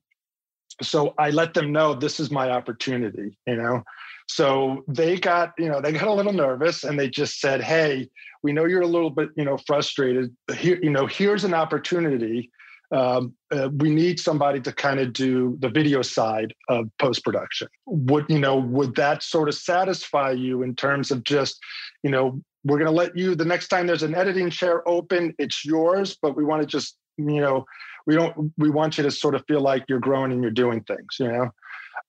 so 0.82 1.14
I 1.20 1.30
let 1.30 1.54
them 1.54 1.72
know 1.72 1.94
this 1.94 2.20
is 2.20 2.32
my 2.32 2.50
opportunity. 2.50 3.38
You 3.46 3.58
know, 3.58 3.84
so 4.28 4.84
they 4.88 5.20
got 5.20 5.54
you 5.60 5.70
know 5.70 5.80
they 5.80 5.92
got 5.92 6.08
a 6.08 6.14
little 6.14 6.34
nervous 6.34 6.84
and 6.84 7.00
they 7.00 7.12
just 7.12 7.40
said, 7.40 7.62
hey, 7.62 8.10
we 8.42 8.54
know 8.54 8.66
you're 8.66 8.82
a 8.82 8.88
little 8.88 9.12
bit 9.12 9.30
you 9.38 9.46
know 9.46 9.58
frustrated. 9.68 10.36
Here 10.58 10.80
you 10.82 10.90
know 10.90 11.06
here's 11.06 11.44
an 11.44 11.54
opportunity 11.54 12.50
um, 12.92 13.34
uh, 13.52 13.70
we 13.78 13.90
need 13.90 14.20
somebody 14.20 14.62
to 14.62 14.72
kind 14.72 15.00
of 15.00 15.14
do 15.14 15.58
the 15.60 15.70
video 15.70 16.02
side 16.02 16.54
of 16.70 16.90
post 17.00 17.24
production. 17.24 17.68
Would 17.86 18.26
you 18.30 18.40
know? 18.40 18.58
Would 18.58 18.96
that 18.96 19.24
sort 19.24 19.50
of 19.50 19.56
satisfy 19.56 20.32
you 20.32 20.64
in 20.64 20.76
terms 20.76 21.12
of 21.12 21.24
just, 21.24 21.60
you 22.04 22.10
know, 22.10 22.42
we're 22.64 22.78
going 22.78 22.92
to 22.92 22.92
let 22.92 23.18
you 23.18 23.36
the 23.36 23.46
next 23.46 23.68
time 23.68 23.88
there's 23.88 24.04
an 24.04 24.16
editing 24.16 24.50
chair 24.50 24.88
open, 24.88 25.34
it's 25.38 25.66
yours, 25.66 26.18
but 26.22 26.36
we 26.36 26.44
want 26.44 26.62
to 26.62 26.68
just, 26.68 26.98
you 27.18 27.42
know, 27.42 27.66
we 28.06 28.16
don't 28.16 28.54
we 28.58 28.70
want 28.70 28.98
you 28.98 29.04
to 29.04 29.12
sort 29.12 29.36
of 29.36 29.44
feel 29.48 29.62
like 29.62 29.84
you're 29.90 30.00
growing 30.00 30.32
and 30.32 30.42
you're 30.42 30.52
doing 30.52 30.82
things, 30.84 31.18
you 31.20 31.28
know. 31.28 31.50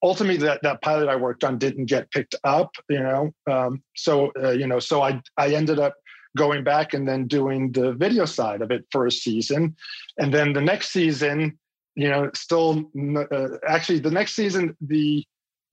Ultimately, 0.03 0.37
that 0.47 0.61
that 0.63 0.81
pilot 0.81 1.09
I 1.09 1.17
worked 1.17 1.43
on 1.43 1.59
didn't 1.59 1.87
get 1.87 2.11
picked 2.13 2.37
up, 2.45 2.71
you 2.89 3.01
know. 3.01 3.33
Um, 3.51 3.83
so 3.97 4.31
uh, 4.41 4.51
you 4.51 4.69
know, 4.69 4.79
so 4.79 5.03
I 5.03 5.21
I 5.37 5.49
ended 5.55 5.81
up 5.81 5.95
going 6.37 6.65
back 6.65 6.95
and 6.95 7.07
then 7.09 7.27
doing 7.27 7.73
the 7.73 7.93
video 7.93 8.25
side 8.25 8.63
of 8.63 8.71
it 8.71 8.85
for 8.91 9.07
a 9.07 9.13
season. 9.13 9.77
And 10.19 10.33
then 10.33 10.53
the 10.53 10.61
next 10.61 10.91
season, 10.91 11.59
you 11.95 12.09
know, 12.09 12.31
still 12.35 12.91
uh, 13.17 13.49
actually 13.67 14.01
the 14.01 14.11
next 14.11 14.35
season, 14.35 14.77
the 14.81 15.25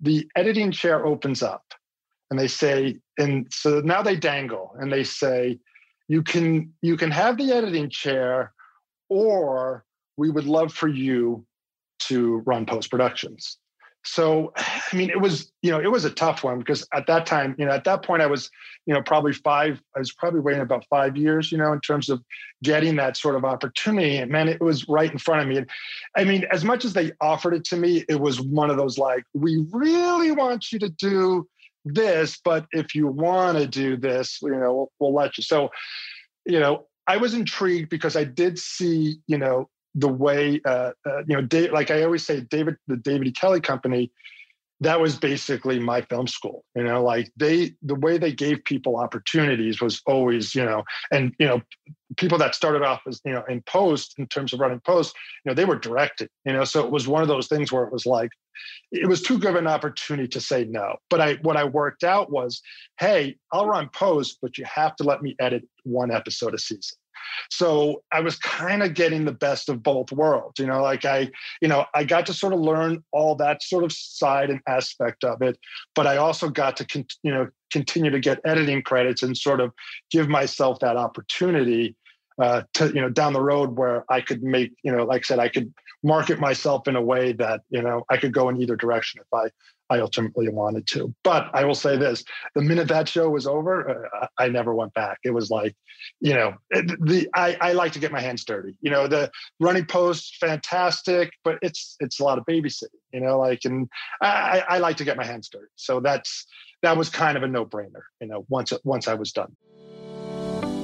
the 0.01 0.29
editing 0.35 0.71
chair 0.71 1.05
opens 1.05 1.41
up 1.41 1.63
and 2.29 2.39
they 2.39 2.47
say, 2.47 2.97
and 3.17 3.47
so 3.51 3.79
now 3.81 4.01
they 4.01 4.15
dangle 4.15 4.75
and 4.79 4.91
they 4.91 5.03
say, 5.03 5.59
you 6.07 6.21
can 6.21 6.73
you 6.81 6.97
can 6.97 7.11
have 7.11 7.37
the 7.37 7.51
editing 7.51 7.89
chair, 7.89 8.53
or 9.09 9.85
we 10.17 10.29
would 10.29 10.45
love 10.45 10.73
for 10.73 10.87
you 10.87 11.45
to 11.99 12.37
run 12.45 12.65
post 12.65 12.89
productions 12.89 13.57
so 14.05 14.53
i 14.57 14.95
mean 14.95 15.09
it 15.09 15.19
was 15.19 15.51
you 15.61 15.71
know 15.71 15.79
it 15.79 15.91
was 15.91 16.05
a 16.05 16.09
tough 16.09 16.43
one 16.43 16.59
because 16.59 16.87
at 16.93 17.07
that 17.07 17.25
time 17.25 17.55
you 17.57 17.65
know 17.65 17.71
at 17.71 17.83
that 17.83 18.03
point 18.03 18.21
i 18.21 18.25
was 18.25 18.49
you 18.85 18.93
know 18.93 19.01
probably 19.01 19.33
five 19.33 19.81
i 19.95 19.99
was 19.99 20.13
probably 20.13 20.39
waiting 20.39 20.61
about 20.61 20.85
five 20.89 21.17
years 21.17 21.51
you 21.51 21.57
know 21.57 21.73
in 21.73 21.81
terms 21.81 22.09
of 22.09 22.23
getting 22.63 22.95
that 22.95 23.17
sort 23.17 23.35
of 23.35 23.43
opportunity. 23.43 24.17
And 24.17 24.31
man 24.31 24.47
it 24.47 24.61
was 24.61 24.87
right 24.87 25.11
in 25.11 25.17
front 25.17 25.41
of 25.41 25.47
me. 25.47 25.57
And 25.57 25.69
i 26.15 26.23
mean 26.23 26.45
as 26.51 26.63
much 26.63 26.85
as 26.85 26.93
they 26.93 27.11
offered 27.19 27.53
it 27.53 27.63
to 27.65 27.77
me 27.77 28.05
it 28.07 28.19
was 28.19 28.39
one 28.41 28.69
of 28.69 28.77
those 28.77 28.97
like 28.97 29.23
we 29.33 29.65
really 29.71 30.31
want 30.31 30.71
you 30.71 30.79
to 30.79 30.89
do 30.89 31.47
this 31.83 32.39
but 32.43 32.65
if 32.71 32.95
you 32.95 33.07
want 33.07 33.57
to 33.57 33.67
do 33.67 33.95
this 33.95 34.39
you 34.41 34.49
know 34.49 34.73
we'll, 34.73 34.91
we'll 34.99 35.13
let 35.13 35.37
you. 35.37 35.43
So 35.43 35.69
you 36.45 36.59
know 36.59 36.87
i 37.07 37.17
was 37.17 37.33
intrigued 37.33 37.89
because 37.89 38.15
i 38.15 38.23
did 38.23 38.57
see 38.57 39.17
you 39.27 39.37
know 39.37 39.69
the 39.95 40.09
way 40.09 40.61
uh, 40.65 40.91
uh, 41.05 41.19
you 41.27 41.35
know, 41.35 41.41
Dave, 41.41 41.71
like 41.71 41.89
I 41.89 42.03
always 42.03 42.25
say, 42.25 42.41
David, 42.41 42.75
the 42.87 42.97
David 42.97 43.27
E. 43.27 43.31
Kelley 43.31 43.61
Company, 43.61 44.11
that 44.81 44.99
was 44.99 45.17
basically 45.17 45.79
my 45.79 46.01
film 46.01 46.27
school. 46.27 46.65
You 46.75 46.83
know, 46.83 47.01
like 47.01 47.31
they, 47.37 47.71
the 47.81 47.95
way 47.95 48.17
they 48.17 48.33
gave 48.33 48.65
people 48.65 48.97
opportunities 48.97 49.81
was 49.81 50.01
always, 50.05 50.53
you 50.53 50.65
know, 50.65 50.83
and 51.11 51.33
you 51.39 51.47
know, 51.47 51.61
people 52.17 52.37
that 52.37 52.55
started 52.55 52.83
off 52.83 53.01
as 53.07 53.21
you 53.25 53.31
know 53.31 53.43
in 53.47 53.61
post 53.61 54.15
in 54.17 54.27
terms 54.27 54.51
of 54.53 54.59
running 54.59 54.81
post, 54.81 55.15
you 55.43 55.49
know, 55.49 55.55
they 55.55 55.65
were 55.65 55.79
directed. 55.79 56.29
You 56.45 56.53
know, 56.53 56.65
so 56.65 56.83
it 56.85 56.91
was 56.91 57.07
one 57.07 57.21
of 57.21 57.29
those 57.29 57.47
things 57.47 57.71
where 57.71 57.85
it 57.85 57.93
was 57.93 58.05
like, 58.05 58.31
it 58.91 59.07
was 59.07 59.21
too 59.21 59.39
good 59.39 59.51
of 59.51 59.55
an 59.55 59.67
opportunity 59.67 60.27
to 60.27 60.41
say 60.41 60.65
no. 60.65 60.97
But 61.09 61.21
I, 61.21 61.33
what 61.35 61.55
I 61.55 61.63
worked 61.63 62.03
out 62.03 62.29
was, 62.29 62.61
hey, 62.99 63.37
I'll 63.53 63.67
run 63.67 63.89
post, 63.93 64.39
but 64.41 64.57
you 64.57 64.65
have 64.65 64.95
to 64.97 65.03
let 65.05 65.21
me 65.21 65.37
edit 65.39 65.63
one 65.83 66.11
episode 66.11 66.53
a 66.53 66.59
season. 66.59 66.97
So 67.49 68.03
I 68.11 68.21
was 68.21 68.37
kind 68.37 68.83
of 68.83 68.93
getting 68.93 69.25
the 69.25 69.31
best 69.31 69.69
of 69.69 69.83
both 69.83 70.11
worlds. 70.11 70.59
You 70.59 70.67
know, 70.67 70.81
like 70.81 71.05
I, 71.05 71.31
you 71.61 71.67
know, 71.67 71.85
I 71.93 72.03
got 72.03 72.25
to 72.27 72.33
sort 72.33 72.53
of 72.53 72.59
learn 72.59 73.03
all 73.11 73.35
that 73.35 73.63
sort 73.63 73.83
of 73.83 73.91
side 73.91 74.49
and 74.49 74.61
aspect 74.67 75.23
of 75.23 75.41
it, 75.41 75.57
but 75.93 76.07
I 76.07 76.17
also 76.17 76.49
got 76.49 76.77
to, 76.77 76.85
con- 76.85 77.05
you 77.23 77.31
know, 77.31 77.49
continue 77.71 78.11
to 78.11 78.19
get 78.19 78.39
editing 78.45 78.81
credits 78.81 79.23
and 79.23 79.37
sort 79.37 79.59
of 79.59 79.71
give 80.11 80.29
myself 80.29 80.79
that 80.79 80.97
opportunity 80.97 81.95
uh, 82.41 82.63
to, 82.73 82.87
you 82.87 83.01
know, 83.01 83.09
down 83.09 83.33
the 83.33 83.41
road 83.41 83.77
where 83.77 84.03
I 84.09 84.21
could 84.21 84.43
make, 84.43 84.73
you 84.83 84.91
know, 84.91 85.05
like 85.05 85.21
I 85.21 85.27
said, 85.27 85.39
I 85.39 85.49
could 85.49 85.73
market 86.03 86.39
myself 86.39 86.87
in 86.87 86.95
a 86.95 87.01
way 87.01 87.31
that, 87.33 87.61
you 87.69 87.81
know, 87.81 88.03
I 88.09 88.17
could 88.17 88.33
go 88.33 88.49
in 88.49 88.61
either 88.61 88.75
direction 88.75 89.21
if 89.21 89.27
I 89.33 89.49
I 89.89 89.99
ultimately 89.99 90.49
wanted 90.49 90.87
to. 90.87 91.13
But 91.23 91.49
I 91.53 91.65
will 91.65 91.75
say 91.75 91.97
this: 91.97 92.23
the 92.55 92.61
minute 92.61 92.87
that 92.87 93.07
show 93.07 93.29
was 93.29 93.47
over, 93.47 94.07
uh, 94.13 94.27
I 94.37 94.49
never 94.49 94.73
went 94.73 94.93
back. 94.93 95.19
It 95.23 95.31
was 95.31 95.49
like, 95.49 95.75
you 96.19 96.33
know, 96.33 96.55
the 96.71 97.29
I, 97.35 97.57
I 97.61 97.73
like 97.73 97.91
to 97.93 97.99
get 97.99 98.11
my 98.11 98.21
hands 98.21 98.43
dirty. 98.43 98.77
You 98.81 98.91
know, 98.91 99.07
the 99.07 99.31
running 99.59 99.85
post, 99.85 100.37
fantastic, 100.39 101.31
but 101.43 101.59
it's 101.61 101.95
it's 101.99 102.19
a 102.19 102.23
lot 102.23 102.37
of 102.37 102.45
babysitting. 102.45 102.89
You 103.13 103.21
know, 103.21 103.39
like, 103.39 103.61
and 103.65 103.87
I, 104.21 104.63
I 104.67 104.77
like 104.79 104.97
to 104.97 105.05
get 105.05 105.17
my 105.17 105.25
hands 105.25 105.49
dirty. 105.49 105.71
So 105.75 105.99
that's 105.99 106.45
that 106.81 106.97
was 106.97 107.09
kind 107.09 107.37
of 107.37 107.43
a 107.43 107.47
no 107.47 107.65
brainer. 107.65 108.03
You 108.19 108.27
know, 108.27 108.45
once 108.49 108.73
once 108.83 109.07
I 109.07 109.13
was 109.13 109.31
done. 109.31 109.55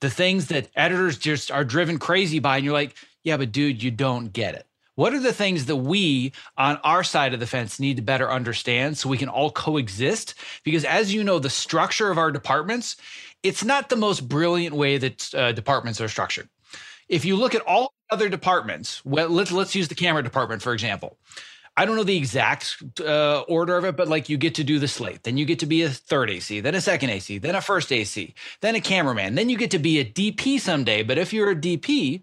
The 0.00 0.10
things 0.10 0.48
that 0.48 0.68
editors 0.74 1.16
just 1.16 1.50
are 1.50 1.64
driven 1.64 1.98
crazy 1.98 2.38
by, 2.38 2.56
and 2.56 2.64
you're 2.64 2.74
like, 2.74 2.96
yeah, 3.22 3.36
but 3.36 3.52
dude, 3.52 3.82
you 3.82 3.90
don't 3.90 4.32
get 4.32 4.54
it. 4.54 4.66
What 4.96 5.12
are 5.12 5.20
the 5.20 5.32
things 5.32 5.66
that 5.66 5.76
we 5.76 6.32
on 6.56 6.78
our 6.82 7.04
side 7.04 7.34
of 7.34 7.40
the 7.40 7.46
fence 7.46 7.78
need 7.78 7.96
to 7.96 8.02
better 8.02 8.30
understand 8.30 8.96
so 8.96 9.08
we 9.08 9.18
can 9.18 9.28
all 9.28 9.50
coexist? 9.50 10.34
Because 10.64 10.84
as 10.84 11.12
you 11.12 11.22
know, 11.22 11.38
the 11.38 11.50
structure 11.50 12.10
of 12.10 12.18
our 12.18 12.32
departments, 12.32 12.96
it's 13.42 13.62
not 13.62 13.88
the 13.88 13.96
most 13.96 14.26
brilliant 14.26 14.74
way 14.74 14.96
that 14.98 15.34
uh, 15.34 15.52
departments 15.52 16.00
are 16.00 16.08
structured. 16.08 16.48
If 17.08 17.24
you 17.24 17.36
look 17.36 17.54
at 17.54 17.62
all 17.62 17.92
other 18.10 18.28
departments, 18.28 19.04
well, 19.04 19.28
let's 19.28 19.52
let's 19.52 19.74
use 19.74 19.88
the 19.88 19.94
camera 19.94 20.22
department 20.22 20.62
for 20.62 20.72
example. 20.72 21.18
I 21.78 21.84
don't 21.84 21.96
know 21.96 22.04
the 22.04 22.16
exact 22.16 23.00
uh, 23.00 23.44
order 23.48 23.76
of 23.76 23.84
it, 23.84 23.98
but 23.98 24.08
like 24.08 24.30
you 24.30 24.38
get 24.38 24.54
to 24.54 24.64
do 24.64 24.78
the 24.78 24.88
slate, 24.88 25.24
then 25.24 25.36
you 25.36 25.44
get 25.44 25.58
to 25.58 25.66
be 25.66 25.82
a 25.82 25.90
third 25.90 26.30
AC, 26.30 26.60
then 26.60 26.74
a 26.74 26.80
second 26.80 27.10
AC, 27.10 27.36
then 27.36 27.54
a 27.54 27.60
first 27.60 27.92
AC, 27.92 28.34
then 28.62 28.74
a 28.74 28.80
cameraman, 28.80 29.34
then 29.34 29.50
you 29.50 29.58
get 29.58 29.72
to 29.72 29.78
be 29.78 29.98
a 29.98 30.04
DP 30.04 30.58
someday. 30.58 31.02
But 31.02 31.18
if 31.18 31.34
you're 31.34 31.50
a 31.50 31.56
DP, 31.56 32.22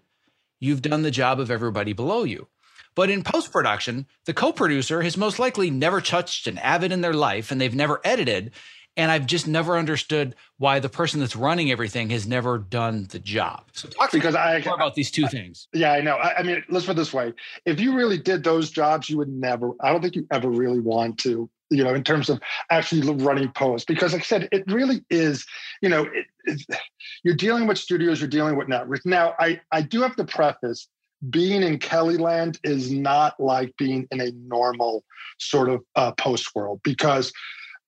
you've 0.58 0.82
done 0.82 1.02
the 1.02 1.12
job 1.12 1.38
of 1.38 1.52
everybody 1.52 1.92
below 1.92 2.24
you. 2.24 2.48
But 2.96 3.10
in 3.10 3.22
post 3.22 3.52
production, 3.52 4.06
the 4.24 4.34
co 4.34 4.52
producer 4.52 5.02
has 5.02 5.16
most 5.16 5.38
likely 5.38 5.70
never 5.70 6.00
touched 6.00 6.46
an 6.46 6.58
Avid 6.58 6.90
in 6.90 7.00
their 7.00 7.14
life 7.14 7.50
and 7.50 7.60
they've 7.60 7.74
never 7.74 8.00
edited. 8.04 8.52
And 8.96 9.10
I've 9.10 9.26
just 9.26 9.48
never 9.48 9.76
understood 9.76 10.36
why 10.58 10.78
the 10.78 10.88
person 10.88 11.20
that's 11.20 11.34
running 11.34 11.70
everything 11.70 12.10
has 12.10 12.26
never 12.26 12.58
done 12.58 13.06
the 13.10 13.18
job. 13.18 13.64
So 13.72 13.88
talk 13.88 14.12
because 14.12 14.36
I 14.36 14.62
more 14.64 14.74
about 14.74 14.94
these 14.94 15.10
two 15.10 15.24
I, 15.24 15.28
things. 15.28 15.68
Yeah, 15.72 15.92
I 15.92 16.00
know. 16.00 16.16
I, 16.16 16.38
I, 16.38 16.42
mean, 16.42 16.62
let's 16.68 16.86
put 16.86 16.92
it 16.92 16.96
this 16.96 17.12
way: 17.12 17.32
if 17.66 17.80
you 17.80 17.96
really 17.96 18.18
did 18.18 18.44
those 18.44 18.70
jobs, 18.70 19.10
you 19.10 19.18
would 19.18 19.28
never. 19.28 19.72
I 19.80 19.90
don't 19.90 20.00
think 20.00 20.14
you 20.14 20.26
ever 20.30 20.48
really 20.48 20.80
want 20.80 21.18
to. 21.20 21.50
You 21.70 21.82
know, 21.82 21.94
in 21.94 22.04
terms 22.04 22.28
of 22.28 22.40
actually 22.70 23.10
running 23.24 23.50
posts, 23.50 23.84
because 23.84 24.12
like 24.12 24.22
I 24.22 24.24
said, 24.24 24.48
it 24.52 24.64
really 24.70 25.04
is. 25.10 25.44
You 25.82 25.88
know, 25.88 26.06
it, 26.46 26.62
you're 27.24 27.34
dealing 27.34 27.66
with 27.66 27.78
studios, 27.78 28.20
you're 28.20 28.28
dealing 28.28 28.56
with 28.56 28.68
networks. 28.68 29.04
Now, 29.04 29.34
I 29.40 29.60
I 29.72 29.82
do 29.82 30.02
have 30.02 30.14
to 30.16 30.24
preface 30.24 30.88
being 31.30 31.62
in 31.62 31.78
Kelleyland 31.78 32.58
is 32.64 32.90
not 32.92 33.38
like 33.40 33.74
being 33.76 34.06
in 34.10 34.20
a 34.20 34.30
normal 34.32 35.04
sort 35.38 35.68
of 35.68 35.82
uh, 35.96 36.12
post 36.12 36.54
world 36.54 36.80
because 36.82 37.32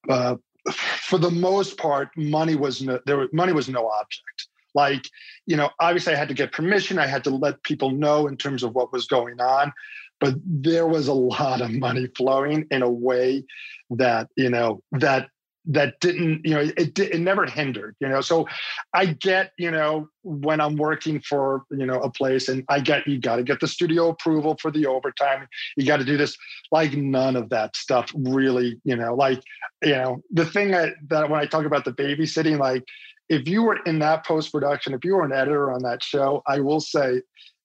uh, 0.08 0.36
for 0.72 1.18
the 1.18 1.30
most 1.30 1.78
part, 1.78 2.10
money 2.16 2.54
was 2.54 2.82
no, 2.82 3.00
there. 3.06 3.18
Was, 3.18 3.28
money 3.32 3.52
was 3.52 3.68
no 3.68 3.88
object. 3.88 4.48
Like 4.74 5.08
you 5.46 5.56
know, 5.56 5.70
obviously 5.80 6.14
I 6.14 6.16
had 6.16 6.28
to 6.28 6.34
get 6.34 6.52
permission. 6.52 6.98
I 6.98 7.06
had 7.06 7.24
to 7.24 7.30
let 7.30 7.62
people 7.62 7.90
know 7.90 8.26
in 8.26 8.36
terms 8.36 8.62
of 8.62 8.74
what 8.74 8.92
was 8.92 9.06
going 9.06 9.40
on, 9.40 9.72
but 10.20 10.34
there 10.44 10.86
was 10.86 11.08
a 11.08 11.14
lot 11.14 11.60
of 11.60 11.70
money 11.72 12.08
flowing 12.16 12.66
in 12.70 12.82
a 12.82 12.90
way 12.90 13.44
that 13.90 14.28
you 14.36 14.50
know 14.50 14.82
that 14.92 15.28
that 15.66 15.98
didn't 16.00 16.44
you 16.44 16.54
know 16.54 16.60
it, 16.76 16.98
it 16.98 17.20
never 17.20 17.46
hindered 17.46 17.96
you 18.00 18.08
know? 18.08 18.20
So 18.20 18.46
i 18.94 19.06
get 19.06 19.52
you 19.58 19.70
know 19.70 20.08
when 20.22 20.60
i'm 20.60 20.76
working 20.76 21.20
for 21.20 21.64
you 21.70 21.86
know 21.86 22.00
a 22.00 22.10
place 22.10 22.48
and 22.48 22.64
i 22.68 22.80
get 22.80 23.06
you 23.06 23.18
got 23.18 23.36
to 23.36 23.42
get 23.42 23.60
the 23.60 23.68
studio 23.68 24.08
approval 24.08 24.56
for 24.60 24.70
the 24.70 24.86
overtime. 24.86 25.46
You 25.76 25.86
got 25.86 25.98
to 25.98 26.04
do 26.04 26.16
this. 26.16 26.36
Like 26.70 26.94
none 26.94 27.36
of 27.36 27.48
that 27.50 27.76
stuff 27.76 28.12
really 28.14 28.80
you 28.84 28.96
know 28.96 29.14
like 29.14 29.42
you 29.82 29.92
know 29.92 30.22
the 30.30 30.44
thing 30.44 30.70
that, 30.70 30.94
that 31.08 31.28
when 31.28 31.40
i 31.40 31.46
talk 31.46 31.64
about 31.64 31.84
the 31.84 31.92
babysitting 31.92 32.58
like 32.58 32.84
if 33.28 33.48
you 33.48 33.62
were 33.62 33.78
in 33.86 33.98
that 33.98 34.24
post 34.24 34.52
production 34.52 34.94
if 34.94 35.04
you 35.04 35.14
were 35.14 35.24
an 35.24 35.32
editor 35.32 35.72
on 35.72 35.82
that 35.82 36.02
show 36.02 36.42
i 36.46 36.60
will 36.60 36.80
say 36.80 37.20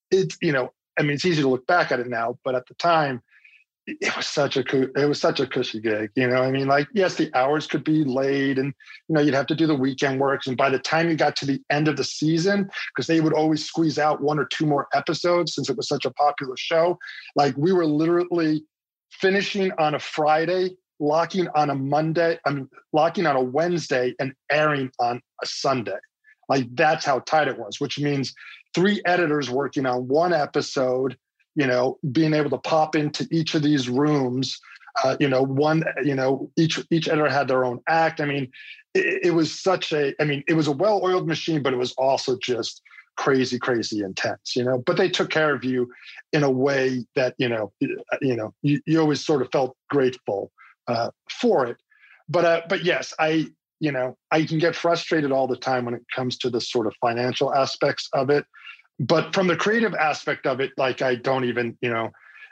it's 0.09 0.37
you 0.41 0.51
know 0.51 0.71
i 0.99 1.01
mean 1.01 1.11
it's 1.11 1.25
easy 1.25 1.41
to 1.41 1.49
look 1.49 1.65
back 1.67 1.91
at 1.91 1.99
it 1.99 2.07
now 2.07 2.37
but 2.43 2.55
at 2.55 2.65
the 2.67 2.73
time 2.75 3.21
it 4.01 4.15
was 4.15 4.27
such 4.27 4.57
a 4.57 4.61
it 4.99 5.07
was 5.07 5.19
such 5.19 5.39
a 5.39 5.47
cushy 5.47 5.79
gig 5.79 6.09
you 6.15 6.27
know 6.27 6.41
i 6.41 6.51
mean 6.51 6.67
like 6.67 6.87
yes 6.93 7.15
the 7.15 7.29
hours 7.35 7.67
could 7.67 7.83
be 7.83 8.03
late 8.03 8.57
and 8.57 8.73
you 9.07 9.15
know 9.15 9.21
you'd 9.21 9.33
have 9.33 9.47
to 9.47 9.55
do 9.55 9.67
the 9.67 9.75
weekend 9.75 10.19
works 10.19 10.47
and 10.47 10.57
by 10.57 10.69
the 10.69 10.79
time 10.79 11.09
you 11.09 11.15
got 11.15 11.35
to 11.35 11.45
the 11.45 11.59
end 11.69 11.87
of 11.87 11.97
the 11.97 12.03
season 12.03 12.69
because 12.93 13.07
they 13.07 13.21
would 13.21 13.33
always 13.33 13.65
squeeze 13.65 13.97
out 13.97 14.21
one 14.21 14.39
or 14.39 14.45
two 14.45 14.65
more 14.65 14.87
episodes 14.93 15.55
since 15.55 15.69
it 15.69 15.77
was 15.77 15.87
such 15.87 16.05
a 16.05 16.11
popular 16.11 16.55
show 16.57 16.97
like 17.35 17.55
we 17.57 17.71
were 17.71 17.85
literally 17.85 18.63
finishing 19.09 19.71
on 19.77 19.95
a 19.95 19.99
friday 19.99 20.69
locking 20.99 21.47
on 21.55 21.69
a 21.69 21.75
monday 21.75 22.37
i 22.45 22.51
mean 22.51 22.69
locking 22.93 23.25
on 23.25 23.35
a 23.35 23.43
wednesday 23.43 24.13
and 24.19 24.33
airing 24.51 24.91
on 24.99 25.19
a 25.41 25.45
sunday. 25.45 25.97
Like 26.49 26.67
that's 26.75 27.05
how 27.05 27.19
tight 27.19 27.47
it 27.47 27.57
was 27.57 27.79
which 27.79 27.99
means 27.99 28.33
three 28.73 29.01
editors 29.05 29.49
working 29.49 29.85
on 29.85 30.07
one 30.07 30.33
episode 30.33 31.17
you 31.55 31.67
know 31.67 31.97
being 32.11 32.33
able 32.33 32.49
to 32.49 32.57
pop 32.57 32.95
into 32.95 33.27
each 33.31 33.55
of 33.55 33.61
these 33.61 33.89
rooms 33.89 34.59
uh, 35.03 35.15
you 35.19 35.27
know 35.27 35.43
one 35.43 35.83
you 36.03 36.15
know 36.15 36.51
each 36.57 36.79
each 36.91 37.07
editor 37.07 37.29
had 37.29 37.47
their 37.47 37.63
own 37.63 37.79
act. 37.87 38.21
I 38.21 38.25
mean 38.25 38.51
it, 38.93 39.27
it 39.27 39.31
was 39.31 39.57
such 39.57 39.91
a 39.93 40.13
i 40.21 40.25
mean 40.25 40.43
it 40.47 40.53
was 40.53 40.67
a 40.67 40.71
well-oiled 40.71 41.27
machine 41.27 41.61
but 41.63 41.73
it 41.73 41.77
was 41.77 41.93
also 41.93 42.37
just 42.41 42.81
crazy 43.17 43.59
crazy 43.59 44.01
intense 44.01 44.55
you 44.55 44.63
know? 44.63 44.81
But 44.85 44.97
they 44.97 45.09
took 45.09 45.29
care 45.29 45.53
of 45.53 45.63
you 45.63 45.89
in 46.33 46.43
a 46.43 46.51
way 46.51 47.05
that 47.15 47.35
you 47.37 47.49
know 47.49 47.71
you 48.21 48.35
know 48.35 48.53
you, 48.61 48.81
you 48.85 48.99
always 48.99 49.23
sort 49.25 49.41
of 49.41 49.49
felt 49.51 49.75
grateful 49.89 50.51
uh, 50.87 51.11
for 51.29 51.67
it. 51.67 51.77
But 52.27 52.45
uh, 52.45 52.61
but 52.67 52.83
yes 52.83 53.13
i 53.19 53.47
you 53.79 53.91
know 53.91 54.17
i 54.31 54.43
can 54.43 54.59
get 54.59 54.75
frustrated 54.75 55.31
all 55.31 55.47
the 55.47 55.57
time 55.57 55.85
when 55.85 55.93
it 55.93 56.03
comes 56.15 56.37
to 56.37 56.49
the 56.49 56.61
sort 56.61 56.87
of 56.87 56.93
financial 57.01 57.53
aspects 57.53 58.07
of 58.13 58.29
it 58.29 58.45
but 59.01 59.33
from 59.33 59.47
the 59.47 59.55
creative 59.55 59.93
aspect 59.95 60.45
of 60.45 60.61
it 60.61 60.71
like 60.77 61.01
i 61.01 61.15
don't 61.15 61.45
even 61.45 61.77
you 61.81 61.89
know 61.89 62.09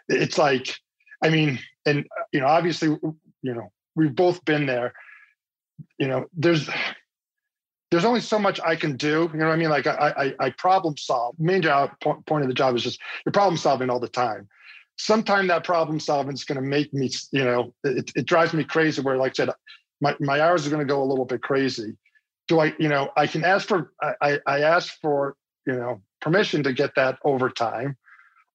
it's 0.10 0.38
like 0.38 0.76
i 1.24 1.30
mean 1.30 1.60
and 1.86 2.06
you 2.34 2.40
know 2.40 2.48
obviously 2.48 2.90
you 2.90 3.54
know 3.54 3.72
we've 3.96 4.16
both 4.16 4.44
been 4.44 4.66
there 4.66 4.94
you 5.98 6.08
know 6.08 6.26
there's 6.36 6.70
there's 7.92 8.06
only 8.06 8.22
so 8.22 8.38
much 8.38 8.60
I 8.62 8.76
can 8.76 8.98
do. 8.98 9.30
You 9.34 9.40
know 9.40 9.48
what 9.48 9.54
I 9.54 9.58
mean? 9.58 9.70
Like 9.70 9.88
I, 9.88 10.34
I, 10.40 10.46
I 10.46 10.50
problem 10.52 10.96
solve. 10.98 11.36
Main 11.40 11.62
job 11.62 11.92
point 12.02 12.44
of 12.44 12.48
the 12.48 12.54
job 12.54 12.76
is 12.76 12.84
just 12.84 13.00
you're 13.26 13.34
problem 13.34 13.58
solving 13.58 13.90
all 13.90 14.00
the 14.00 14.08
time. 14.08 14.48
Sometime 14.98 15.48
that 15.48 15.64
problem 15.64 16.00
solving 16.00 16.34
is 16.34 16.44
going 16.44 16.62
to 16.62 16.68
make 16.68 16.94
me, 16.94 17.10
you 17.32 17.44
know, 17.44 17.74
it, 17.84 18.12
it 18.16 18.26
drives 18.26 18.54
me 18.54 18.64
crazy. 18.64 19.02
Where, 19.02 19.18
like 19.18 19.32
I 19.32 19.34
said, 19.34 19.50
my, 20.02 20.16
my 20.20 20.42
hours 20.42 20.68
are 20.68 20.70
going 20.70 20.86
to 20.86 20.92
go 20.92 21.02
a 21.02 21.06
little 21.06 21.26
bit 21.26 21.42
crazy. 21.42 21.98
Do 22.48 22.60
I, 22.60 22.74
you 22.80 22.90
know, 22.90 23.10
I 23.16 23.26
can 23.26 23.44
ask 23.44 23.68
for, 23.68 23.94
I, 24.02 24.40
I 24.46 24.62
ask 24.62 25.00
for, 25.02 25.36
you 25.66 25.74
know, 25.74 26.02
permission 26.22 26.64
to 26.64 26.74
get 26.74 26.96
that 26.96 27.18
overtime, 27.24 27.98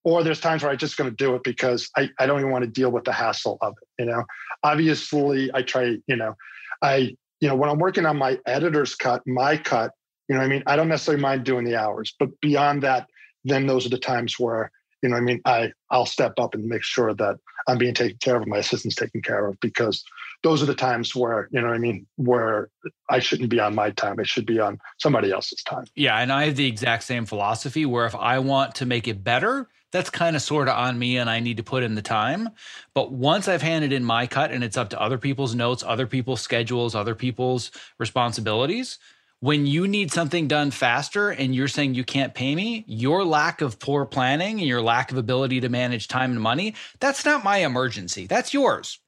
or 0.04 0.22
there's 0.22 0.40
times 0.40 0.62
where 0.62 0.70
I'm 0.70 0.78
just 0.78 0.96
going 0.96 1.10
to 1.10 1.16
do 1.16 1.34
it 1.34 1.42
because 1.42 1.90
I, 1.96 2.10
I 2.18 2.26
don't 2.26 2.40
even 2.40 2.52
want 2.52 2.64
to 2.64 2.70
deal 2.70 2.90
with 2.90 3.04
the 3.04 3.12
hassle 3.12 3.58
of 3.60 3.74
it. 3.80 4.02
You 4.02 4.10
know, 4.10 4.24
obviously 4.62 5.50
I 5.54 5.62
try, 5.62 5.96
you 6.06 6.16
know, 6.16 6.34
I 6.82 7.16
you 7.40 7.48
know, 7.48 7.56
when 7.56 7.68
I'm 7.68 7.78
working 7.78 8.06
on 8.06 8.16
my 8.16 8.38
editor's 8.46 8.94
cut, 8.94 9.22
my 9.26 9.56
cut, 9.56 9.92
you 10.28 10.34
know 10.34 10.40
I 10.40 10.46
mean? 10.46 10.62
I 10.66 10.76
don't 10.76 10.88
necessarily 10.88 11.22
mind 11.22 11.44
doing 11.44 11.64
the 11.64 11.76
hours, 11.76 12.14
but 12.18 12.28
beyond 12.40 12.82
that, 12.82 13.08
then 13.44 13.66
those 13.66 13.84
are 13.84 13.90
the 13.90 13.98
times 13.98 14.38
where, 14.38 14.70
you 15.02 15.08
know 15.10 15.16
I 15.16 15.20
mean, 15.20 15.40
I 15.44 15.72
I'll 15.90 16.06
step 16.06 16.34
up 16.38 16.54
and 16.54 16.64
make 16.64 16.82
sure 16.82 17.12
that 17.14 17.36
I'm 17.68 17.78
being 17.78 17.94
taken 17.94 18.18
care 18.18 18.36
of, 18.36 18.46
my 18.46 18.58
assistant's 18.58 18.96
taken 18.96 19.20
care 19.20 19.46
of, 19.46 19.58
because 19.60 20.04
those 20.44 20.62
are 20.62 20.66
the 20.66 20.74
times 20.74 21.16
where, 21.16 21.48
you 21.50 21.60
know 21.60 21.68
what 21.68 21.74
I 21.74 21.78
mean, 21.78 22.06
where 22.16 22.68
I 23.08 23.18
shouldn't 23.18 23.48
be 23.48 23.58
on 23.58 23.74
my 23.74 23.90
time. 23.90 24.20
It 24.20 24.28
should 24.28 24.44
be 24.44 24.60
on 24.60 24.78
somebody 24.98 25.32
else's 25.32 25.62
time. 25.62 25.86
Yeah. 25.96 26.18
And 26.18 26.30
I 26.30 26.44
have 26.44 26.56
the 26.56 26.66
exact 26.66 27.04
same 27.04 27.24
philosophy 27.24 27.86
where 27.86 28.04
if 28.04 28.14
I 28.14 28.38
want 28.38 28.74
to 28.76 28.86
make 28.86 29.08
it 29.08 29.24
better, 29.24 29.68
that's 29.90 30.10
kind 30.10 30.36
of 30.36 30.42
sort 30.42 30.68
of 30.68 30.76
on 30.76 30.98
me 30.98 31.16
and 31.16 31.30
I 31.30 31.40
need 31.40 31.56
to 31.56 31.62
put 31.62 31.82
in 31.82 31.94
the 31.94 32.02
time. 32.02 32.50
But 32.92 33.10
once 33.10 33.48
I've 33.48 33.62
handed 33.62 33.90
in 33.92 34.04
my 34.04 34.26
cut 34.26 34.50
and 34.50 34.62
it's 34.62 34.76
up 34.76 34.90
to 34.90 35.00
other 35.00 35.16
people's 35.16 35.54
notes, 35.54 35.82
other 35.82 36.06
people's 36.06 36.42
schedules, 36.42 36.94
other 36.94 37.14
people's 37.14 37.70
responsibilities, 37.98 38.98
when 39.40 39.66
you 39.66 39.88
need 39.88 40.12
something 40.12 40.46
done 40.46 40.70
faster 40.70 41.30
and 41.30 41.54
you're 41.54 41.68
saying 41.68 41.94
you 41.94 42.04
can't 42.04 42.34
pay 42.34 42.54
me, 42.54 42.84
your 42.86 43.24
lack 43.24 43.62
of 43.62 43.78
poor 43.78 44.04
planning 44.04 44.58
and 44.58 44.68
your 44.68 44.82
lack 44.82 45.10
of 45.10 45.16
ability 45.16 45.60
to 45.60 45.68
manage 45.70 46.08
time 46.08 46.32
and 46.32 46.40
money, 46.40 46.74
that's 47.00 47.24
not 47.24 47.44
my 47.44 47.58
emergency. 47.58 48.26
That's 48.26 48.52
yours. 48.52 48.98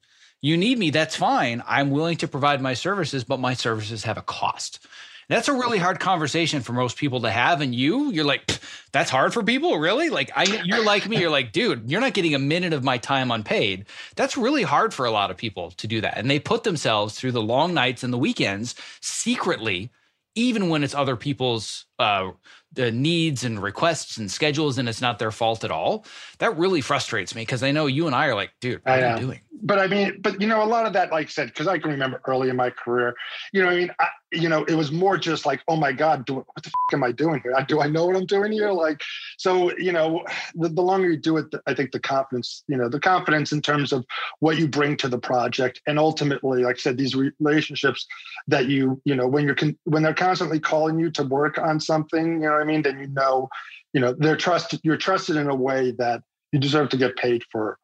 You 0.41 0.55
need 0.57 0.77
me, 0.77 0.91
that's 0.91 1.15
fine. 1.15 1.63
I'm 1.65 1.89
willing 1.89 2.17
to 2.17 2.27
provide 2.27 2.61
my 2.61 2.73
services, 2.73 3.23
but 3.23 3.39
my 3.39 3.53
services 3.53 4.03
have 4.03 4.17
a 4.17 4.21
cost. 4.21 4.85
That's 5.29 5.49
a 5.49 5.53
really 5.53 5.77
hard 5.77 5.99
conversation 5.99 6.61
for 6.61 6.71
most 6.71 6.95
people 6.95 7.21
to 7.21 7.31
have. 7.31 7.59
And 7.59 7.75
you, 7.75 8.11
you're 8.11 8.23
like, 8.23 8.59
that's 8.93 9.09
hard 9.09 9.33
for 9.33 9.43
people, 9.43 9.77
really? 9.77 10.09
Like, 10.09 10.31
I, 10.35 10.61
you're 10.63 10.85
like 10.85 11.09
me. 11.09 11.19
You're 11.19 11.29
like, 11.29 11.51
dude, 11.51 11.91
you're 11.91 11.99
not 11.99 12.13
getting 12.13 12.33
a 12.33 12.39
minute 12.39 12.71
of 12.71 12.83
my 12.83 12.97
time 12.97 13.29
unpaid. 13.29 13.87
That's 14.15 14.37
really 14.37 14.63
hard 14.63 14.93
for 14.93 15.05
a 15.05 15.11
lot 15.11 15.29
of 15.29 15.35
people 15.35 15.71
to 15.71 15.87
do 15.87 15.99
that. 16.01 16.17
And 16.17 16.29
they 16.29 16.39
put 16.39 16.63
themselves 16.63 17.15
through 17.15 17.33
the 17.33 17.41
long 17.41 17.73
nights 17.73 18.03
and 18.03 18.13
the 18.13 18.17
weekends 18.17 18.75
secretly, 19.01 19.89
even 20.37 20.69
when 20.69 20.83
it's 20.83 20.93
other 20.93 21.15
people's 21.15 21.85
uh, 21.97 22.29
the 22.71 22.91
needs 22.91 23.43
and 23.43 23.61
requests 23.61 24.17
and 24.17 24.29
schedules, 24.29 24.77
and 24.77 24.87
it's 24.87 25.01
not 25.01 25.17
their 25.17 25.31
fault 25.31 25.63
at 25.63 25.71
all. 25.71 26.05
That 26.37 26.55
really 26.57 26.81
frustrates 26.81 27.33
me 27.33 27.41
because 27.41 27.63
I 27.63 27.71
know 27.71 27.87
you 27.87 28.05
and 28.05 28.15
I 28.15 28.27
are 28.27 28.35
like, 28.35 28.51
dude, 28.61 28.81
what 28.83 29.03
are 29.03 29.15
you 29.15 29.19
doing? 29.19 29.41
But 29.63 29.79
I 29.79 29.87
mean, 29.87 30.19
but 30.21 30.39
you 30.39 30.47
know, 30.47 30.63
a 30.63 30.65
lot 30.65 30.85
of 30.85 30.93
that, 30.93 31.11
like 31.11 31.27
I 31.27 31.29
said, 31.29 31.47
because 31.47 31.67
I 31.67 31.79
can 31.79 31.89
remember 31.89 32.21
early 32.27 32.49
in 32.49 32.55
my 32.55 32.69
career, 32.69 33.15
you 33.51 33.63
know, 33.63 33.69
I 33.69 33.75
mean, 33.75 33.91
I, 33.99 34.07
you 34.37 34.49
know, 34.49 34.63
it 34.65 34.75
was 34.75 34.91
more 34.91 35.17
just 35.17 35.45
like, 35.45 35.61
oh 35.67 35.75
my 35.75 35.91
God, 35.91 36.25
do, 36.25 36.35
what 36.35 36.45
the 36.55 36.67
f- 36.67 36.93
am 36.93 37.03
I 37.03 37.11
doing 37.11 37.41
here? 37.41 37.53
Do 37.67 37.81
I 37.81 37.87
know 37.87 38.05
what 38.05 38.15
I'm 38.15 38.25
doing 38.25 38.51
here? 38.51 38.71
Like, 38.71 39.01
so, 39.37 39.75
you 39.77 39.91
know, 39.91 40.23
the, 40.55 40.69
the 40.69 40.81
longer 40.81 41.09
you 41.09 41.17
do 41.17 41.37
it, 41.37 41.47
I 41.65 41.73
think 41.73 41.91
the 41.91 41.99
confidence, 41.99 42.63
you 42.67 42.77
know, 42.77 42.89
the 42.89 42.99
confidence 42.99 43.51
in 43.51 43.61
terms 43.61 43.91
of 43.91 44.05
what 44.39 44.57
you 44.57 44.67
bring 44.67 44.97
to 44.97 45.07
the 45.07 45.17
project. 45.17 45.81
And 45.87 45.97
ultimately, 45.99 46.63
like 46.63 46.77
I 46.77 46.79
said, 46.79 46.97
these 46.97 47.15
relationships 47.15 48.05
that 48.47 48.67
you, 48.67 49.01
you 49.05 49.15
know, 49.15 49.27
when 49.27 49.45
you're, 49.45 49.55
con- 49.55 49.77
when 49.85 50.03
they're 50.03 50.13
constantly 50.13 50.59
calling 50.59 50.99
you 50.99 51.11
to 51.11 51.23
work 51.23 51.57
on 51.57 51.79
something, 51.79 52.41
you 52.41 52.47
know 52.47 52.53
what 52.53 52.61
I 52.61 52.65
mean? 52.65 52.81
Then 52.81 52.99
you 52.99 53.07
know, 53.07 53.49
you 53.93 54.01
know, 54.01 54.13
they're 54.17 54.37
trusted, 54.37 54.79
you're 54.83 54.97
trusted 54.97 55.35
in 55.35 55.49
a 55.49 55.55
way 55.55 55.91
that 55.97 56.21
you 56.51 56.59
deserve 56.59 56.89
to 56.89 56.97
get 56.97 57.15
paid 57.15 57.43
for, 57.51 57.77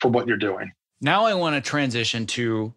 for 0.00 0.08
what 0.10 0.26
you're 0.26 0.36
doing. 0.36 0.72
Now 1.00 1.24
I 1.24 1.34
want 1.34 1.56
to 1.56 1.68
transition 1.68 2.26
to 2.26 2.74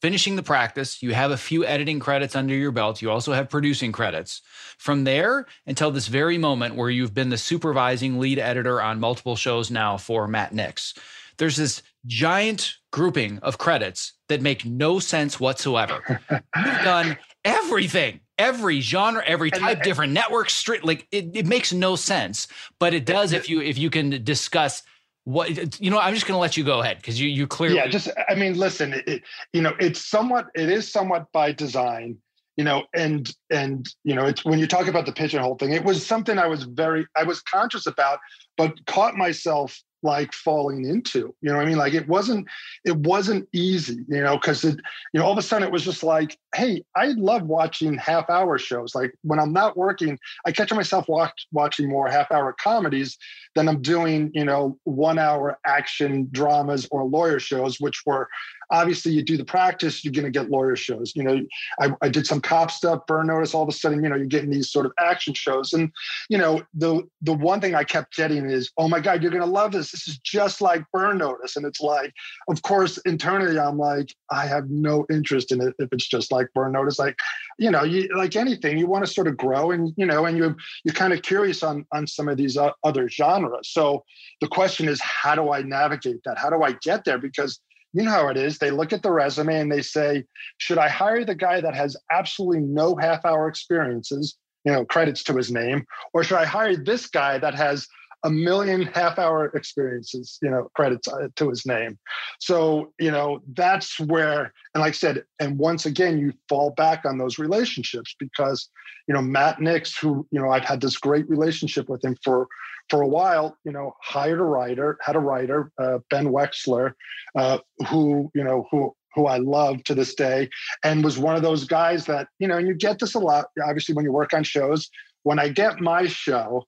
finishing 0.00 0.36
the 0.36 0.42
practice. 0.42 1.02
You 1.02 1.14
have 1.14 1.30
a 1.30 1.36
few 1.36 1.64
editing 1.64 1.98
credits 1.98 2.36
under 2.36 2.54
your 2.54 2.72
belt. 2.72 3.02
You 3.02 3.10
also 3.10 3.32
have 3.32 3.48
producing 3.48 3.92
credits. 3.92 4.42
From 4.78 5.04
there 5.04 5.46
until 5.66 5.90
this 5.90 6.08
very 6.08 6.38
moment 6.38 6.74
where 6.74 6.90
you've 6.90 7.14
been 7.14 7.30
the 7.30 7.38
supervising 7.38 8.18
lead 8.18 8.38
editor 8.38 8.82
on 8.82 9.00
multiple 9.00 9.36
shows 9.36 9.70
now 9.70 9.96
for 9.96 10.28
Matt 10.28 10.52
Nix, 10.52 10.94
there's 11.38 11.56
this 11.56 11.82
giant 12.06 12.74
grouping 12.90 13.38
of 13.38 13.58
credits 13.58 14.12
that 14.28 14.42
make 14.42 14.64
no 14.64 14.98
sense 14.98 15.40
whatsoever. 15.40 16.20
You've 16.30 16.42
done 16.84 17.18
everything 17.44 18.20
every 18.38 18.80
genre 18.80 19.22
every 19.24 19.50
type 19.50 19.82
different 19.82 20.12
network 20.12 20.50
street 20.50 20.84
like 20.84 21.06
it, 21.12 21.30
it 21.34 21.46
makes 21.46 21.72
no 21.72 21.94
sense 21.94 22.48
but 22.80 22.92
it 22.92 23.04
does 23.04 23.32
if 23.32 23.48
you 23.48 23.60
if 23.60 23.78
you 23.78 23.90
can 23.90 24.24
discuss 24.24 24.82
what 25.24 25.80
you 25.80 25.90
know 25.90 25.98
i'm 25.98 26.12
just 26.14 26.26
going 26.26 26.36
to 26.36 26.40
let 26.40 26.56
you 26.56 26.64
go 26.64 26.80
ahead 26.80 26.98
because 26.98 27.18
you 27.18 27.28
you 27.28 27.46
clearly 27.46 27.76
yeah 27.76 27.86
just 27.86 28.10
i 28.28 28.34
mean 28.34 28.54
listen 28.58 29.02
it, 29.06 29.22
you 29.52 29.62
know 29.62 29.72
it's 29.80 30.00
somewhat 30.00 30.46
it 30.54 30.68
is 30.68 30.90
somewhat 30.90 31.26
by 31.32 31.50
design 31.50 32.16
you 32.56 32.64
know 32.64 32.84
and 32.94 33.34
and 33.50 33.88
you 34.04 34.14
know 34.14 34.26
it's 34.26 34.44
when 34.44 34.58
you 34.58 34.66
talk 34.66 34.86
about 34.86 35.06
the 35.06 35.12
pigeonhole 35.12 35.56
thing 35.56 35.72
it 35.72 35.82
was 35.82 36.06
something 36.06 36.38
i 36.38 36.46
was 36.46 36.64
very 36.64 37.06
i 37.16 37.22
was 37.22 37.40
conscious 37.40 37.86
about 37.86 38.18
but 38.58 38.74
caught 38.86 39.16
myself 39.16 39.80
like 40.04 40.32
falling 40.32 40.84
into 40.84 41.34
you 41.40 41.52
know 41.52 41.58
i 41.58 41.64
mean? 41.64 41.76
Like 41.76 41.94
it 41.94 42.06
wasn't 42.06 42.46
it 42.84 42.96
wasn't 42.96 43.48
easy 43.52 44.04
you 44.08 44.22
know 44.22 44.36
because 44.36 44.64
it 44.64 44.78
you 45.12 45.20
know 45.20 45.26
all 45.26 45.32
of 45.32 45.38
a 45.38 45.42
sudden 45.42 45.66
it 45.66 45.72
was 45.72 45.84
just 45.84 46.02
like 46.02 46.38
hey 46.54 46.84
i 46.94 47.06
love 47.16 47.42
watching 47.42 47.96
half 47.96 48.28
hour 48.30 48.58
shows. 48.58 48.94
Like 48.94 49.14
when 49.22 49.40
i'm 49.40 49.52
not 49.52 49.76
working 49.76 50.18
i 50.46 50.52
catch 50.52 50.72
myself 50.72 51.08
watch, 51.08 51.46
watching 51.52 51.88
more 51.88 52.08
half 52.08 52.30
hour 52.30 52.54
comedies 52.62 53.16
than 53.54 53.68
i'm 53.68 53.82
doing 53.82 54.30
you 54.34 54.44
know 54.44 54.78
one 54.84 55.18
hour 55.18 55.58
action 55.66 56.28
dramas 56.30 56.86
or 56.90 57.04
lawyer 57.04 57.40
shows 57.40 57.80
which 57.80 58.02
were 58.06 58.28
obviously 58.70 59.12
you 59.12 59.22
do 59.22 59.36
the 59.36 59.44
practice, 59.44 60.04
you're 60.04 60.12
going 60.12 60.24
to 60.24 60.30
get 60.30 60.50
lawyer 60.50 60.76
shows. 60.76 61.12
You 61.14 61.22
know, 61.22 61.40
I, 61.80 61.90
I, 62.02 62.08
did 62.08 62.26
some 62.26 62.40
cop 62.40 62.70
stuff, 62.70 63.06
burn 63.06 63.26
notice. 63.26 63.54
All 63.54 63.62
of 63.62 63.68
a 63.68 63.72
sudden, 63.72 64.02
you 64.02 64.08
know, 64.08 64.16
you're 64.16 64.26
getting 64.26 64.50
these 64.50 64.70
sort 64.70 64.86
of 64.86 64.92
action 64.98 65.34
shows. 65.34 65.72
And 65.72 65.90
you 66.28 66.38
know, 66.38 66.62
the 66.74 67.02
the 67.22 67.32
one 67.32 67.60
thing 67.60 67.74
I 67.74 67.84
kept 67.84 68.16
getting 68.16 68.48
is, 68.48 68.70
oh 68.78 68.88
my 68.88 69.00
God, 69.00 69.22
you're 69.22 69.30
going 69.30 69.44
to 69.44 69.48
love 69.48 69.72
this. 69.72 69.92
This 69.92 70.08
is 70.08 70.18
just 70.18 70.60
like 70.60 70.82
burn 70.92 71.18
notice. 71.18 71.56
And 71.56 71.66
it's 71.66 71.80
like, 71.80 72.12
of 72.48 72.62
course, 72.62 72.98
internally, 72.98 73.58
I'm 73.58 73.78
like, 73.78 74.14
I 74.30 74.46
have 74.46 74.70
no 74.70 75.06
interest 75.10 75.52
in 75.52 75.60
it 75.60 75.74
if 75.78 75.88
it's 75.92 76.06
just 76.06 76.32
like 76.32 76.48
burn 76.54 76.72
notice. 76.72 76.98
Like, 76.98 77.16
you 77.58 77.70
know, 77.70 77.84
you 77.84 78.08
like 78.16 78.36
anything, 78.36 78.78
you 78.78 78.86
want 78.86 79.04
to 79.06 79.12
sort 79.12 79.28
of 79.28 79.36
grow, 79.36 79.70
and 79.70 79.92
you 79.96 80.06
know, 80.06 80.24
and 80.24 80.36
you 80.36 80.54
you're 80.84 80.94
kind 80.94 81.12
of 81.12 81.22
curious 81.22 81.62
on 81.62 81.86
on 81.92 82.06
some 82.06 82.28
of 82.28 82.36
these 82.36 82.56
other 82.84 83.08
genres. 83.08 83.70
So 83.70 84.04
the 84.40 84.48
question 84.48 84.88
is, 84.88 85.00
how 85.00 85.34
do 85.34 85.52
I 85.52 85.62
navigate 85.62 86.22
that? 86.24 86.38
How 86.38 86.50
do 86.50 86.62
I 86.62 86.72
get 86.82 87.04
there? 87.04 87.18
Because 87.18 87.60
you 87.94 88.02
know 88.02 88.10
how 88.10 88.28
it 88.28 88.36
is. 88.36 88.58
They 88.58 88.72
look 88.72 88.92
at 88.92 89.02
the 89.02 89.12
resume 89.12 89.60
and 89.60 89.72
they 89.72 89.80
say, 89.80 90.24
should 90.58 90.78
I 90.78 90.88
hire 90.88 91.24
the 91.24 91.34
guy 91.34 91.60
that 91.60 91.74
has 91.74 91.96
absolutely 92.10 92.60
no 92.60 92.96
half 92.96 93.24
hour 93.24 93.48
experiences, 93.48 94.36
you 94.64 94.72
know, 94.72 94.84
credits 94.84 95.22
to 95.24 95.36
his 95.36 95.52
name, 95.52 95.84
or 96.12 96.24
should 96.24 96.38
I 96.38 96.44
hire 96.44 96.76
this 96.76 97.06
guy 97.06 97.38
that 97.38 97.54
has 97.54 97.86
a 98.24 98.30
million 98.30 98.82
half 98.94 99.18
hour 99.18 99.46
experiences, 99.54 100.38
you 100.42 100.50
know, 100.50 100.68
credits 100.74 101.06
uh, 101.08 101.28
to 101.36 101.50
his 101.50 101.64
name. 101.64 101.98
So, 102.40 102.92
you 102.98 103.10
know, 103.10 103.40
that's 103.54 104.00
where, 104.00 104.52
and 104.74 104.80
like 104.82 104.90
I 104.90 104.96
said, 104.96 105.24
and 105.38 105.58
once 105.58 105.86
again, 105.86 106.18
you 106.18 106.32
fall 106.48 106.70
back 106.70 107.04
on 107.04 107.18
those 107.18 107.38
relationships 107.38 108.14
because, 108.18 108.68
you 109.06 109.14
know, 109.14 109.22
Matt 109.22 109.60
Nix, 109.60 109.96
who, 109.96 110.26
you 110.30 110.40
know, 110.40 110.50
I've 110.50 110.64
had 110.64 110.80
this 110.80 110.96
great 110.96 111.28
relationship 111.28 111.88
with 111.88 112.04
him 112.04 112.16
for 112.24 112.48
for 112.90 113.00
a 113.00 113.08
while, 113.08 113.56
you 113.64 113.72
know, 113.72 113.94
hired 114.02 114.38
a 114.38 114.42
writer, 114.42 114.98
had 115.00 115.16
a 115.16 115.20
writer, 115.20 115.72
uh, 115.82 116.00
Ben 116.10 116.26
Wexler, 116.26 116.92
uh, 117.34 117.56
who, 117.88 118.30
you 118.34 118.44
know, 118.44 118.66
who 118.70 118.94
who 119.14 119.26
I 119.26 119.38
love 119.38 119.82
to 119.84 119.94
this 119.94 120.14
day, 120.14 120.50
and 120.82 121.04
was 121.04 121.18
one 121.18 121.36
of 121.36 121.42
those 121.42 121.64
guys 121.64 122.04
that, 122.06 122.28
you 122.38 122.48
know, 122.48 122.58
and 122.58 122.66
you 122.66 122.74
get 122.74 122.98
this 122.98 123.14
a 123.14 123.20
lot, 123.20 123.46
obviously, 123.64 123.94
when 123.94 124.04
you 124.04 124.12
work 124.12 124.34
on 124.34 124.42
shows. 124.42 124.90
When 125.22 125.38
I 125.38 125.48
get 125.48 125.80
my 125.80 126.06
show, 126.06 126.66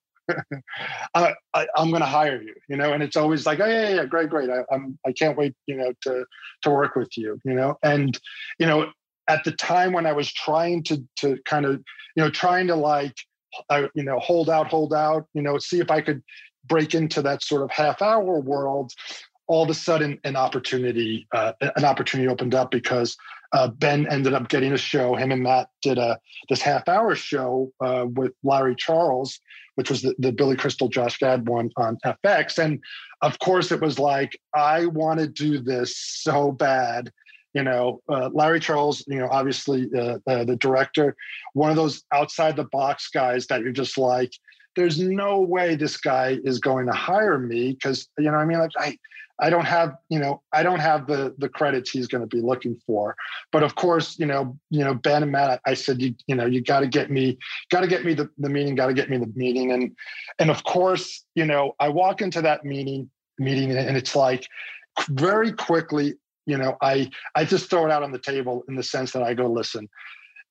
I, 1.14 1.34
am 1.76 1.90
going 1.90 2.00
to 2.00 2.06
hire 2.06 2.40
you, 2.40 2.54
you 2.68 2.76
know, 2.76 2.92
and 2.92 3.02
it's 3.02 3.16
always 3.16 3.46
like, 3.46 3.60
oh 3.60 3.66
yeah, 3.66 3.90
yeah, 3.90 4.04
great, 4.04 4.30
great. 4.30 4.50
I, 4.50 4.62
I'm, 4.72 4.98
I 5.06 5.12
can't 5.12 5.36
wait, 5.36 5.54
you 5.66 5.76
know, 5.76 5.92
to 6.02 6.24
to 6.62 6.70
work 6.70 6.96
with 6.96 7.16
you, 7.16 7.40
you 7.44 7.54
know, 7.54 7.76
and 7.82 8.18
you 8.58 8.66
know, 8.66 8.90
at 9.28 9.44
the 9.44 9.52
time 9.52 9.92
when 9.92 10.06
I 10.06 10.12
was 10.12 10.32
trying 10.32 10.82
to 10.84 11.02
to 11.16 11.38
kind 11.44 11.66
of, 11.66 11.82
you 12.16 12.22
know, 12.22 12.30
trying 12.30 12.66
to 12.68 12.76
like 12.76 13.14
I, 13.70 13.88
you 13.94 14.02
know, 14.02 14.18
hold 14.18 14.50
out, 14.50 14.68
hold 14.68 14.92
out, 14.92 15.26
you 15.34 15.42
know, 15.42 15.58
see 15.58 15.80
if 15.80 15.90
I 15.90 16.00
could 16.00 16.22
break 16.66 16.94
into 16.94 17.22
that 17.22 17.42
sort 17.42 17.62
of 17.62 17.70
half 17.70 18.02
hour 18.02 18.40
world. 18.40 18.92
All 19.48 19.62
of 19.62 19.70
a 19.70 19.74
sudden, 19.74 20.18
an 20.24 20.34
opportunity, 20.34 21.28
uh, 21.32 21.52
an 21.60 21.84
opportunity 21.84 22.28
opened 22.28 22.54
up 22.54 22.72
because 22.72 23.16
uh, 23.56 23.68
Ben 23.68 24.06
ended 24.08 24.34
up 24.34 24.48
getting 24.48 24.74
a 24.74 24.78
show. 24.78 25.14
Him 25.14 25.32
and 25.32 25.42
Matt 25.42 25.68
did 25.80 25.96
a 25.96 26.18
this 26.50 26.60
half 26.60 26.88
hour 26.88 27.14
show 27.14 27.72
uh, 27.80 28.04
with 28.06 28.32
Larry 28.44 28.74
Charles, 28.76 29.40
which 29.76 29.88
was 29.88 30.02
the, 30.02 30.14
the 30.18 30.30
Billy 30.30 30.56
Crystal, 30.56 30.88
Josh 30.88 31.16
Gad 31.18 31.48
one 31.48 31.70
on 31.78 31.96
FX. 32.04 32.62
And 32.62 32.80
of 33.22 33.38
course, 33.38 33.72
it 33.72 33.80
was 33.80 33.98
like 33.98 34.38
I 34.54 34.86
want 34.86 35.20
to 35.20 35.26
do 35.26 35.58
this 35.58 35.96
so 35.96 36.52
bad 36.52 37.10
you 37.54 37.62
know, 37.62 38.02
uh, 38.10 38.28
Larry 38.34 38.60
Charles, 38.60 39.02
you 39.06 39.18
know, 39.18 39.28
obviously 39.30 39.88
uh, 39.96 40.18
uh, 40.26 40.44
the 40.44 40.56
director, 40.56 41.16
one 41.54 41.70
of 41.70 41.76
those 41.76 42.04
outside 42.12 42.54
the 42.54 42.68
box 42.70 43.08
guys 43.08 43.46
that 43.46 43.62
you're 43.62 43.72
just 43.72 43.96
like, 43.96 44.30
there's 44.74 45.00
no 45.00 45.40
way 45.40 45.74
this 45.74 45.96
guy 45.96 46.36
is 46.44 46.58
going 46.58 46.84
to 46.84 46.92
hire 46.92 47.38
me 47.38 47.72
because 47.72 48.06
you 48.18 48.30
know, 48.30 48.36
I 48.36 48.44
mean, 48.44 48.58
like 48.58 48.72
I, 48.76 48.98
I 49.40 49.50
don't 49.50 49.66
have, 49.66 49.96
you 50.08 50.18
know, 50.18 50.42
I 50.52 50.62
don't 50.62 50.80
have 50.80 51.06
the 51.06 51.34
the 51.38 51.48
credits 51.48 51.90
he's 51.90 52.06
going 52.06 52.22
to 52.22 52.26
be 52.26 52.40
looking 52.40 52.80
for. 52.86 53.16
But 53.52 53.62
of 53.62 53.74
course, 53.74 54.18
you 54.18 54.26
know, 54.26 54.58
you 54.70 54.84
know, 54.84 54.94
Ben 54.94 55.22
and 55.22 55.32
Matt, 55.32 55.60
I 55.66 55.74
said, 55.74 56.00
you, 56.00 56.14
you 56.26 56.34
know, 56.34 56.46
you 56.46 56.62
got 56.62 56.80
to 56.80 56.86
get 56.86 57.10
me, 57.10 57.38
got 57.70 57.80
to 57.80 57.86
get 57.86 58.04
me 58.04 58.14
the, 58.14 58.30
the 58.38 58.48
meeting, 58.48 58.74
got 58.74 58.86
to 58.86 58.94
get 58.94 59.10
me 59.10 59.18
the 59.18 59.32
meeting, 59.34 59.72
and 59.72 59.94
and 60.38 60.50
of 60.50 60.64
course, 60.64 61.24
you 61.34 61.44
know, 61.44 61.74
I 61.78 61.88
walk 61.88 62.22
into 62.22 62.42
that 62.42 62.64
meeting 62.64 63.10
meeting 63.38 63.70
and 63.76 63.96
it's 63.96 64.16
like 64.16 64.46
very 65.10 65.52
quickly 65.52 66.14
you 66.46 66.56
know 66.56 66.76
i 66.80 67.10
i 67.34 67.44
just 67.44 67.68
throw 67.68 67.84
it 67.84 67.92
out 67.92 68.02
on 68.02 68.12
the 68.12 68.18
table 68.18 68.64
in 68.68 68.74
the 68.74 68.82
sense 68.82 69.12
that 69.12 69.22
i 69.22 69.34
go 69.34 69.46
listen 69.46 69.88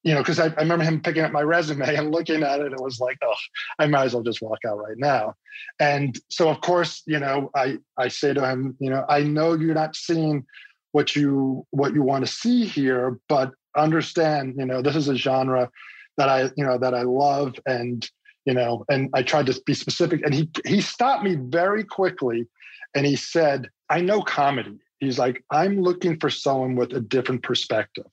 you 0.06 0.14
know 0.14 0.22
because 0.22 0.40
I, 0.40 0.46
I 0.46 0.62
remember 0.62 0.86
him 0.86 1.02
picking 1.02 1.24
up 1.24 1.34
my 1.34 1.42
resume 1.42 1.84
and 1.96 2.12
looking 2.12 2.44
at 2.44 2.62
it 2.62 2.72
it 2.72 2.80
was 2.80 3.00
like 3.00 3.18
oh 3.24 3.34
i 3.80 3.88
might 3.88 4.06
as 4.06 4.14
well 4.14 4.24
just 4.24 4.42
walk 4.42 4.60
out 4.66 4.78
right 4.78 4.98
now. 4.98 5.34
And 5.80 6.18
so 6.30 6.48
of 6.50 6.62
course 6.62 7.02
you 7.06 7.20
know 7.20 7.50
i 7.56 7.78
i 7.98 8.08
say 8.08 8.34
to 8.34 8.48
him 8.48 8.78
you 8.80 8.90
know 8.90 9.04
i 9.10 9.22
know 9.22 9.54
you're 9.54 9.74
not 9.74 9.96
seeing 9.96 10.46
what 10.94 11.16
you 11.16 11.66
what 11.72 11.94
you 11.94 12.04
want 12.04 12.26
to 12.26 12.32
see 12.32 12.66
here 12.66 13.20
but 13.28 13.52
understand 13.76 14.56
you 14.58 14.66
know 14.66 14.82
this 14.82 14.96
is 14.96 15.10
a 15.10 15.16
genre 15.16 15.70
that 16.18 16.30
i 16.30 16.44
you 16.56 16.66
know 16.66 16.78
that 16.78 16.94
i 16.94 17.02
love 17.02 17.56
and 17.66 18.10
you 18.46 18.54
know 18.54 18.86
and 18.90 19.10
i 19.14 19.22
tried 19.24 19.48
to 19.48 19.62
be 19.66 19.74
specific. 19.74 20.22
And 20.24 20.34
he 20.34 20.50
he 20.66 20.80
stopped 20.80 21.24
me 21.24 21.36
very 21.36 21.84
quickly 21.84 22.48
and 22.94 23.06
he 23.06 23.16
said 23.16 23.70
i 23.90 24.00
know 24.00 24.22
comedy. 24.22 24.78
He's 25.00 25.20
like 25.20 25.44
i'm 25.52 25.82
looking 25.82 26.20
for 26.20 26.30
someone 26.30 26.76
with 26.76 26.94
a 26.94 27.02
different 27.02 27.44
perspective 27.44 28.06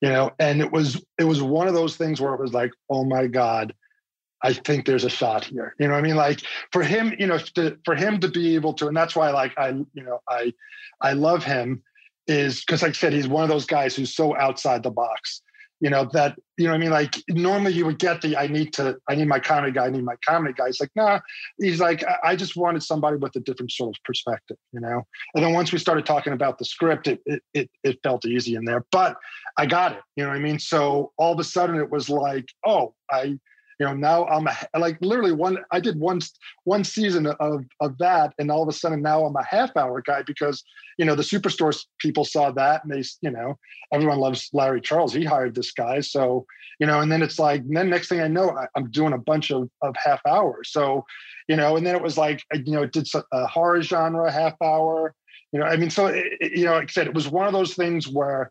you 0.00 0.08
know 0.08 0.30
and 0.38 0.60
it 0.60 0.70
was 0.70 1.02
it 1.18 1.24
was 1.24 1.42
one 1.42 1.68
of 1.68 1.74
those 1.74 1.96
things 1.96 2.20
where 2.20 2.34
it 2.34 2.40
was 2.40 2.52
like 2.52 2.72
oh 2.90 3.04
my 3.04 3.26
god 3.26 3.74
i 4.42 4.52
think 4.52 4.86
there's 4.86 5.04
a 5.04 5.10
shot 5.10 5.44
here. 5.44 5.74
You 5.78 5.88
know 5.88 5.94
i 5.94 6.00
mean? 6.00 6.16
Like 6.16 6.42
for 6.72 6.82
him 6.82 7.14
you 7.18 7.26
know 7.26 7.38
to, 7.38 7.76
for 7.84 7.94
him 7.94 8.20
to 8.20 8.28
be 8.28 8.54
able 8.54 8.74
to 8.74 8.88
and 8.88 8.96
that's 8.96 9.16
why 9.16 9.30
like 9.30 9.52
i 9.58 9.68
you 9.68 10.02
know 10.02 10.20
i 10.28 10.52
i 11.00 11.12
love 11.12 11.44
him 11.44 11.82
is 12.26 12.60
because 12.64 12.82
like 12.82 12.90
i 12.90 12.92
said 12.92 13.12
he's 13.12 13.28
one 13.28 13.42
of 13.42 13.48
those 13.48 13.66
guys 13.66 13.96
who's 13.96 14.14
so 14.14 14.36
outside 14.36 14.82
the 14.82 14.90
box 14.90 15.42
you 15.80 15.90
know 15.90 16.08
that 16.12 16.36
you 16.56 16.66
know 16.66 16.74
i 16.74 16.78
mean? 16.78 16.90
Like 16.90 17.22
normally 17.28 17.72
you 17.72 17.86
would 17.86 17.98
get 17.98 18.20
the 18.20 18.36
i 18.36 18.46
need 18.46 18.72
to 18.74 18.96
i 19.08 19.14
need 19.14 19.28
my 19.28 19.38
comedy 19.38 19.72
guy 19.72 19.86
i 19.86 19.90
need 19.90 20.04
my 20.04 20.16
comedy 20.26 20.54
guy. 20.56 20.66
He's 20.66 20.80
like 20.80 20.90
nah. 20.96 21.20
He's 21.58 21.80
like 21.80 22.04
i 22.24 22.34
just 22.36 22.56
wanted 22.56 22.82
somebody 22.82 23.16
with 23.16 23.34
a 23.36 23.40
different 23.40 23.72
sort 23.72 23.96
of 23.96 24.02
perspective 24.04 24.56
you 24.72 24.80
know? 24.80 25.02
And 25.34 25.44
then 25.44 25.52
once 25.52 25.72
we 25.72 25.78
started 25.78 26.06
talking 26.06 26.32
about 26.32 26.58
the 26.58 26.64
script 26.64 27.06
it 27.06 27.20
it 27.26 27.42
it, 27.54 27.70
it 27.84 27.98
felt 28.02 28.24
easy 28.24 28.54
in 28.54 28.64
there 28.64 28.84
but 28.92 29.16
i 29.56 29.66
got 29.66 29.92
it 29.92 30.00
you 30.16 30.24
know 30.24 30.30
what 30.30 30.36
i 30.36 30.40
mean? 30.40 30.58
So 30.58 31.12
all 31.16 31.32
of 31.32 31.38
a 31.38 31.44
sudden 31.44 31.76
it 31.76 31.90
was 31.90 32.08
like 32.08 32.48
oh 32.66 32.94
i 33.10 33.38
you 33.78 33.86
know 33.86 33.94
now 33.94 34.26
i'm 34.26 34.46
a, 34.46 34.56
like 34.78 34.98
literally 35.00 35.32
one 35.32 35.58
i 35.70 35.80
did 35.80 35.98
one 35.98 36.20
one 36.64 36.84
season 36.84 37.26
of 37.26 37.64
of 37.80 37.96
that 37.98 38.34
and 38.38 38.50
all 38.50 38.62
of 38.62 38.68
a 38.68 38.72
sudden 38.72 39.02
now 39.02 39.24
i'm 39.24 39.36
a 39.36 39.44
half 39.44 39.76
hour 39.76 40.02
guy 40.02 40.22
because 40.22 40.62
you 40.98 41.04
know 41.04 41.14
the 41.14 41.22
superstore 41.22 41.76
people 41.98 42.24
saw 42.24 42.50
that 42.50 42.84
and 42.84 42.92
they 42.92 43.04
you 43.22 43.30
know 43.30 43.56
everyone 43.92 44.18
loves 44.18 44.50
larry 44.52 44.80
charles. 44.80 45.14
He 45.14 45.24
hired 45.24 45.54
this 45.54 45.72
guy. 45.72 46.00
So 46.00 46.44
you 46.78 46.86
know 46.86 47.00
and 47.00 47.10
then 47.10 47.22
it's 47.22 47.38
like 47.38 47.62
then 47.68 47.88
next 47.88 48.08
thing 48.08 48.20
i 48.20 48.28
know 48.28 48.50
I, 48.50 48.66
am 48.76 48.90
doing 48.90 49.12
a 49.12 49.18
bunch 49.18 49.50
of 49.50 49.70
of 49.82 49.96
half 49.96 50.20
hours. 50.26 50.70
So 50.72 51.04
you 51.48 51.56
know 51.56 51.76
and 51.76 51.86
then 51.86 51.96
it 51.96 52.02
was 52.02 52.18
like 52.18 52.42
you 52.52 52.72
know 52.72 52.82
it 52.82 52.92
did 52.92 53.08
a 53.32 53.46
horror 53.46 53.80
genre 53.82 54.30
half 54.30 54.54
hour 54.62 55.14
you 55.52 55.58
know 55.58 55.66
i 55.66 55.76
mean 55.76 55.90
so 55.90 56.06
it, 56.06 56.26
you 56.40 56.64
know 56.64 56.72
like 56.72 56.90
i 56.90 56.92
said 56.92 57.06
it 57.06 57.14
was 57.14 57.28
one 57.28 57.46
of 57.46 57.52
those 57.52 57.74
things 57.74 58.06
where 58.08 58.50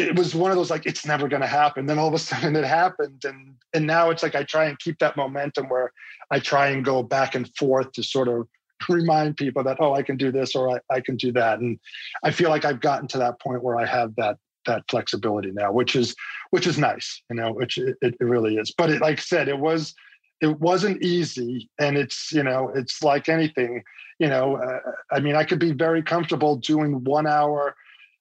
it 0.00 0.16
was 0.16 0.34
one 0.34 0.50
of 0.50 0.56
those 0.56 0.70
like 0.70 0.86
it's 0.86 1.06
never 1.06 1.28
going 1.28 1.42
to 1.42 1.48
happen. 1.48 1.86
Then 1.86 1.98
all 1.98 2.08
of 2.08 2.14
a 2.14 2.18
sudden 2.18 2.56
it 2.56 2.64
happened 2.64 3.24
and 3.24 3.54
and 3.74 3.86
now 3.86 4.10
it's 4.10 4.22
like 4.22 4.34
i 4.34 4.42
try 4.42 4.64
and 4.64 4.78
keep 4.78 4.98
that 4.98 5.16
momentum 5.16 5.68
where 5.68 5.92
i 6.30 6.38
try 6.38 6.68
and 6.68 6.84
go 6.84 7.02
back 7.02 7.34
and 7.34 7.48
forth 7.56 7.92
to 7.92 8.02
sort 8.02 8.28
of 8.28 8.48
remind 8.88 9.36
people 9.36 9.62
that 9.64 9.76
oh 9.80 9.94
i 9.94 10.02
can 10.02 10.16
do 10.16 10.32
this 10.32 10.54
or 10.54 10.70
i, 10.70 10.94
I 10.94 11.00
can 11.00 11.16
do 11.16 11.32
that. 11.32 11.60
And 11.60 11.78
i 12.24 12.30
feel 12.30 12.50
like 12.50 12.64
i've 12.64 12.80
gotten 12.80 13.08
to 13.08 13.18
that 13.18 13.40
point 13.40 13.62
where 13.62 13.78
i 13.78 13.86
have 13.86 14.14
that 14.16 14.38
that 14.66 14.82
flexibility 14.90 15.50
now 15.52 15.72
which 15.72 15.96
is 15.96 16.14
which 16.50 16.66
is 16.66 16.76
nice 16.76 17.22
you 17.30 17.36
know 17.36 17.52
which 17.52 17.78
it, 17.78 17.96
it 18.02 18.14
really 18.20 18.56
is. 18.56 18.72
But 18.76 18.90
it, 18.90 19.00
like 19.00 19.18
i 19.18 19.22
said 19.22 19.48
it 19.48 19.58
was 19.58 19.94
it 20.40 20.58
wasn't 20.60 21.02
easy 21.02 21.68
and 21.78 21.96
it's 21.96 22.32
you 22.32 22.42
know 22.42 22.70
it's 22.74 23.02
like 23.02 23.28
anything 23.28 23.82
you 24.18 24.28
know 24.28 24.56
uh, 24.56 24.92
i 25.12 25.20
mean 25.20 25.36
i 25.36 25.44
could 25.44 25.58
be 25.58 25.72
very 25.72 26.02
comfortable 26.02 26.56
doing 26.56 27.04
one 27.04 27.26
hour 27.26 27.74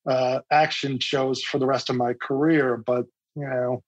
uh, 0.08 0.39
action 0.52 1.00
shows 1.00 1.43
for 1.43 1.58
the 1.58 1.66
rest 1.66 1.89
of 1.89 1.95
my 1.95 2.14
career. 2.14 2.78
But 2.78 3.06
you 3.36 3.43
know, 3.43 3.84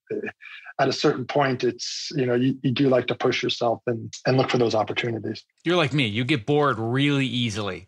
at 0.79 0.87
a 0.87 0.93
certain 0.93 1.25
point, 1.25 1.63
it's 1.63 2.11
you 2.15 2.25
know 2.25 2.35
you, 2.35 2.57
you 2.61 2.71
do 2.71 2.89
like 2.89 3.07
to 3.07 3.15
push 3.15 3.43
yourself 3.43 3.81
and 3.87 4.13
and 4.25 4.37
look 4.37 4.49
for 4.49 4.57
those 4.57 4.75
opportunities. 4.75 5.43
You're 5.63 5.77
like 5.77 5.93
me; 5.93 6.05
you 6.05 6.23
get 6.23 6.45
bored 6.45 6.79
really 6.79 7.25
easily. 7.25 7.87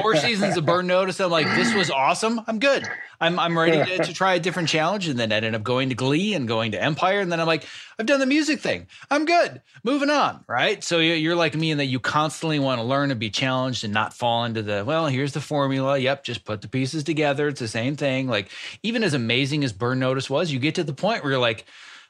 Four 0.00 0.16
seasons 0.16 0.56
of 0.56 0.66
Burn 0.66 0.86
Notice, 0.86 1.20
I'm 1.20 1.30
like, 1.30 1.46
this 1.46 1.72
was 1.74 1.90
awesome. 1.90 2.40
I'm 2.46 2.58
good. 2.58 2.88
I'm 3.20 3.38
I'm 3.38 3.56
ready 3.56 3.96
to, 3.96 4.04
to, 4.04 4.12
try 4.12 4.34
a 4.34 4.40
different 4.40 4.68
challenge, 4.68 5.08
and 5.08 5.18
then 5.18 5.32
I 5.32 5.36
ended 5.36 5.54
up 5.54 5.62
going 5.62 5.88
to 5.88 5.94
Glee 5.94 6.34
and 6.34 6.46
going 6.46 6.72
to 6.72 6.82
Empire, 6.82 7.20
and 7.20 7.30
then 7.32 7.40
I'm 7.40 7.46
like, 7.46 7.64
I've 7.98 8.06
done 8.06 8.20
the 8.20 8.26
music 8.26 8.60
thing. 8.60 8.88
I'm 9.10 9.24
good. 9.24 9.62
Moving 9.84 10.10
on, 10.10 10.44
right? 10.46 10.82
So 10.84 10.98
you're 10.98 11.36
like 11.36 11.54
me 11.54 11.70
in 11.70 11.78
that 11.78 11.86
you 11.86 12.00
constantly 12.00 12.58
want 12.58 12.80
to 12.80 12.84
learn 12.84 13.10
and 13.10 13.20
be 13.20 13.30
challenged 13.30 13.84
and 13.84 13.94
not 13.94 14.12
fall 14.12 14.44
into 14.44 14.62
the 14.62 14.84
well. 14.84 15.06
Here's 15.06 15.32
the 15.32 15.40
formula. 15.40 15.96
Yep, 15.96 16.24
just 16.24 16.44
put 16.44 16.60
the 16.60 16.68
pieces 16.68 17.04
together. 17.04 17.48
It's 17.48 17.60
the 17.60 17.68
same 17.68 17.96
thing. 17.96 18.28
Like 18.28 18.50
even 18.82 19.02
as 19.02 19.14
amazing 19.14 19.64
as 19.64 19.72
Burn 19.72 19.98
Notice 19.98 20.28
was, 20.28 20.50
you 20.52 20.58
get 20.58 20.74
to 20.74 20.84
the 20.84 20.92
point 20.92 21.22
where 21.22 21.32
you're 21.32 21.40
like 21.40 21.64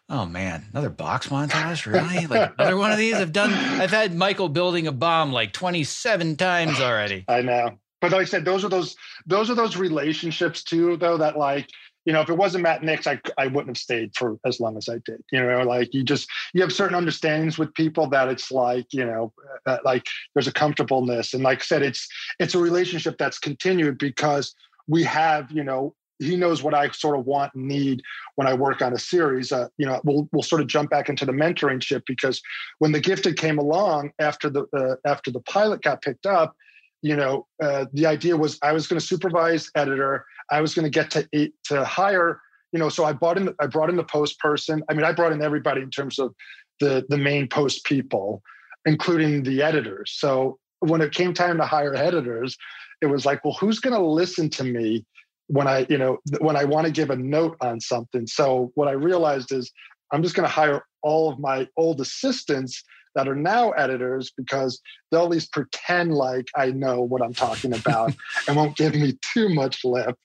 oh 0.09 0.27
man, 0.27 0.65
another 0.73 0.91
box 0.91 1.29
montage, 1.29 1.87
really? 1.87 2.27
like 2.27 2.53
another 2.59 2.77
one 2.77 2.93
of 2.93 2.99
these? 2.99 3.15
I've 3.15 3.33
done. 3.33 3.53
I've 3.53 3.91
had 3.91 4.15
Michael 4.15 4.49
building 4.49 4.87
a 4.87 4.93
bomb 4.93 5.33
like 5.33 5.53
twenty 5.53 5.85
seven 5.85 6.37
times 6.37 6.81
already. 6.81 7.25
I 7.29 7.43
know, 7.43 7.79
but 8.01 8.13
like 8.13 8.23
I 8.23 8.25
said, 8.25 8.45
those 8.45 8.65
are 8.65 8.69
those 8.69 8.97
those 9.27 9.51
are 9.51 9.55
those 9.55 9.77
relationships 9.77 10.63
too, 10.63 10.97
though. 10.97 11.17
That 11.17 11.37
like 11.37 11.69
you 12.05 12.13
know, 12.13 12.21
if 12.21 12.31
it 12.31 12.37
wasn't 12.37 12.63
Matt 12.63 12.83
Nix, 12.83 13.07
I 13.07 13.21
I 13.37 13.49
wouldn't 13.49 13.77
have 13.77 13.79
stayed 13.79 14.15
for 14.17 14.39
as 14.47 14.61
long 14.61 14.77
as 14.77 14.89
I 14.89 14.99
did. 15.05 15.23
You 15.33 15.43
know, 15.43 15.63
like 15.63 15.93
you 15.93 16.05
just 16.05 16.29
you 16.55 16.63
have 16.63 16.73
certain 16.73 16.97
understandings 16.97 17.59
with 17.59 17.75
people 17.75 18.09
that 18.11 18.29
it's 18.29 18.53
like 18.53 18.87
you 18.93 19.05
know, 19.05 19.33
uh, 19.67 19.79
like 19.85 20.07
there's 20.35 20.47
a 20.47 20.53
comfortableness, 20.53 21.35
and 21.35 21.43
like 21.43 21.61
I 21.61 21.65
said, 21.65 21.83
it's 21.83 22.09
it's 22.39 22.55
a 22.55 22.59
relationship 22.59 23.19
that's 23.19 23.39
continued 23.39 23.99
because 23.99 24.55
we 24.87 25.03
have 25.03 25.51
you 25.51 25.65
know 25.65 25.95
he 26.19 26.37
knows 26.37 26.63
what 26.63 26.75
I 26.75 26.91
sort 26.91 27.19
of 27.19 27.27
want 27.27 27.55
and 27.55 27.67
need 27.67 28.03
when 28.37 28.47
I 28.47 28.55
work 28.55 28.83
on 28.83 28.93
a 28.93 28.99
series. 28.99 29.53
Uh, 29.53 29.69
you 29.79 29.87
know, 29.87 30.01
we'll 30.05 30.29
we'll 30.33 30.43
sort 30.43 30.61
of 30.61 30.67
jump 30.67 30.91
back 30.91 31.09
into 31.09 31.25
the 31.25 31.33
mentoring 31.33 31.83
ship 31.83 32.05
because 32.07 32.41
when 32.79 32.93
the 32.93 33.01
gifted 33.01 33.39
came 33.39 33.59
along 33.59 34.13
after 34.19 34.49
the 34.49 34.65
uh, 34.77 34.97
after 35.09 35.31
the 35.31 35.41
pilot 35.41 35.83
got 35.83 36.03
picked 36.03 36.27
up, 36.27 36.55
you 37.03 37.17
know, 37.17 37.47
uh, 37.63 37.87
the 37.93 38.07
idea 38.07 38.37
was 38.37 38.59
I 38.63 38.73
was 38.73 38.87
going 38.87 39.01
to 39.01 39.07
supervise 39.07 39.71
editor. 39.75 40.25
I 40.51 40.61
was 40.61 40.75
going 40.75 40.85
to 40.85 40.91
get 40.91 41.11
to 41.11 41.51
to 41.65 41.85
hire. 41.85 42.41
You 42.73 42.81
know, 42.81 42.89
so 42.89 43.05
I 43.05 43.13
brought 43.13 43.39
in 43.39 43.55
I 43.61 43.67
brought 43.67 43.91
in 43.91 43.97
the 43.97 44.05
post 44.05 44.39
person. 44.39 44.83
I 44.89 44.95
mean, 44.95 45.05
I 45.05 45.13
brought 45.13 45.33
in 45.33 45.43
everybody 45.43 45.83
in 45.83 45.91
terms 45.91 46.19
of 46.19 46.35
the 46.81 47.05
the 47.09 47.19
main 47.19 47.49
post 47.49 47.85
people, 47.85 48.43
including 48.85 49.43
the 49.43 49.63
editors. 49.63 50.13
So 50.17 50.59
when 50.81 51.01
it 51.01 51.13
came 51.13 51.33
time 51.33 51.59
to 51.59 51.65
hire 51.65 51.95
editors, 51.95 52.57
it 53.01 53.07
was 53.07 53.25
like, 53.25 53.45
well, 53.45 53.57
who's 53.59 53.81
going 53.81 53.95
to 53.95 54.07
listen 54.07 54.51
to 54.51 54.65
me? 54.65 55.05
When 55.49 55.67
I, 55.67 55.87
you 55.89 55.99
know, 55.99 56.19
when 56.41 56.57
I 56.57 56.65
want 56.65 56.87
to 56.87 56.93
give 56.93 57.11
a 57.11 57.17
note 57.17 57.57
on 57.61 57.81
something. 57.81 58.27
So 58.27 58.73
what 58.75 58.89
I 58.89 58.93
realized 58.93 59.53
is 59.53 59.71
I'm 60.13 60.23
just 60.23 60.35
going 60.35 60.49
to 60.49 60.53
hire 60.53 60.85
all 61.03 61.31
of 61.31 61.39
my 61.39 61.69
old 61.77 62.01
assistants 62.01 62.83
that 63.15 63.29
are 63.29 63.35
now 63.35 63.71
editors 63.73 64.33
because 64.37 64.81
they'll 65.11 65.25
at 65.25 65.31
least 65.31 65.53
pretend 65.53 66.13
like 66.13 66.47
I 66.55 66.71
know 66.71 67.01
what 67.01 67.23
I'm 67.23 67.33
talking 67.33 67.75
about 67.75 68.15
and 68.49 68.57
won't 68.57 68.77
give 68.77 68.95
me 68.95 69.19
too 69.33 69.49
much 69.49 69.85
lip. 69.85 70.17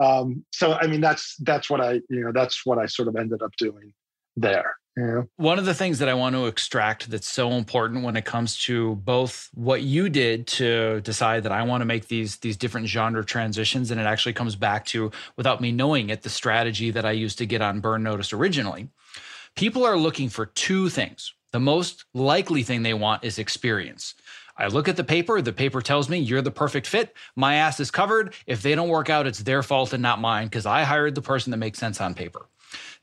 Um, 0.00 0.44
so 0.52 0.72
I 0.74 0.86
mean 0.86 1.00
that's 1.00 1.36
that's 1.40 1.70
what 1.70 1.80
I 1.80 1.94
you 2.10 2.24
know 2.24 2.32
that's 2.32 2.66
what 2.66 2.78
I 2.78 2.86
sort 2.86 3.08
of 3.08 3.16
ended 3.16 3.42
up 3.42 3.52
doing 3.58 3.92
there. 4.36 4.76
Yeah. 4.96 5.22
One 5.36 5.58
of 5.58 5.64
the 5.64 5.74
things 5.74 5.98
that 5.98 6.08
I 6.08 6.14
want 6.14 6.36
to 6.36 6.46
extract 6.46 7.10
that's 7.10 7.28
so 7.28 7.52
important 7.52 8.04
when 8.04 8.16
it 8.16 8.24
comes 8.24 8.56
to 8.64 8.94
both 8.96 9.50
what 9.52 9.82
you 9.82 10.08
did 10.08 10.46
to 10.48 11.00
decide 11.00 11.42
that 11.42 11.50
I 11.50 11.64
want 11.64 11.80
to 11.80 11.84
make 11.84 12.06
these 12.06 12.36
these 12.36 12.56
different 12.56 12.86
genre 12.86 13.24
transitions, 13.24 13.90
and 13.90 14.00
it 14.00 14.04
actually 14.04 14.34
comes 14.34 14.54
back 14.54 14.84
to, 14.86 15.10
without 15.36 15.60
me 15.60 15.72
knowing 15.72 16.10
it, 16.10 16.22
the 16.22 16.30
strategy 16.30 16.92
that 16.92 17.04
I 17.04 17.10
used 17.10 17.38
to 17.38 17.46
get 17.46 17.60
on 17.60 17.80
Burn 17.80 18.04
Notice 18.04 18.32
originally. 18.32 18.88
People 19.56 19.84
are 19.84 19.96
looking 19.96 20.28
for 20.28 20.46
two 20.46 20.88
things. 20.88 21.34
The 21.50 21.60
most 21.60 22.04
likely 22.14 22.62
thing 22.62 22.82
they 22.82 22.94
want 22.94 23.24
is 23.24 23.38
experience. 23.38 24.14
I 24.56 24.68
look 24.68 24.86
at 24.86 24.96
the 24.96 25.02
paper, 25.02 25.42
the 25.42 25.52
paper 25.52 25.80
tells 25.80 26.08
me 26.08 26.18
you're 26.18 26.42
the 26.42 26.52
perfect 26.52 26.86
fit. 26.86 27.14
My 27.34 27.56
ass 27.56 27.80
is 27.80 27.90
covered. 27.90 28.34
If 28.46 28.62
they 28.62 28.76
don't 28.76 28.88
work 28.88 29.10
out, 29.10 29.26
it's 29.26 29.40
their 29.40 29.64
fault 29.64 29.92
and 29.92 30.02
not 30.02 30.20
mine 30.20 30.46
because 30.46 30.66
I 30.66 30.84
hired 30.84 31.16
the 31.16 31.22
person 31.22 31.50
that 31.50 31.56
makes 31.56 31.80
sense 31.80 32.00
on 32.00 32.14
paper. 32.14 32.46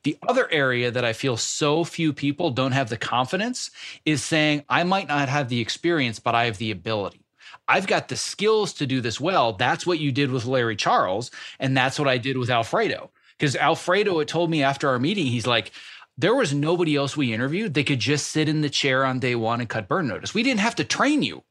The 0.04 0.18
other 0.28 0.52
area 0.52 0.92
that 0.92 1.06
I 1.06 1.14
feel 1.14 1.38
so 1.38 1.84
few 1.84 2.14
people 2.14 2.52
don't 2.52 2.72
have 2.72 2.90
the 2.90 2.98
confidence 2.98 3.72
is 4.06 4.24
saying, 4.24 4.64
I 4.70 4.84
might 4.84 5.08
not 5.08 5.30
have 5.30 5.50
the 5.50 5.60
experience, 5.60 6.20
but 6.20 6.36
I 6.36 6.46
have 6.46 6.58
the 6.58 6.72
ability. 6.72 7.26
I've 7.68 7.88
got 7.88 8.08
the 8.08 8.16
skills 8.16 8.74
to 8.74 8.88
do 8.88 9.02
this 9.02 9.20
well. 9.20 9.54
That's 9.54 9.86
what 9.86 10.00
you 10.00 10.12
did 10.12 10.32
with 10.32 10.46
Larry 10.46 10.76
Charles. 10.76 11.32
And 11.60 11.76
that's 11.76 12.00
what 12.00 12.08
I 12.08 12.18
did 12.18 12.38
with 12.38 12.50
Alfredo. 12.50 13.12
Because 13.38 13.56
Alfredo 13.56 14.20
had 14.20 14.28
told 14.28 14.50
me 14.50 14.64
after 14.64 14.90
our 14.90 15.00
meeting, 15.00 15.26
he's 15.28 15.48
like, 15.48 15.72
there 16.18 16.36
was 16.36 16.54
nobody 16.54 16.96
else 16.96 17.16
we 17.16 17.34
interviewed. 17.34 17.74
They 17.74 17.84
could 17.84 18.00
just 18.00 18.28
sit 18.28 18.50
in 18.50 18.62
the 18.62 18.70
chair 18.70 19.06
on 19.06 19.20
day 19.20 19.36
one 19.36 19.60
and 19.60 19.70
cut 19.70 19.88
burn 19.88 20.08
notice. 20.08 20.34
We 20.34 20.44
didn't 20.44 20.60
have 20.60 20.76
to 20.76 20.84
train 20.84 21.24
you. 21.24 21.44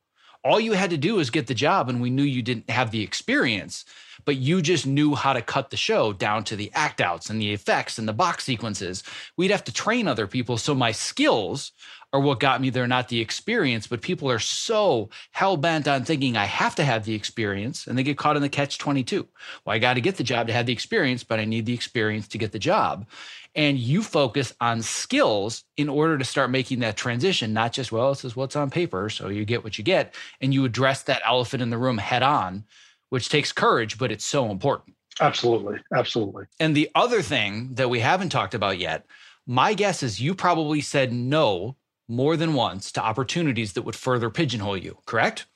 All 0.45 0.61
you 0.61 0.73
had 0.73 0.91
to 0.91 0.97
do 0.97 1.17
was 1.17 1.31
get 1.31 1.49
the 1.49 1.55
job, 1.55 1.89
and 1.89 2.01
we 2.01 2.11
knew 2.11 2.23
you 2.23 2.43
didn't 2.43 2.71
have 2.71 2.91
the 2.91 3.03
experience, 3.03 3.85
but 4.25 4.37
you 4.37 4.63
just 4.63 4.87
knew 4.87 5.15
how 5.15 5.33
to 5.33 5.43
cut 5.43 5.71
the 5.71 5.77
show 5.77 6.13
down 6.13 6.45
to 6.45 6.57
the 6.57 6.71
act 6.75 7.01
outs 7.01 7.31
and 7.31 7.41
the 7.41 7.53
effects 7.53 7.99
and 7.99 8.09
the 8.09 8.13
box 8.13 8.45
sequences. 8.45 9.03
We'd 9.37 9.51
have 9.51 9.65
to 9.65 9.73
train 9.73 10.09
other 10.09 10.27
people. 10.27 10.57
So 10.57 10.75
my 10.75 10.93
skills 10.93 11.73
are 12.13 12.21
what 12.21 12.41
got 12.41 12.61
me 12.61 12.71
there, 12.71 12.87
not 12.89 13.09
the 13.09 13.21
experience. 13.21 13.87
But 13.87 14.03
people 14.03 14.31
are 14.31 14.39
so 14.39 15.11
hell 15.31 15.57
bent 15.57 15.87
on 15.87 16.05
thinking 16.05 16.37
I 16.37 16.47
have 16.47 16.75
to 16.77 16.85
have 16.85 17.05
the 17.05 17.15
experience 17.15 17.87
and 17.87 17.97
they 17.97 18.03
get 18.03 18.19
caught 18.19 18.37
in 18.37 18.43
the 18.43 18.49
catch 18.49 18.79
22. 18.79 19.27
Well, 19.65 19.77
I 19.77 19.79
got 19.79 19.95
to 19.95 20.01
get 20.01 20.17
the 20.17 20.25
job 20.25 20.49
to 20.49 20.53
have 20.53 20.67
the 20.67 20.73
experience, 20.73 21.23
but 21.23 21.39
I 21.39 21.45
need 21.45 21.67
the 21.67 21.75
experience 21.75 22.29
to 22.29 22.39
get 22.39 22.53
the 22.53 22.59
job. 22.59 23.07
And 23.55 23.79
you 23.79 24.03
focus 24.03 24.53
on 24.61 24.83
skills 24.83 25.65
in 25.77 25.89
order 25.89 26.17
to 26.19 26.25
start 26.25 26.51
making 26.51 26.81
that 26.81 26.97
transition, 26.97 27.53
not 27.53 27.73
just, 27.73 27.91
well, 27.91 28.11
this 28.11 28.25
is 28.25 28.37
what's 28.37 28.55
on 28.57 28.71
paper. 28.71 29.11
So 29.11 29.29
you 29.29 29.45
get 29.45 29.65
what 29.65 29.77
you 29.77 29.85
get. 29.85 30.15
And 30.41 30.55
you 30.55 30.65
address 30.65 31.03
that 31.05 31.23
elephant 31.25 31.63
in 31.63 31.71
the 31.71 31.79
room 31.79 31.99
head 31.99 32.23
on, 32.23 32.65
which 33.11 33.29
takes 33.29 33.53
courage, 33.53 33.99
but 33.99 34.11
it's 34.11 34.25
so 34.25 34.51
important. 34.51 34.97
Absolutely. 35.21 35.79
Absolutely. 35.95 36.47
And 36.59 36.75
the 36.75 36.91
other 36.95 37.23
thing 37.23 37.75
that 37.75 37.91
we 37.91 38.01
haven't 38.01 38.31
talked 38.31 38.55
about 38.55 38.79
yet, 38.79 39.05
my 39.47 39.75
guess 39.75 40.03
is 40.03 40.21
you 40.21 40.35
probably 40.35 40.81
said 40.81 41.13
no 41.13 41.77
more 42.09 42.37
than 42.37 42.55
once 42.55 42.91
to 42.93 43.03
opportunities 43.03 43.75
that 43.75 43.83
would 43.83 43.97
further 43.97 44.31
pigeonhole 44.31 44.77
you, 44.77 44.99
correct? 45.07 45.47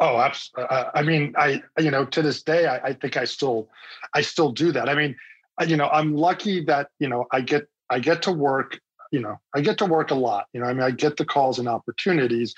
Oh, 0.00 0.18
absolutely. 0.18 0.76
I 0.94 1.02
mean, 1.02 1.34
I 1.36 1.62
you 1.78 1.90
know 1.90 2.04
to 2.04 2.22
this 2.22 2.42
day, 2.42 2.66
I, 2.66 2.76
I, 2.78 2.92
think 2.92 3.16
I 3.16 3.24
still, 3.24 3.68
I 4.14 4.20
still 4.20 4.52
do 4.52 4.70
that. 4.72 4.88
I 4.88 4.94
mean, 4.94 5.16
you 5.66 5.76
know, 5.76 5.88
I'm 5.88 6.14
lucky 6.14 6.64
that 6.66 6.90
you 7.00 7.08
know 7.08 7.26
I 7.32 7.40
get 7.40 7.66
I 7.90 7.98
get 7.98 8.22
to 8.22 8.32
work. 8.32 8.78
You 9.10 9.20
know, 9.20 9.40
I 9.54 9.60
get 9.60 9.78
to 9.78 9.86
work 9.86 10.10
a 10.10 10.14
lot. 10.14 10.46
You 10.52 10.60
know, 10.60 10.66
I 10.66 10.72
mean, 10.72 10.82
I 10.82 10.92
get 10.92 11.16
the 11.16 11.24
calls 11.24 11.58
and 11.58 11.66
opportunities. 11.66 12.54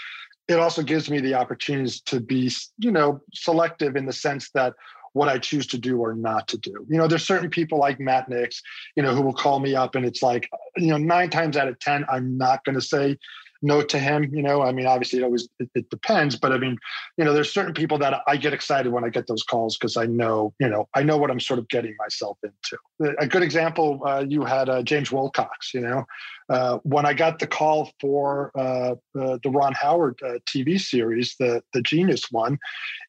It 0.50 0.58
also 0.58 0.82
gives 0.82 1.08
me 1.08 1.20
the 1.20 1.34
opportunities 1.34 2.00
to 2.02 2.18
be, 2.18 2.50
you 2.78 2.90
know, 2.90 3.20
selective 3.32 3.94
in 3.94 4.04
the 4.04 4.12
sense 4.12 4.50
that 4.50 4.74
what 5.12 5.28
I 5.28 5.38
choose 5.38 5.68
to 5.68 5.78
do 5.78 5.98
or 5.98 6.12
not 6.12 6.48
to 6.48 6.58
do. 6.58 6.84
You 6.88 6.98
know, 6.98 7.06
there's 7.06 7.24
certain 7.24 7.50
people 7.50 7.78
like 7.78 8.00
Matt 8.00 8.28
Nix, 8.28 8.60
you 8.96 9.02
know, 9.04 9.14
who 9.14 9.22
will 9.22 9.32
call 9.32 9.60
me 9.60 9.76
up 9.76 9.94
and 9.94 10.04
it's 10.04 10.24
like, 10.24 10.50
you 10.76 10.88
know, 10.88 10.96
nine 10.96 11.30
times 11.30 11.56
out 11.56 11.68
of 11.68 11.78
10, 11.78 12.04
I'm 12.10 12.36
not 12.36 12.64
going 12.64 12.74
to 12.74 12.80
say 12.80 13.16
no 13.62 13.82
to 13.82 13.98
him. 13.98 14.30
You 14.32 14.42
know, 14.42 14.62
I 14.62 14.72
mean, 14.72 14.86
obviously 14.86 15.18
it 15.18 15.22
always, 15.22 15.48
it, 15.58 15.68
it, 15.74 15.90
depends, 15.90 16.36
but 16.36 16.52
I 16.52 16.58
mean, 16.58 16.76
you 17.16 17.24
know, 17.24 17.32
there's 17.32 17.52
certain 17.52 17.74
people 17.74 17.98
that 17.98 18.22
I 18.26 18.36
get 18.36 18.52
excited 18.52 18.92
when 18.92 19.04
I 19.04 19.08
get 19.08 19.26
those 19.26 19.42
calls 19.42 19.76
because 19.76 19.96
I 19.96 20.06
know, 20.06 20.54
you 20.58 20.68
know, 20.68 20.88
I 20.94 21.02
know 21.02 21.16
what 21.16 21.30
I'm 21.30 21.40
sort 21.40 21.58
of 21.58 21.68
getting 21.68 21.94
myself 21.98 22.38
into. 22.42 23.14
A 23.18 23.26
good 23.26 23.42
example, 23.42 24.00
uh, 24.06 24.24
you 24.26 24.44
had 24.44 24.68
uh, 24.68 24.82
James 24.82 25.12
Wilcox, 25.12 25.74
you 25.74 25.80
know, 25.80 26.04
uh, 26.48 26.78
when 26.82 27.06
I 27.06 27.14
got 27.14 27.38
the 27.38 27.46
call 27.46 27.90
for 28.00 28.50
uh, 28.58 28.94
the 29.14 29.50
Ron 29.50 29.72
Howard 29.74 30.18
uh, 30.24 30.38
TV 30.48 30.80
series, 30.80 31.36
the 31.38 31.62
the 31.72 31.82
Genius 31.82 32.24
one, 32.30 32.58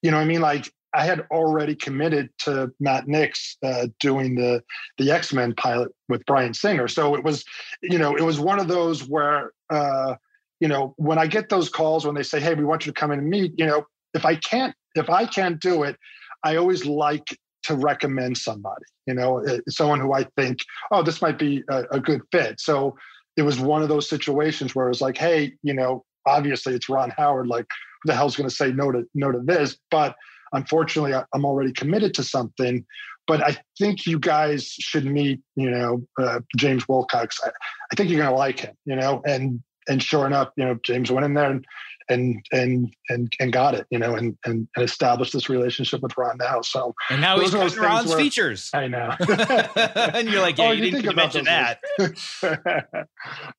you 0.01 0.11
know, 0.11 0.17
I 0.17 0.25
mean, 0.25 0.41
like 0.41 0.71
I 0.93 1.05
had 1.05 1.25
already 1.31 1.75
committed 1.75 2.29
to 2.39 2.71
Matt 2.79 3.07
Nix 3.07 3.57
uh, 3.63 3.87
doing 3.99 4.35
the 4.35 4.63
the 4.97 5.11
X 5.11 5.33
Men 5.33 5.53
pilot 5.55 5.91
with 6.09 6.25
Bryan 6.25 6.53
Singer, 6.53 6.87
so 6.87 7.15
it 7.15 7.23
was, 7.23 7.45
you 7.81 7.97
know, 7.97 8.15
it 8.15 8.23
was 8.23 8.39
one 8.39 8.59
of 8.59 8.67
those 8.67 9.07
where, 9.07 9.51
uh, 9.69 10.15
you 10.61 10.67
know, 10.67 10.93
when 10.97 11.17
I 11.17 11.27
get 11.27 11.49
those 11.49 11.67
calls 11.67 12.05
when 12.05 12.15
they 12.15 12.23
say, 12.23 12.39
"Hey, 12.39 12.53
we 12.53 12.63
want 12.63 12.85
you 12.85 12.93
to 12.93 12.99
come 12.99 13.11
in 13.11 13.19
and 13.19 13.29
meet," 13.29 13.53
you 13.57 13.65
know, 13.65 13.85
if 14.13 14.25
I 14.25 14.35
can't 14.35 14.73
if 14.95 15.09
I 15.09 15.25
can't 15.25 15.59
do 15.59 15.83
it, 15.83 15.97
I 16.45 16.55
always 16.55 16.85
like 16.85 17.27
to 17.63 17.75
recommend 17.75 18.37
somebody, 18.37 18.85
you 19.05 19.13
know, 19.13 19.45
uh, 19.45 19.59
someone 19.69 19.99
who 19.99 20.13
I 20.13 20.25
think, 20.35 20.59
oh, 20.91 21.03
this 21.03 21.21
might 21.21 21.37
be 21.37 21.63
a, 21.69 21.83
a 21.91 21.99
good 21.99 22.21
fit. 22.31 22.59
So 22.59 22.95
it 23.37 23.43
was 23.43 23.59
one 23.59 23.83
of 23.83 23.89
those 23.89 24.09
situations 24.09 24.73
where 24.73 24.85
it 24.85 24.89
was 24.89 25.01
like, 25.01 25.17
hey, 25.17 25.53
you 25.61 25.73
know, 25.73 26.03
obviously 26.25 26.73
it's 26.73 26.89
Ron 26.89 27.11
Howard, 27.17 27.47
like 27.47 27.67
the 28.05 28.15
hell's 28.15 28.35
going 28.35 28.49
to 28.49 28.55
say 28.55 28.71
no 28.71 28.91
to 28.91 29.03
no 29.13 29.31
to 29.31 29.39
this, 29.43 29.77
but 29.89 30.15
unfortunately 30.53 31.13
i'm 31.33 31.45
already 31.45 31.71
committed 31.71 32.13
to 32.13 32.23
something. 32.23 32.85
But 33.27 33.41
i 33.43 33.57
think 33.77 34.05
you 34.05 34.19
guys 34.19 34.65
should 34.65 35.05
meet 35.05 35.39
you 35.55 35.69
know 35.69 36.05
uh, 36.21 36.39
james 36.57 36.87
wilcox. 36.87 37.39
I, 37.43 37.49
I, 37.91 37.95
think 37.95 38.09
you're 38.09 38.19
going 38.19 38.31
to 38.31 38.35
like 38.35 38.59
him 38.59 38.75
you 38.85 38.95
know 38.95 39.21
and 39.25 39.61
and 39.87 40.01
sure 40.01 40.25
enough 40.25 40.49
you 40.57 40.65
know 40.65 40.77
james 40.83 41.11
went 41.11 41.25
in 41.25 41.33
there 41.33 41.51
and 41.51 41.65
and 42.09 42.45
and 42.51 42.93
and, 43.09 43.33
and 43.39 43.53
got 43.53 43.73
it 43.73 43.87
you 43.89 43.97
know 43.97 44.15
and, 44.15 44.37
and 44.45 44.67
and 44.75 44.83
established 44.83 45.33
this 45.33 45.49
relationship 45.49 46.01
with 46.01 46.15
ron 46.17 46.37
now. 46.37 46.61
So 46.61 46.93
and 47.09 47.21
now 47.21 47.39
he's 47.39 47.53
ron's 47.53 48.09
where, 48.09 48.17
features. 48.17 48.69
I 48.73 48.87
know. 48.87 49.15
And 50.13 50.29
you're 50.29 50.41
like 50.41 50.57
yeah 50.57 50.67
oh, 50.67 50.71
you, 50.71 50.85
you 50.85 50.91
didn't 50.91 51.15
mention 51.15 51.45
that. 51.45 51.79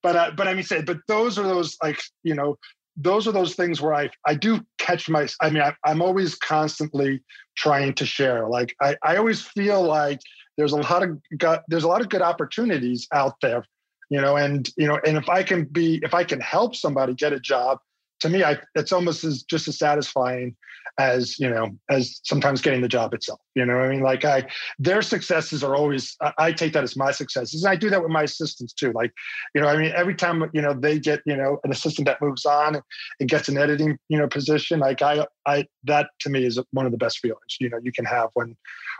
but 0.02 0.16
uh, 0.16 0.30
but 0.36 0.48
i 0.48 0.54
mean 0.54 0.64
say 0.64 0.82
but 0.82 0.98
those 1.08 1.38
are 1.38 1.44
those 1.44 1.76
like 1.82 2.00
you 2.22 2.34
know 2.34 2.58
those 2.96 3.26
are 3.26 3.32
those 3.32 3.54
things 3.54 3.80
where 3.80 3.94
I 3.94 4.10
I 4.26 4.34
do 4.34 4.60
catch 4.78 5.08
my 5.08 5.26
I 5.40 5.50
mean 5.50 5.62
I, 5.62 5.90
am 5.90 6.02
always 6.02 6.34
constantly 6.34 7.22
trying 7.56 7.94
to 7.94 8.04
share. 8.04 8.48
Like 8.48 8.74
I, 8.82 8.96
I 9.02 9.16
always 9.16 9.40
feel 9.40 9.82
like 9.82 10.20
there's 10.58 10.72
a 10.72 10.76
lot 10.76 11.02
of 11.02 11.18
got 11.38 11.62
there's 11.68 11.84
a 11.84 11.88
lot 11.88 12.02
of 12.02 12.10
good 12.10 12.22
opportunities 12.22 13.06
out 13.14 13.36
there 13.40 13.64
you 14.12 14.20
know 14.20 14.36
and 14.36 14.68
you 14.76 14.86
know 14.86 15.00
and 15.06 15.16
if 15.16 15.28
I 15.30 15.42
can 15.42 15.64
be 15.64 15.98
if 16.02 16.12
I 16.12 16.22
can 16.22 16.38
help 16.40 16.76
somebody 16.76 17.14
get 17.14 17.32
a 17.32 17.40
job 17.40 17.78
to 18.20 18.28
me 18.28 18.44
I 18.44 18.58
it's 18.74 18.92
almost 18.92 19.24
as 19.24 19.42
just 19.42 19.66
as 19.68 19.78
satisfying 19.78 20.54
as 20.98 21.38
you 21.38 21.48
know 21.48 21.70
as 21.88 22.20
sometimes 22.22 22.60
getting 22.60 22.82
the 22.82 22.88
job 22.88 23.14
itself 23.14 23.40
you 23.54 23.64
know 23.64 23.78
i 23.78 23.88
mean? 23.88 24.02
Like 24.02 24.26
i 24.26 24.46
their 24.78 25.00
successes 25.00 25.64
are 25.64 25.74
always 25.74 26.14
I, 26.20 26.32
I, 26.38 26.52
take 26.52 26.74
that 26.74 26.84
as 26.84 26.96
my 26.96 27.12
successes 27.12 27.64
and 27.64 27.72
i 27.72 27.76
do 27.76 27.88
that 27.88 28.02
with 28.02 28.10
my 28.10 28.24
assistants 28.24 28.74
too 28.74 28.92
like 28.92 29.10
you 29.54 29.62
know 29.62 29.68
i 29.68 29.76
mean 29.76 29.92
every 29.96 30.14
time 30.14 30.50
you 30.52 30.60
know 30.60 30.74
they 30.74 30.98
get 30.98 31.20
you 31.24 31.36
know 31.36 31.58
an 31.64 31.70
assistant 31.70 32.06
that 32.08 32.20
moves 32.20 32.44
on 32.44 32.82
and 33.20 33.28
gets 33.28 33.48
an 33.48 33.56
editing 33.56 33.96
you 34.10 34.18
know 34.18 34.28
position 34.28 34.80
like 34.80 35.00
i 35.00 35.26
i 35.46 35.66
that 35.84 36.08
to 36.20 36.30
me 36.30 36.44
is 36.44 36.58
one 36.72 36.86
of 36.86 36.92
the 36.92 36.98
best 36.98 37.18
feelings 37.18 37.56
you 37.60 37.68
know 37.68 37.78
you 37.82 37.92
can 37.92 38.04
have 38.04 38.30
when 38.34 38.56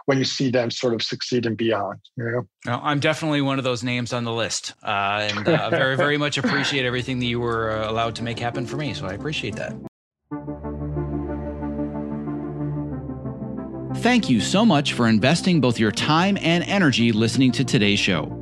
when 0.06 0.18
you 0.18 0.24
see 0.24 0.50
them 0.50 0.70
sort 0.70 0.94
of 0.94 1.02
succeed 1.02 1.46
and 1.46 1.56
beyond 1.56 1.98
you 2.16 2.46
know 2.64 2.80
i'm 2.82 3.00
definitely 3.00 3.40
one 3.40 3.58
of 3.58 3.64
those 3.64 3.82
names 3.82 4.12
on 4.12 4.24
the 4.24 4.32
list 4.32 4.74
uh, 4.82 5.28
and 5.30 5.48
uh, 5.48 5.70
very 5.70 5.96
very 5.96 6.18
much 6.18 6.38
appreciate 6.38 6.84
everything 6.84 7.18
that 7.18 7.26
you 7.26 7.40
were 7.40 7.70
uh, 7.70 7.90
allowed 7.90 8.14
to 8.14 8.22
make 8.22 8.38
happen 8.38 8.66
for 8.66 8.76
me 8.76 8.92
so 8.94 9.06
i 9.06 9.12
appreciate 9.12 9.56
that 9.56 9.74
Thank 13.96 14.28
you 14.28 14.40
so 14.40 14.64
much 14.66 14.94
for 14.94 15.06
investing 15.06 15.60
both 15.60 15.78
your 15.78 15.92
time 15.92 16.36
and 16.40 16.64
energy 16.64 17.12
listening 17.12 17.52
to 17.52 17.64
today's 17.64 18.00
show. 18.00 18.41